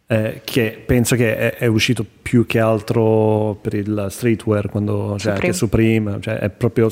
[0.06, 5.34] Eh, che penso che è, è, uscito più che altro per il streetwear, quando, cioè,
[5.34, 5.54] Supreme.
[5.54, 6.88] Supreme, cioè è proprio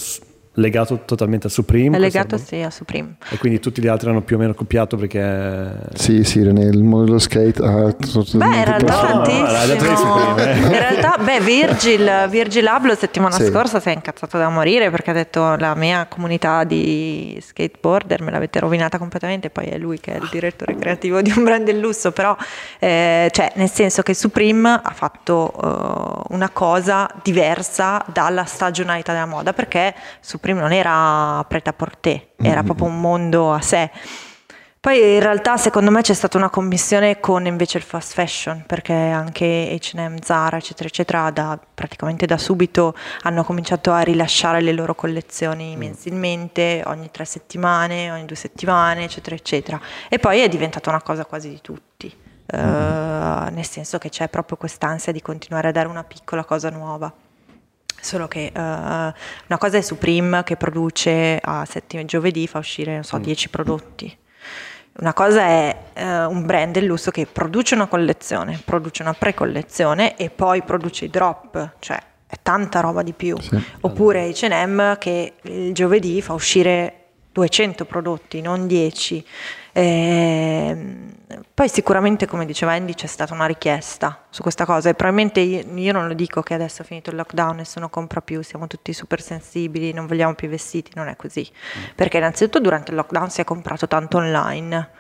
[0.55, 1.97] legato totalmente a Supreme?
[1.97, 3.17] È legato sì a Supreme.
[3.31, 5.79] E quindi tutti gli altri hanno più o meno copiato perché...
[5.95, 7.95] Sì, sì, nel mondo dello skate ha...
[8.35, 10.17] Beh, in realtà tantissimo.
[10.17, 10.57] No, eh.
[10.57, 13.47] in realtà, beh, Virgil, Virgil Abloh settimana sì.
[13.47, 18.31] scorsa si è incazzato da morire perché ha detto la mia comunità di skateboarder me
[18.31, 21.79] l'avete rovinata completamente, poi è lui che è il direttore creativo di un brand del
[21.79, 22.37] lusso, però
[22.79, 29.27] eh, cioè, nel senso che Supreme ha fatto uh, una cosa diversa dalla stagionalità della
[29.27, 32.65] moda perché Supreme prima non era pret-à-porter, era mm-hmm.
[32.65, 33.91] proprio un mondo a sé.
[34.81, 38.93] Poi in realtà secondo me c'è stata una commissione con invece il fast fashion, perché
[38.93, 44.97] anche H&M, Zara, eccetera, eccetera, da, praticamente da subito hanno cominciato a rilasciare le loro
[44.97, 45.79] collezioni mm.
[45.79, 49.81] mensilmente, ogni tre settimane, ogni due settimane, eccetera, eccetera.
[50.09, 52.13] E poi è diventata una cosa quasi di tutti,
[52.53, 57.15] uh, nel senso che c'è proprio quest'ansia di continuare a dare una piccola cosa nuova.
[58.03, 63.05] Solo che uh, una cosa è Supreme che produce a settimo giovedì, fa uscire, non
[63.05, 63.51] so, 10 mm.
[63.51, 64.19] prodotti.
[64.99, 70.17] Una cosa è uh, un brand del lusso che produce una collezione, produce una pre-collezione
[70.17, 73.39] e poi produce i drop, cioè è tanta roba di più.
[73.39, 73.63] Sì.
[73.83, 77.02] Oppure H&M che il giovedì fa uscire
[77.33, 79.27] 200 prodotti, non 10.
[79.73, 80.77] E
[81.55, 85.65] poi sicuramente, come diceva Andy, c'è stata una richiesta su questa cosa e probabilmente io,
[85.75, 88.93] io, non lo dico che adesso è finito il lockdown, nessuno compra più, siamo tutti
[88.93, 91.49] super sensibili, non vogliamo più vestiti, non è così.
[91.51, 91.83] Mm.
[91.95, 94.91] Perché innanzitutto durante il lockdown si è comprato tanto online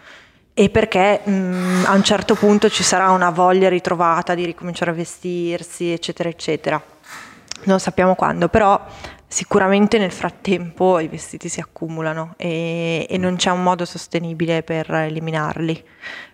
[0.55, 4.91] e perché mh, mm, a un certo punto ci sarà una voglia ritrovata di ricominciare
[4.91, 6.83] a vestirsi, eccetera, eccetera.
[7.64, 8.80] Non sappiamo quando, però
[9.33, 14.93] Sicuramente nel frattempo i vestiti si accumulano e, e non c'è un modo sostenibile per
[14.93, 15.83] eliminarli.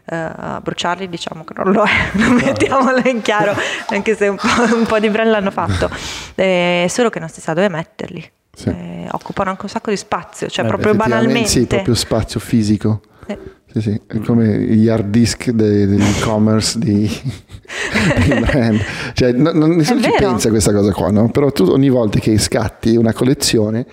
[0.05, 3.55] Uh, bruciarli diciamo che non lo è, non mettiamolo in chiaro,
[3.91, 5.89] anche se un po', un po di brand l'hanno fatto,
[6.35, 8.33] eh, solo che non si sa dove metterli.
[8.53, 8.69] Sì.
[8.69, 11.49] Eh, occupano anche un sacco di spazio, cioè eh, proprio banalmente.
[11.49, 13.03] Sì, proprio spazio fisico.
[13.27, 13.39] Eh,
[13.73, 17.03] Sì, sì, è come gli hard disk de, dell'e-commerce di,
[18.25, 18.81] di brand.
[19.13, 21.31] Cioè, no, non, nessuno ci pensa a questa cosa qua, no?
[21.31, 23.87] Però tu ogni volta che scatti una collezione,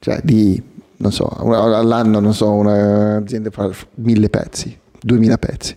[0.00, 0.60] cioè di,
[0.96, 5.76] non so, all'anno, non so, un'azienda fa mille pezzi, duemila pezzi.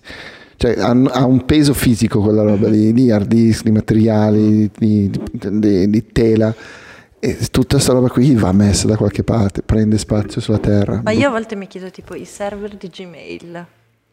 [0.56, 5.12] Cioè, ha, ha, un peso fisico quella roba di, di hard disk, di materiali, di,
[5.32, 6.54] di tela
[7.24, 11.02] e tutta questa roba qui va messa da qualche parte, prende spazio sulla terra.
[11.04, 13.66] Ma io a volte mi chiedo tipo i server di Gmail.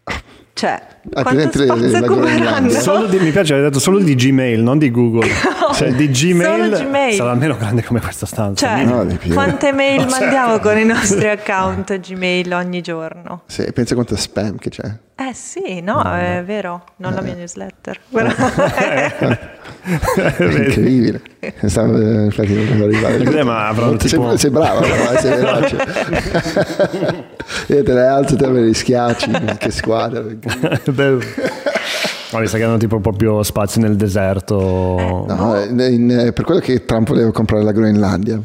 [0.59, 0.83] Cioè,
[1.13, 2.69] ah, quanto spazio occuperanno?
[2.69, 5.31] Solo di, mi piace, hai detto solo di Gmail, non di Google.
[5.69, 8.67] No, cioè, di Gmail, Gmail, sarà almeno grande come questa stanza.
[8.67, 13.43] Cioè, no, quante mail mandiamo con i nostri account Gmail ogni giorno?
[13.45, 14.91] Sì, pensa quanto spam che c'è.
[15.21, 17.17] Eh sì, no, no è vero, non eh.
[17.17, 17.99] la mia newsletter.
[18.09, 18.31] Però...
[20.39, 21.21] incredibile.
[21.65, 23.43] Stavo, infatti non arrivare.
[23.43, 24.29] ma avrò tipo...
[24.29, 25.77] sei, sei bravo, però, sei veloce.
[27.67, 30.23] Io te le alzo, te me li schiacci, che squadra.
[32.31, 35.25] No, mi sa che hanno tipo proprio spazio nel deserto.
[35.27, 38.39] No, in, in, per quello che Trump voleva comprare la Groenlandia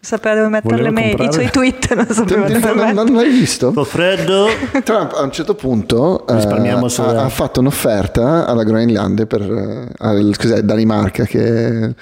[0.00, 2.92] sapeva dove mettere le mail, i suoi tweet non sapeva dove mettere.
[2.92, 3.70] Non, non l'hai visto?
[3.70, 4.46] Sto freddo.
[4.82, 10.62] Trump a un certo punto eh, ha, ha, fatto un'offerta alla Groenlandia per eh, cos'è,
[10.62, 11.94] Danimarca che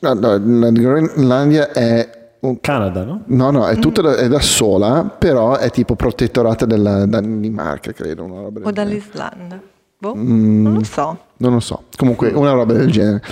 [0.00, 3.22] no, no, la Groenlandia è un, Canada, no?
[3.26, 8.24] No, no, è tutta da, è da sola, però è tipo protettorata dalla Danimarca, credo.
[8.24, 9.60] Una roba o dall'Islanda.
[9.98, 11.18] Boh, mm, non lo so.
[11.36, 11.84] Non lo so.
[11.96, 13.22] Comunque, una roba del genere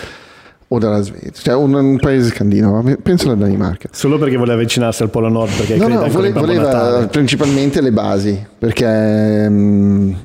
[0.70, 3.88] o dalla Svezia, cioè un, un, paese scandinavo, penso alla Danimarca.
[3.90, 8.46] Solo perché voleva avvicinarsi al Polo Nord, perché no, no, vole, voleva principalmente le basi,
[8.58, 10.16] perché mh,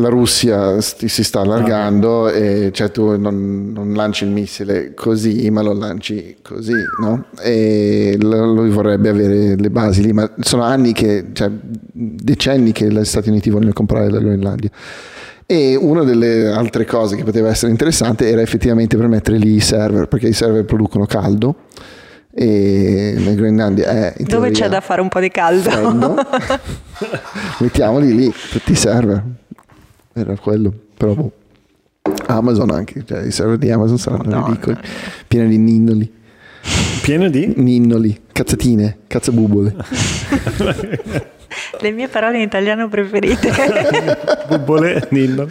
[0.00, 5.50] la Russia si, sta allargando ah, e cioè, tu non, non, lanci il missile così,
[5.50, 7.26] ma lo lanci così, no?
[7.40, 13.04] E lui vorrebbe avere le basi lì, ma sono anni che, cioè decenni che gli
[13.04, 14.70] Stati Uniti vogliono comprare la Groenlandia.
[15.46, 19.60] E una delle altre cose che poteva essere interessante era effettivamente per mettere lì i
[19.60, 21.56] server, perché i server producono caldo
[22.32, 26.14] e la Groenlandia è in dove c'è da fare un po' di caldo
[27.58, 29.20] mettiamoli lì tutti i server
[30.12, 31.32] era quello però boh.
[32.26, 34.54] Amazon anche cioè i server di Amazon saranno Madonna.
[34.54, 34.76] piccoli
[35.28, 36.12] pieni di ninnoli
[37.02, 37.52] pieno di?
[37.56, 39.76] ninnoli cazzatine cazzabubole
[41.80, 43.50] Le mie parole in italiano preferite.
[44.48, 45.48] Bubbole, Nillo.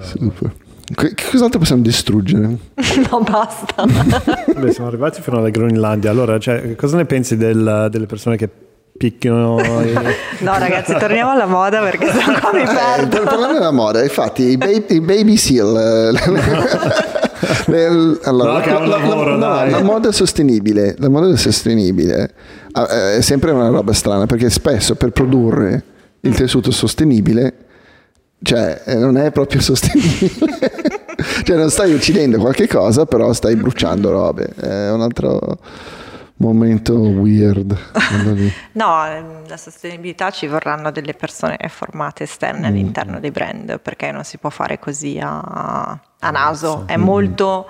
[0.00, 0.54] Super.
[0.94, 2.56] Che cos'altro possiamo distruggere?
[3.10, 3.84] No, basta.
[3.84, 6.10] Beh, siamo arrivati fino alla Groenlandia.
[6.10, 8.48] Allora, cioè, cosa ne pensi del, delle persone che
[8.96, 9.58] picchiano?
[9.84, 9.92] E...
[10.40, 13.22] no, ragazzi, torniamo alla moda perché sennò qua mi eh, perdo.
[13.22, 16.12] Eh, parlando della moda, infatti, i baby, i baby seal.
[17.66, 22.32] Le, allora, no, la, lavoro, la, la, moda sostenibile, la moda sostenibile
[22.72, 25.84] è sempre una roba strana perché spesso per produrre
[26.20, 27.54] il tessuto sostenibile
[28.42, 30.72] cioè eh, non è proprio sostenibile
[31.44, 35.58] cioè non stai uccidendo qualche cosa però stai bruciando robe è un altro
[36.36, 37.76] momento weird.
[38.72, 42.70] no, ehm, la sostenibilità ci vorranno delle persone formate esterne mm.
[42.70, 46.84] all'interno dei brand, perché non si può fare così a, a naso.
[46.86, 47.68] È molto,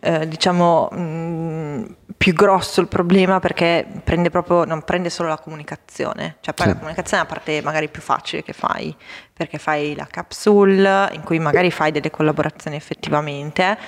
[0.00, 1.84] eh, diciamo, mh, mm,
[2.16, 6.72] più grosso il problema perché prende proprio, non prende solo la comunicazione, cioè poi sì.
[6.72, 8.94] la comunicazione è la parte magari più facile che fai,
[9.32, 13.78] perché fai la capsule in cui magari fai delle collaborazioni effettivamente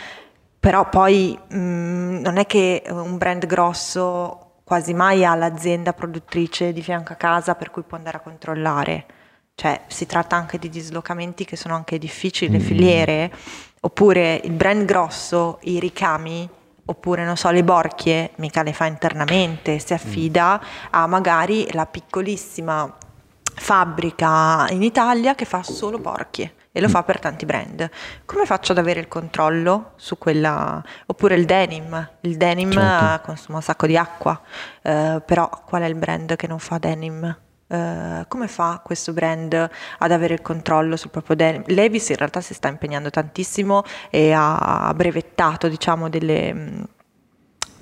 [0.60, 6.72] però poi mh, mm, non è che un brand grosso quasi mai ha l'azienda produttrice
[6.72, 9.06] di fianco a casa per cui può andare a controllare.
[9.55, 12.66] Cioè si tratta anche di dislocamenti che sono anche difficili, le mm.
[12.66, 13.32] filiere,
[13.80, 16.48] oppure il brand grosso, i ricami,
[16.85, 20.60] oppure non so, le borchie, mica le fa internamente, si affida
[20.90, 22.97] a magari la piccolissima
[23.55, 27.88] fabbrica in Italia che fa solo borchie e lo fa per tanti brand.
[28.24, 30.82] Come faccio ad avere il controllo su quella...
[31.06, 33.26] oppure il denim, il denim certo.
[33.26, 34.40] consuma un sacco di acqua,
[34.82, 37.36] eh, però qual è il brand che non fa denim?
[37.68, 39.52] Uh, come fa questo brand
[39.98, 41.62] ad avere il controllo sul proprio denim?
[41.66, 46.86] Levis in realtà si sta impegnando tantissimo e ha brevettato diciamo delle,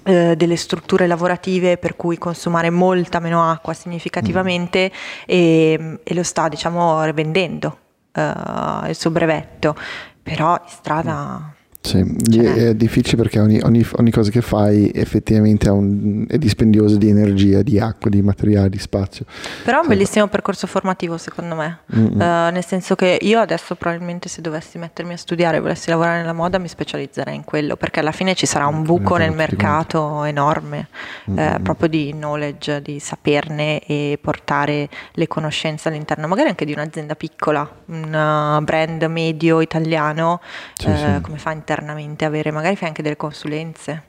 [0.03, 5.25] uh, delle strutture lavorative per cui consumare molta meno acqua significativamente mm.
[5.25, 7.79] e, e, lo sta diciamo vendendo
[8.17, 9.77] uh, il suo brevetto,
[10.23, 11.56] però in strada...
[11.87, 12.05] Sì,
[12.41, 17.63] è difficile perché ogni, ogni, ogni, cosa che fai effettivamente un, è dispendiosa di energia,
[17.63, 19.25] di acqua, di materiale, di spazio.
[19.63, 24.29] Però è un bellissimo percorso formativo secondo me, uh, nel senso che io adesso probabilmente
[24.29, 28.01] se dovessi mettermi a studiare e volessi lavorare nella moda mi specializzerei in quello, perché
[28.01, 30.89] alla fine ci sarà un buco nel mercato enorme,
[31.37, 37.15] eh, proprio di knowledge, di saperne e portare le conoscenze all'interno magari anche di un'azienda
[37.15, 40.41] piccola, un brand medio italiano,
[40.75, 41.21] sì, eh, sì.
[41.21, 44.03] come fa internamente internamente avere, magari fai anche delle consulenze.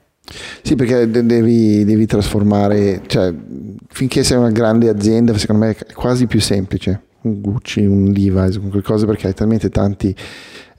[0.61, 3.33] Sì, perché devi, devi, trasformare, cioè
[3.87, 8.59] finché sei una grande azienda, secondo me è quasi più semplice, un Gucci, un Levi's,
[8.59, 10.13] qualcosa perché hai talmente tante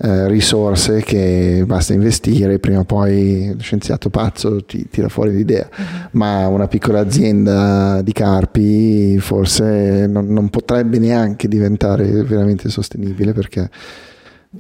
[0.01, 5.67] eh, risorse che basta investire, prima o poi lo scienziato pazzo ti tira fuori l'idea,
[5.67, 6.09] uh-huh.
[6.13, 13.71] ma una piccola azienda di carpi forse non, non potrebbe neanche diventare veramente sostenibile perché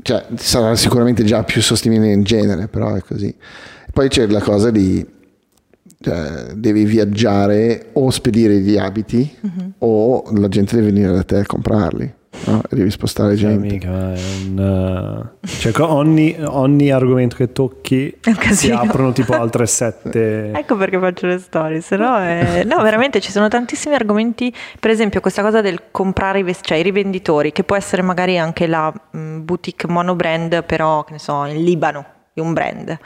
[0.02, 3.34] cioè, sarà sicuramente già più sostenibile in genere, però è così.
[3.92, 5.04] Poi c'è la cosa di
[6.00, 9.72] cioè, devi viaggiare o spedire gli abiti uh-huh.
[9.78, 12.14] o la gente deve venire da te a comprarli.
[12.44, 12.62] No?
[12.70, 13.66] devi spostare cioè, gente.
[13.66, 18.16] Mica, un, uh, cioè, ogni, ogni, argomento che tocchi
[18.50, 20.52] si aprono tipo altre sette.
[20.56, 22.64] ecco perché faccio le storie, se no, è...
[22.64, 24.52] no, veramente ci sono tantissimi argomenti.
[24.78, 28.38] Per esempio, questa cosa del comprare i, vest- cioè, i rivenditori, che può essere magari
[28.38, 32.98] anche la mh, boutique monobrand, però che ne so, in Libano di un brand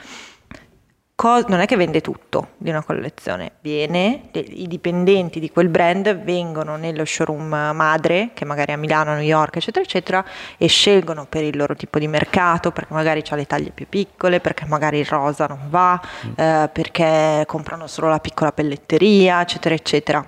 [1.15, 6.23] co- non è che vende tutto di una collezione, viene, i dipendenti di quel brand
[6.23, 10.25] vengono nello showroom madre, che magari è a Milano, a New York, eccetera, eccetera,
[10.57, 14.39] e scelgono per il loro tipo di mercato, perché magari ha le taglie più piccole,
[14.39, 16.31] perché magari il rosa non va, mm.
[16.35, 20.25] eh, perché comprano solo la piccola pelletteria, eccetera, eccetera.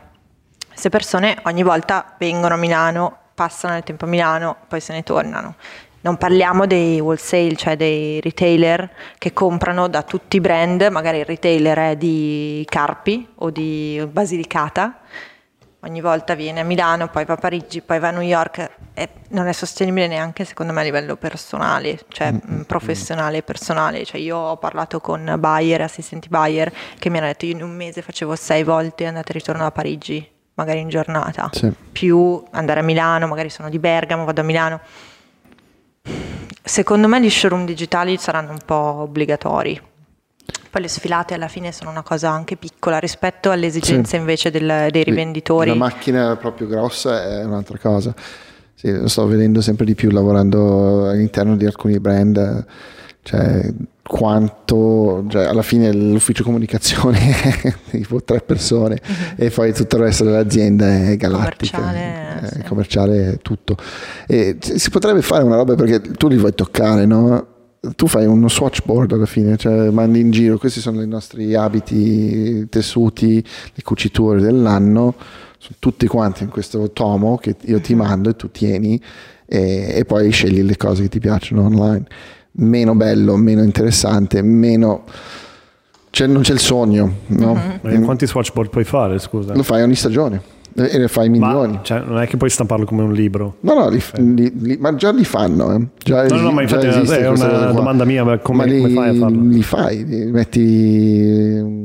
[0.67, 5.03] Queste persone ogni volta vengono a Milano, passano il tempo a Milano, poi se ne
[5.03, 5.55] tornano.
[6.05, 8.87] Non parliamo dei wholesale, cioè dei retailer
[9.17, 14.99] che comprano da tutti i brand, magari il retailer è di Carpi o di Basilicata,
[15.79, 19.09] ogni volta viene a Milano, poi va a Parigi, poi va a New York e
[19.29, 22.61] non è sostenibile neanche secondo me a livello personale, cioè mm-hmm.
[22.61, 24.05] professionale e personale.
[24.05, 27.75] Cioè io ho parlato con buyer, assistenti buyer, che mi hanno detto io in un
[27.75, 30.23] mese facevo sei volte andata e ritorno da Parigi,
[30.53, 31.73] magari in giornata, sì.
[31.91, 34.81] più andare a Milano, magari sono di Bergamo, vado a Milano.
[36.63, 39.79] Secondo me gli showroom digitali saranno un po' obbligatori.
[40.69, 44.15] Poi le sfilate alla fine sono una cosa anche piccola rispetto alle esigenze sì.
[44.17, 45.69] invece del, dei rivenditori.
[45.69, 48.13] La macchina proprio grossa è un'altra cosa.
[48.73, 52.65] Sì, lo sto vedendo sempre di più lavorando all'interno di alcuni brand.
[53.23, 53.73] Cioè,
[54.07, 57.17] quanto cioè alla fine l'ufficio comunicazione
[57.89, 59.43] è tipo tre persone uh-huh.
[59.43, 62.63] e poi tutto il resto dell'azienda è galattica commerciale, è, sì.
[62.67, 63.75] commerciale è tutto
[64.27, 67.47] e si potrebbe fare una roba perché tu li vuoi toccare no?
[67.95, 72.67] tu fai uno swatchboard alla fine cioè mandi in giro questi sono i nostri abiti
[72.69, 75.15] tessuti le cuciture dell'anno
[75.57, 79.01] sono tutti quanti in questo tomo che io ti mando e tu tieni
[79.47, 82.05] e, e poi scegli le cose che ti piacciono online
[82.57, 85.03] meno bello, meno interessante, meno...
[86.09, 87.13] Cioè, non c'è il sogno.
[87.27, 87.59] No?
[87.85, 88.03] Mm-hmm.
[88.03, 89.53] quanti swatchboard puoi fare, scusa?
[89.53, 91.73] Lo fai ogni stagione e ne fai milioni.
[91.73, 93.55] Ma, cioè, non è che puoi stamparlo come un libro.
[93.61, 95.73] No, no, li, li, li, ma già li fanno.
[95.73, 95.87] Eh.
[95.97, 99.41] Già no, no, ma infatti è una domanda mia, come, come fai a farlo?
[99.41, 101.83] Li fai, li metti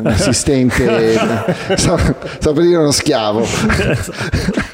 [0.00, 1.18] un assistente,
[1.76, 1.98] sto,
[2.38, 3.44] sto, per dire uno schiavo.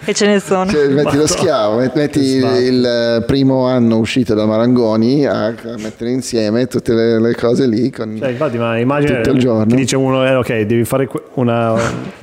[0.05, 0.71] e ce ne sono.
[0.71, 6.93] Cioè, metti lo schiavo, metti il primo anno uscito da Marangoni a, mettere insieme tutte
[6.93, 7.91] le, le cose lì.
[7.91, 9.67] Con cioè, infatti, ma immagina tutto il giorno.
[9.67, 11.75] Ti dice uno, eh, ok, devi fare una,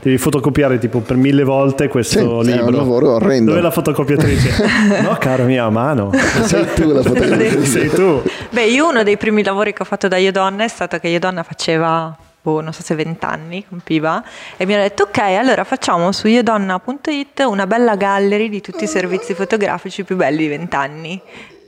[0.02, 2.66] devi fotocopiare tipo per mille volte questo sì, libro.
[2.66, 3.48] È un lavoro orrendo.
[3.48, 5.02] Dove è la fotocopiatrice?
[5.02, 6.12] no, caro mio, a mano.
[6.44, 7.66] Sei tu la fotocopiatrice.
[7.66, 8.22] Sei tu.
[8.50, 11.08] Beh, io uno dei primi lavori che ho fatto da Io Donna è stato che
[11.08, 14.24] Io Donna faceva boh, non so se 20 anni, compiva,
[14.58, 18.88] e mi ha detto ok, allora facciamo su iodonna.it una bella gallery di tutti i
[18.88, 21.22] servizi fotografici più belli di 20 anni.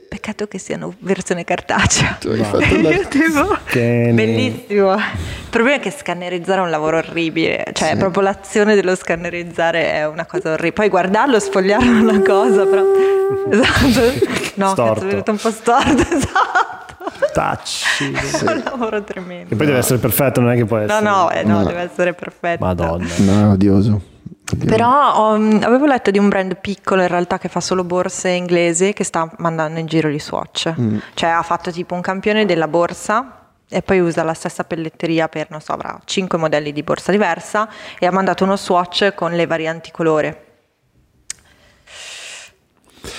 [0.06, 2.18] Peccato che siano versione cartacea.
[2.20, 2.90] Tu hai fatto la...
[3.08, 4.94] tipo, bellissimo.
[4.94, 7.96] Il problema è che scannerizzare è un lavoro orribile, cioè sì.
[7.96, 10.72] proprio l'azione dello scannerizzare è una cosa orribile.
[10.72, 12.82] Poi guardarlo, sfogliarlo è una cosa, però...
[13.50, 14.52] Esatto.
[14.54, 16.83] No, è venuto un po' storto, esatto.
[17.32, 17.84] Tacci.
[18.34, 18.44] Sì.
[18.44, 19.54] Un lavoro tremendo.
[19.54, 21.00] E poi deve essere perfetto, non è che può essere.
[21.00, 21.64] No, no, eh, no, no.
[21.64, 22.64] deve essere perfetto.
[22.64, 23.06] Madonna.
[23.18, 24.00] No, odioso.
[24.66, 28.92] Però um, avevo letto di un brand piccolo in realtà che fa solo borse inglesi
[28.92, 30.74] che sta mandando in giro gli swatch.
[30.78, 30.98] Mm.
[31.14, 35.50] Cioè ha fatto tipo un campione della borsa e poi usa la stessa pelletteria per,
[35.50, 37.68] non so, avrà 5 modelli di borsa diversa
[37.98, 40.53] e ha mandato uno swatch con le varianti colore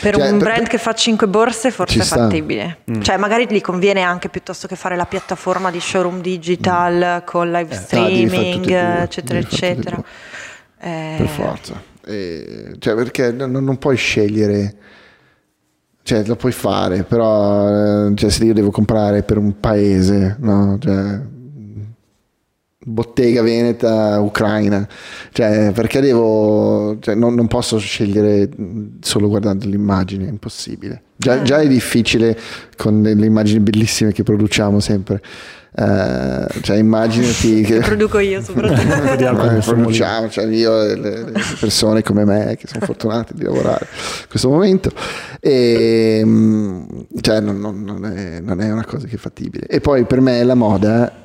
[0.02, 0.70] Per cioè, un brand per...
[0.70, 2.80] che fa 5 borse forse è fattibile.
[2.90, 3.02] Mm.
[3.02, 7.26] Cioè magari gli conviene anche piuttosto che fare la piattaforma di showroom digital mm.
[7.26, 10.03] con live eh, streaming, ah, eccetera, eccetera.
[10.80, 11.16] Eh...
[11.18, 11.82] Per forza.
[12.06, 14.76] Eh, cioè perché non, non puoi scegliere
[16.06, 20.78] cioè lo puoi fare, però cioè, se io devo comprare per un paese, no?
[20.80, 21.20] Cioè,
[22.88, 24.88] bottega veneta ucraina,
[25.32, 28.48] cioè perché devo, cioè, non, non, posso scegliere
[29.02, 31.02] solo guardando l'immagine, è impossibile.
[31.16, 31.44] Già, eh.
[31.44, 32.38] già è difficile
[32.78, 35.22] con le immagini bellissime che produciamo sempre.
[35.78, 38.80] Uh, cioè immaginati che, che produco io soprattutto
[39.52, 43.86] eh, produciamo cioè io e le, le, persone come me che sono fortunate di lavorare
[43.91, 44.90] in questo momento
[45.41, 46.84] e mm,
[47.20, 50.22] cioè non, non, non, è, non è una cosa che è fattibile e poi per
[50.22, 51.24] me la moda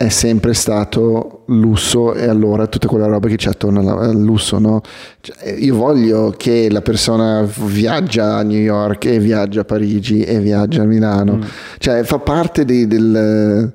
[0.00, 4.80] è sempre stato lusso e allora tutta quella roba che c'è attorno al lusso, no?
[5.20, 10.38] Cioè, io voglio che la persona viaggia a New York e viaggia a Parigi e
[10.38, 11.42] viaggia a Milano, mm.
[11.78, 13.72] cioè fa parte di, del,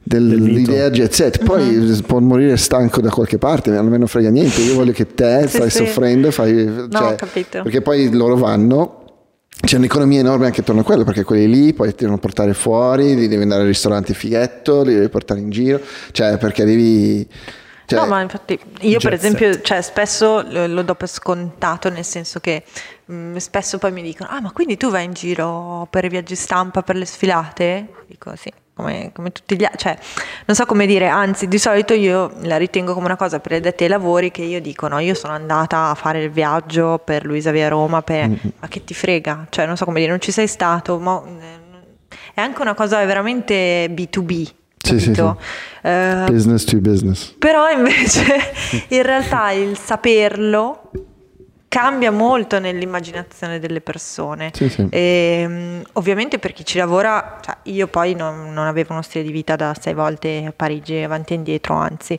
[0.00, 2.02] dell'idea jet set, poi uh-huh.
[2.06, 5.46] può morire stanco da qualche parte, a me non frega niente, io voglio che te
[5.48, 5.78] stai sì.
[5.78, 7.16] soffrendo, fai, cioè, no,
[7.64, 8.97] perché poi loro vanno
[9.68, 13.14] c'è un'economia enorme anche attorno a quello, perché quelli lì poi ti devono portare fuori,
[13.14, 15.78] li devi andare al ristorante fighetto, li devi portare in giro,
[16.12, 17.28] cioè perché devi...
[17.84, 22.04] Cioè, no, ma infatti io per esempio cioè, spesso lo, lo, do per scontato, nel
[22.04, 22.62] senso che
[23.04, 26.08] mh, mm, spesso poi mi dicono, ah ma quindi tu vai in giro per i
[26.08, 27.88] viaggi stampa, per le sfilate?
[28.06, 29.98] Dico sì come, come, tutti gli altri, cioè
[30.46, 33.60] non so come dire, anzi di solito io la ritengo come una cosa per i
[33.60, 37.24] detti ai lavori che io dico no, io sono andata a fare il viaggio per
[37.24, 38.28] Luisa Via Roma, per...
[38.28, 38.48] Mm-hmm.
[38.60, 41.20] ma che ti frega, cioè non so come dire, non ci sei stato, ma
[42.34, 44.48] è anche una cosa veramente B2B.
[44.80, 45.20] Sì, sì, sì.
[45.20, 45.34] Uh,
[46.30, 47.34] business to business.
[47.38, 48.24] Però invece
[48.88, 50.90] in realtà il saperlo
[51.68, 54.50] cambia molto nell'immaginazione delle persone.
[54.54, 54.86] Sì, sì.
[54.90, 59.22] E, um, ovviamente per chi ci lavora, cioè io poi non, non, avevo uno stile
[59.22, 62.18] di vita da sei volte a Parigi avanti e indietro, anzi.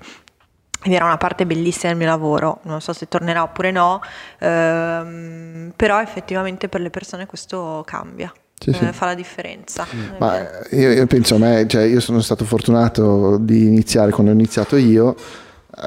[0.82, 4.02] Ed era una parte bellissima del mio lavoro, non so se tornerà oppure no,
[4.40, 8.32] ehm, però effettivamente per le persone questo cambia.
[8.58, 8.86] Sì, sì.
[8.86, 9.86] Eh, fa la differenza.
[10.20, 14.36] Ma io, io penso a me, cioè io sono stato fortunato di iniziare quando ho
[14.36, 15.16] iniziato io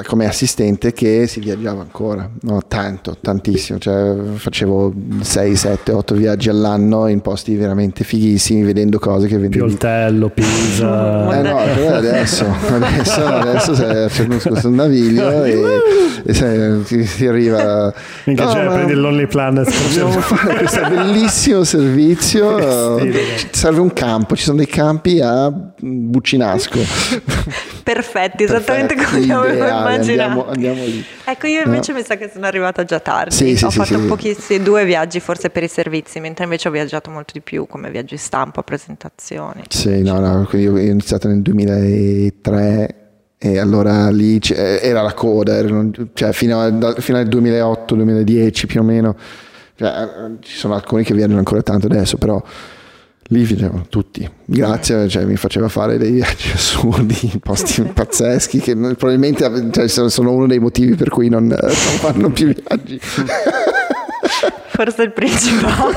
[0.04, 2.62] come assistente che si viaggiava ancora, no?
[2.66, 9.26] tanto, tantissimo, cioè, facevo 6, 7, 8 viaggi all'anno in posti veramente fighissimi, vedendo cose
[9.26, 9.66] che vendevo.
[9.66, 11.28] Pioltello, Pisa.
[11.38, 15.62] eh no, adesso, adesso, adesso c'è questo naviglio e,
[16.24, 17.92] e se, ti, ti, arriva...
[18.24, 19.70] Minchia, no, cioè, prendi l'Only Planet.
[19.88, 22.98] Dobbiamo fare questo bellissimo servizio,
[23.50, 26.78] serve un campo, ci sono dei campi a Buccinasco.
[27.82, 30.46] Perfetti, esattamente Perfetti, come avevo immaginato.
[30.48, 31.02] Andiamo, andiamo.
[31.24, 31.98] Ecco, io invece no.
[31.98, 33.34] mi sa che sono arrivata già tardi.
[33.34, 36.70] Sì, sì, ho sì, fatto pochissimi, due viaggi forse per i servizi, mentre invece ho
[36.70, 39.62] viaggiato molto di più come viaggi stampa, presentazioni.
[39.68, 42.96] Sì, no, no, io ho iniziato nel 2003
[43.38, 48.84] e allora lì era la coda, erano, cioè fino, a, fino al 2008-2010 più o
[48.84, 49.16] meno.
[49.74, 50.08] Cioè,
[50.40, 52.40] ci sono alcuni che viaggiano ancora tanto adesso, però
[53.28, 54.28] lì viaggiavano tutti.
[54.44, 60.46] Grazie, cioè, mi faceva fare dei viaggi assurdi, posti pazzeschi, che probabilmente cioè, sono uno
[60.46, 63.00] dei motivi per cui non, non fanno più viaggi.
[64.72, 65.94] Forse il principale.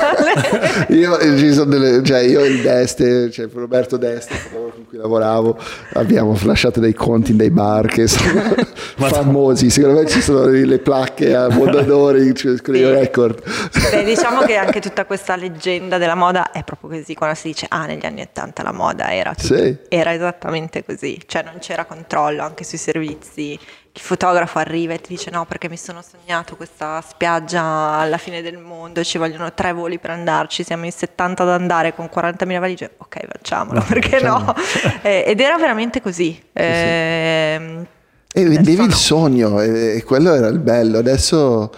[0.90, 5.58] io, ci sono delle, cioè io e il Deste, cioè Roberto Deste, con cui lavoravo,
[5.94, 8.54] abbiamo lasciato dei conti in dei bar che sono
[9.08, 9.70] famosi.
[9.70, 12.80] Secondo me ci sono le placche a Mondadori, cioè, con sì.
[12.82, 13.42] i record.
[13.90, 17.14] Beh, diciamo che anche tutta questa leggenda della moda è proprio così.
[17.14, 19.74] Quando si dice, ah, negli anni 80 la moda era, tutto, sì.
[19.88, 21.18] era esattamente così.
[21.24, 23.58] Cioè non c'era controllo anche sui servizi
[23.96, 28.42] il fotografo arriva e ti dice no perché mi sono sognato questa spiaggia alla fine
[28.42, 32.10] del mondo e ci vogliono tre voli per andarci, siamo in 70 ad andare con
[32.14, 34.44] 40.000 valigie, ok facciamolo, no, perché facciamo.
[34.44, 34.54] no?
[35.02, 36.38] Eh, ed era veramente così.
[36.52, 38.38] Eh, sì.
[38.38, 41.72] E vedevi il sogno e quello era il bello, adesso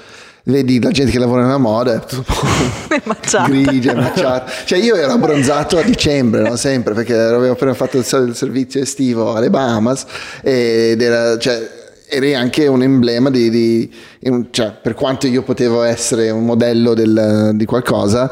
[0.45, 3.15] vedi la gente che lavora nella moda è tutto un po'
[3.47, 4.51] grigia, macciata.
[4.65, 6.57] Cioè io ero abbronzato a dicembre, no?
[6.57, 10.05] sempre, perché avevo appena fatto il servizio estivo alle Bahamas
[10.43, 11.78] ed era, cioè,
[12.09, 13.93] eri anche un emblema di, di
[14.51, 18.31] cioè, per quanto io potevo essere un modello del, di qualcosa,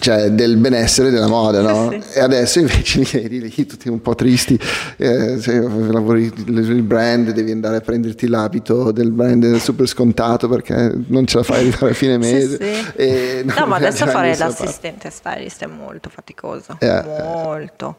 [0.00, 1.88] cioè del benessere della moda, no?
[2.00, 2.18] Sì.
[2.18, 4.58] E adesso invece eri lì tutti un po' tristi,
[4.96, 10.92] eh, se lavori il brand devi andare a prenderti l'abito del brand super scontato perché
[11.08, 12.58] non ce la fai arrivare a fine mese.
[12.58, 13.44] Sì, sì.
[13.44, 17.96] no, ma adesso fare l'assistente stylist è molto faticoso, eh, molto.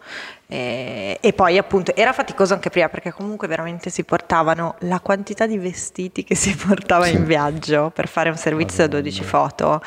[0.53, 5.47] E, e, poi appunto era faticoso anche prima perché comunque veramente si portavano la quantità
[5.47, 9.81] di vestiti che si portava in viaggio per fare un servizio da 12 foto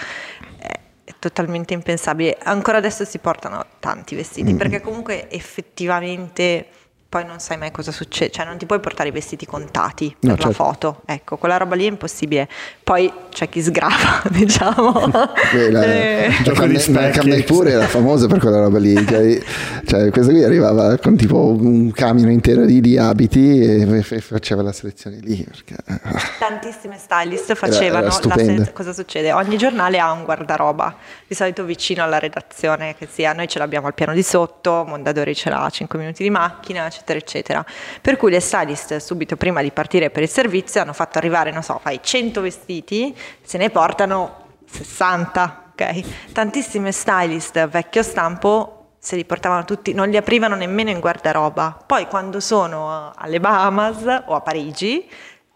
[1.24, 2.36] totalmente impensabile.
[2.42, 4.56] Ancora adesso si portano tanti vestiti mm.
[4.56, 6.66] perché comunque effettivamente
[7.14, 10.30] poi non sai mai cosa succede, cioè non ti puoi portare i vestiti contati per
[10.30, 10.48] no, certo.
[10.48, 12.48] la foto, ecco, quella roba lì è impossibile.
[12.82, 14.90] Poi c'è chi sgrava, diciamo.
[15.52, 16.30] Quella, eh.
[16.44, 19.40] la Camnei pure era famosa per quella roba lì, cioè,
[19.86, 24.62] cioè questa qui arrivava con tipo un camion intero di, di abiti e, e, faceva
[24.62, 25.36] la selezione lì.
[25.48, 26.00] Perché, ah.
[26.40, 29.30] Tantissime stylist facevano era, era la cosa succede?
[29.30, 30.96] Ogni giornale ha un guardaroba,
[31.28, 35.32] di solito vicino alla redazione che sia, noi ce l'abbiamo al piano di sotto, Mondadori
[35.36, 37.64] ce l'ha a 5 minuti di macchina, eccetera, eccetera.
[38.00, 41.62] Per cui le stylist subito prima di partire per il servizio hanno fatto arrivare, non
[41.62, 46.32] so, fai 100 vestiti, se ne portano 60, ok?
[46.32, 51.76] Tantissime stylist vecchio stampo se li portavano tutti, non li aprivano nemmeno in guardaroba.
[51.86, 55.06] Poi quando sono alle Bahamas o a Parigi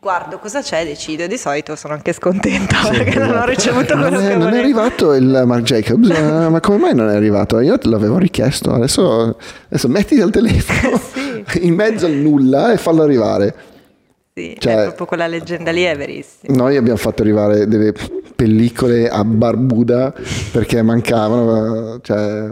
[0.01, 1.27] guardo cosa c'è e decido.
[1.27, 3.27] Di solito sono anche scontenta sì, perché esatto.
[3.27, 6.61] non ho ricevuto non quello è, che Non è arrivato il Marc Jacobs, eh, ma
[6.61, 7.59] come mai non è arrivato?
[7.61, 11.28] Io te l'avevo richiesto, adesso, adesso mettiti al telefono sì.
[11.61, 13.55] In mezzo al nulla e fallo arrivare.
[14.39, 16.55] Sì, cioè, è proprio quella leggenda lì è verissima.
[16.55, 17.93] Noi abbiamo fatto arrivare delle
[18.37, 20.15] pellicole a Barbuda
[20.53, 22.49] perché mancavano, cioè,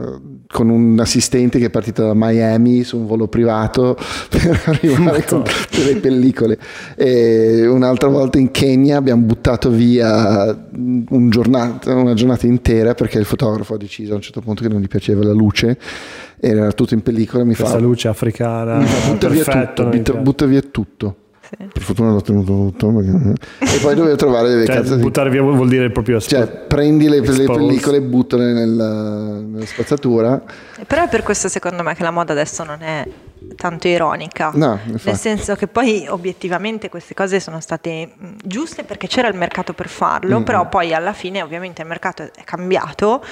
[0.48, 3.96] con un assistente che è partito da Miami su un volo privato
[4.28, 6.58] per arrivare con delle pellicole.
[6.96, 13.26] E un'altra volta in Kenya abbiamo buttato via un giornata, una giornata intera perché il
[13.26, 15.78] fotografo ha deciso a un certo punto che non gli piaceva la luce
[16.38, 21.16] era tutto in pellicola mi Questa fa luce africana butta, via tutto, butta via tutto
[21.48, 21.64] sì.
[21.72, 23.00] Per fortuna l'ho tenuto tutto.
[23.00, 27.20] E poi dovevo trovare delle cioè, cazzo buttare via vuol dire proprio Cioè, prendi le,
[27.20, 30.42] le pellicole e buttale nella, nella, spazzatura.
[30.86, 33.06] Però è per questo secondo me che la moda adesso non è
[33.54, 34.50] tanto ironica.
[34.54, 38.12] No, nel senso che poi obiettivamente queste cose sono state
[38.44, 40.42] giuste perché c'era il mercato per farlo, mm.
[40.42, 43.22] però poi alla fine ovviamente il mercato è cambiato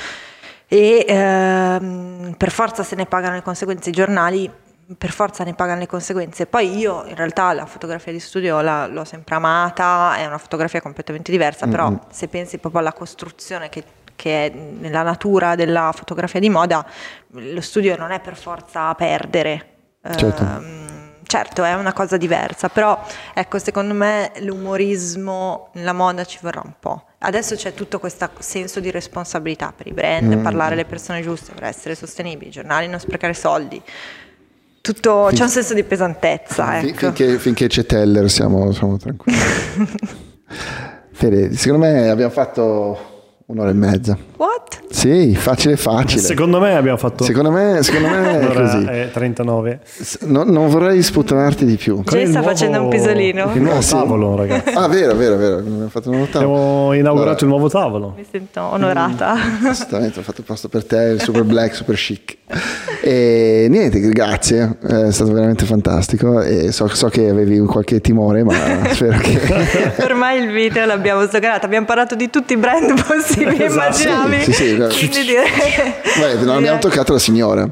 [0.66, 4.50] e ehm, per forza se ne pagano le conseguenze i giornali
[4.98, 6.46] per forza ne pagano le conseguenze.
[6.46, 10.80] Poi io in realtà la fotografia di studio la, l'ho sempre amata, è una fotografia
[10.80, 11.98] completamente diversa, però mm-hmm.
[12.10, 13.84] se pensi proprio alla costruzione che,
[14.14, 16.84] che, è nella natura della fotografia di moda,
[17.28, 19.68] lo studio non è per forza perdere.
[20.02, 20.42] Certo.
[20.42, 23.02] Uh, certo, è una cosa diversa, però
[23.32, 27.06] ecco, secondo me l'umorismo nella moda ci vorrà un po'.
[27.20, 30.42] Adesso c'è tutto questo senso di responsabilità per i brand, mm.
[30.42, 33.82] parlare alle persone giuste per essere sostenibili, i giornali non sprecare soldi
[34.84, 36.78] tutto, Fin- c'è un senso di pesantezza.
[36.78, 36.98] Ecco.
[36.98, 39.38] Finché, finché, c'è Teller siamo, siamo tranquilli.
[41.10, 43.14] Fede, secondo me abbiamo fatto
[43.46, 44.16] Un'ora e mezza.
[44.44, 44.80] What?
[44.90, 46.20] Sì, facile facile.
[46.20, 47.24] Secondo me abbiamo fatto...
[47.24, 48.84] Secondo me, secondo me è così.
[48.84, 49.80] È 39.
[50.20, 52.02] No, non vorrei sputanarti di più.
[52.04, 52.54] Jay sta nuovo...
[52.54, 53.50] facendo un pisolino.
[53.54, 54.36] Il nuovo ah, tavolo, sì.
[54.36, 54.74] ragazzi.
[54.76, 55.56] Ah, vero, vero, vero.
[55.58, 56.54] Abbiamo fatto un nuovo tavolo.
[56.54, 57.40] Abbiamo inaugurato allora.
[57.40, 58.14] il nuovo tavolo.
[58.16, 59.34] Mi sento onorata.
[59.34, 62.36] Mm, assolutamente, ho fatto posto per te, super black, super chic.
[63.00, 64.76] E niente, grazie.
[64.82, 66.42] È stato veramente fantastico.
[66.42, 68.54] E so, so che avevi qualche timore, ma
[68.92, 69.40] spero che...
[70.02, 71.64] Ormai il video l'abbiamo sdoganato.
[71.64, 74.33] Abbiamo parlato di tutti i brand possibili esatto.
[74.34, 74.92] Immaginavi.
[74.94, 76.26] Sì, sì, no.
[76.26, 77.62] Beh, non abbiamo toccato la signora.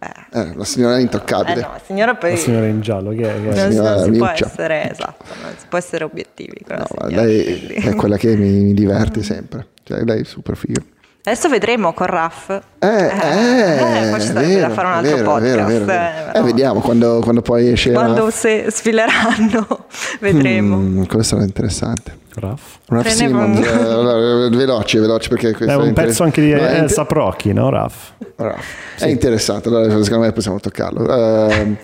[0.00, 0.40] Eh.
[0.40, 1.58] Eh, la signora è intoccabile.
[1.58, 2.30] Eh no, la signora poi...
[2.30, 3.42] La signora in giallo, che è?
[3.42, 3.68] Che è?
[3.72, 6.64] Non, non si può essere, esatto, non si può essere obiettivi.
[6.68, 9.66] No, lei è quella che mi, mi diverte sempre.
[9.82, 10.82] Cioè, lei è super figo.
[11.24, 12.48] Adesso vedremo con Raff.
[12.78, 15.68] Eh, eh, eh, poi ci sarebbe da fare un altro vero, podcast.
[15.68, 17.92] Vero, vero, eh, vediamo quando, quando poi esce.
[17.92, 19.86] Quando se sfileranno,
[20.20, 20.76] vedremo.
[20.76, 22.17] Mm, quello sarà interessante.
[22.38, 22.78] Raff.
[22.86, 26.78] Raff Simons, eh, veloce, veloce perché questo è un è pezzo anche di no, Elsa
[26.78, 28.10] inter- Procchi, no Raff?
[28.36, 28.64] Raff.
[28.96, 29.04] Sì.
[29.04, 31.02] È interessante, allora secondo me possiamo toccarlo.
[31.02, 31.76] Uh,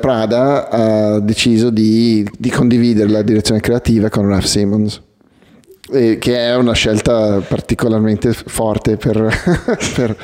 [0.00, 5.00] Prada ha deciso di, di condividere la direzione creativa con Raff Simmons
[5.92, 9.16] eh, che è una scelta particolarmente forte per...
[9.94, 10.16] per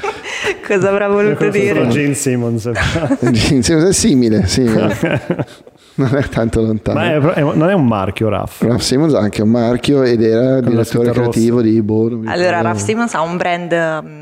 [0.66, 1.88] Cosa avrà voluto dire?
[1.88, 2.70] Gene Simmons.
[3.20, 4.96] Gene Simmons è simile, simile.
[6.08, 6.98] non è tanto lontano.
[6.98, 8.62] Ma è, è, non è un marchio Raff.
[8.62, 11.68] Raff Simmons ha anche un marchio ed era Con direttore creativo rossa.
[11.68, 12.22] di Bono.
[12.30, 13.72] Allora, Raff Simmons ha un brand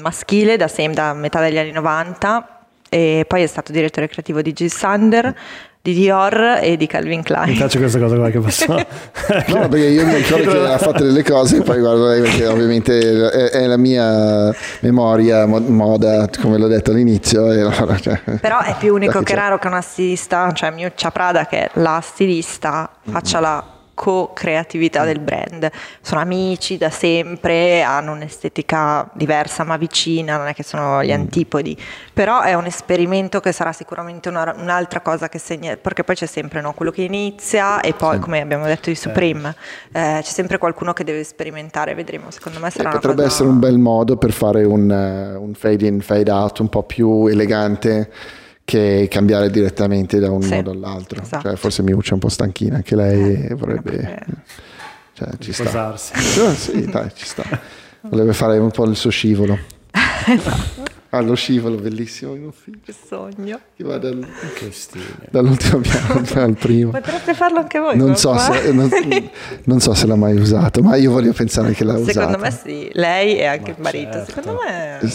[0.00, 2.48] maschile da, sem- da metà degli anni 90
[2.88, 4.66] e poi è stato direttore creativo di G.
[4.66, 5.34] Sander
[5.80, 7.50] di Dior e di Calvin Klein.
[7.50, 8.74] Mi piace questa cosa qua che passò.
[9.48, 12.46] no, perché io mi ricordo che ha fatto delle cose e poi guardo lei perché
[12.46, 17.46] ovviamente è, è, la mia memoria moda, come l'ho detto all'inizio.
[17.46, 21.46] Allora, cioè, Però è più unico che, che raro che una stilista, cioè Miuccia Prada
[21.46, 25.68] che è la stilista, faccia la co-creatività del brand.
[26.00, 31.14] Sono amici da sempre, hanno un'estetica diversa ma vicina, non è che sono gli mm.
[31.14, 31.76] antipodi,
[32.12, 36.26] però è un esperimento che sarà sicuramente una, un'altra cosa che segna, perché poi c'è
[36.26, 38.20] sempre no, quello che inizia e poi sì.
[38.20, 39.52] come abbiamo detto di Supreme,
[39.90, 42.90] eh, c'è sempre qualcuno che deve sperimentare, vedremo, secondo me sarà...
[42.90, 43.26] Eh, potrebbe cosa...
[43.26, 46.84] essere un bel modo per fare un, uh, un fade in, fade out un po'
[46.84, 48.10] più elegante
[48.68, 51.22] che cambiare direttamente da un sì, modo all'altro.
[51.22, 51.48] Esatto.
[51.48, 54.18] Cioè, forse Miuccia è un po' stanchina, anche lei eh, vorrebbe...
[55.14, 55.96] Cioè, ci sta.
[55.96, 57.44] sì, dai, ci sta.
[58.02, 59.58] Voleva fare un po' il suo scivolo.
[59.90, 60.87] esatto.
[61.10, 62.80] Ah, lo scivolo bellissimo in ufficio.
[62.84, 63.58] Che sogno.
[63.74, 64.26] Che va dal,
[65.30, 66.90] dall'ultimo piano al primo.
[66.90, 67.96] Potreste farlo anche voi.
[67.96, 68.90] Non so, se, non,
[69.64, 72.12] non so, se, l'ha mai usato, ma io voglio pensare che l'ha usato.
[72.12, 74.12] Secondo me sì, lei e anche ma il marito.
[74.12, 74.32] Certo.
[74.32, 74.98] Secondo me...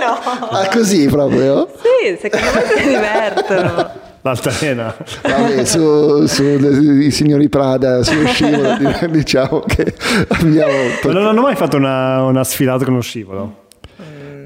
[0.00, 0.48] no.
[0.50, 1.68] Ah, così proprio?
[1.76, 3.90] Sì, secondo me si divertono.
[4.22, 4.96] L'altalena.
[5.22, 8.76] Vabbè, su, su i signori Prada, sullo scivolo,
[9.08, 9.94] diciamo che
[10.30, 10.72] abbiamo...
[11.04, 13.65] Ma non hanno mai fatto una, una sfilata con lo scivolo?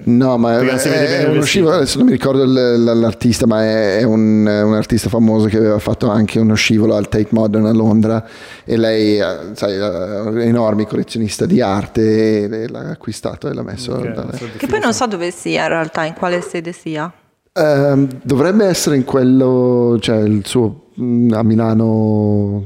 [0.05, 4.47] No, ma è, è uno scivolo, adesso non mi ricordo l'artista, ma è, è un,
[4.47, 8.27] un, artista famoso che aveva fatto anche uno scivolo al Tate Modern a Londra
[8.65, 9.19] e lei,
[9.55, 13.95] sai, è enorme collezionista di arte e l'ha acquistato e l'ha messo.
[13.95, 17.13] Okay, da Che poi non so dove sia in realtà, in quale sede sia.
[17.53, 22.65] Uh, dovrebbe essere in quello, cioè il suo mm, a Milano.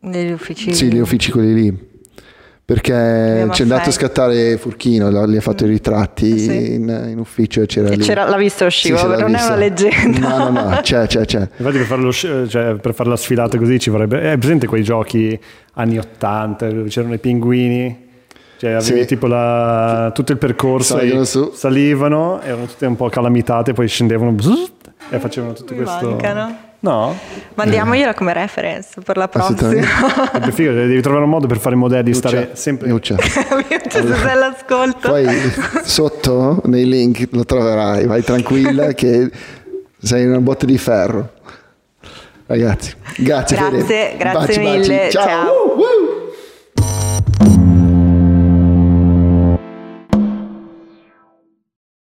[0.00, 0.74] Negli uffici.
[0.74, 1.87] Sì, gli uffici quelli lì
[2.68, 6.74] perché ci è andato a scattare Furchino, gli ha fatto i ritratti ah, sì.
[6.74, 8.04] in, in, ufficio e c'era e lì.
[8.04, 9.42] C'era, l'ha visto uscire, sì, non visto.
[9.42, 10.36] è una leggenda.
[10.36, 11.48] No, no, no, c'è, c'è, c'è.
[11.56, 14.32] Infatti per, farlo, cioè, per fare la sfilata così ci vorrebbe...
[14.32, 15.40] È presente quei giochi
[15.76, 18.06] anni 80 dove c'erano i pinguini?
[18.58, 19.06] Cioè avevi sì.
[19.06, 24.34] tipo la, tutto il percorso e salivano, erano tutte un po' calamitate, poi scendevano
[25.08, 26.10] e facevano tutto Mi questo...
[26.10, 26.67] Mancano.
[26.80, 27.16] No?
[27.54, 29.82] Mandiamogliela come reference per la prossima.
[30.52, 32.28] figo, devi trovare un modo per fare modelli Lucia.
[32.28, 32.88] stare sempre.
[32.88, 33.16] Lucia.
[33.16, 35.08] Lucia, se l'ascolto.
[35.08, 35.26] Poi
[35.82, 39.28] sotto nei link lo troverai, vai tranquilla che
[40.00, 41.30] sei una botte di ferro.
[42.46, 43.56] Ragazzi, grazie.
[43.56, 44.16] Grazie, Fede.
[44.16, 44.96] grazie baci, mille.
[44.96, 45.10] Baci.
[45.10, 45.26] Ciao.
[45.26, 45.52] Ciao.
[45.52, 46.17] Uh, uh.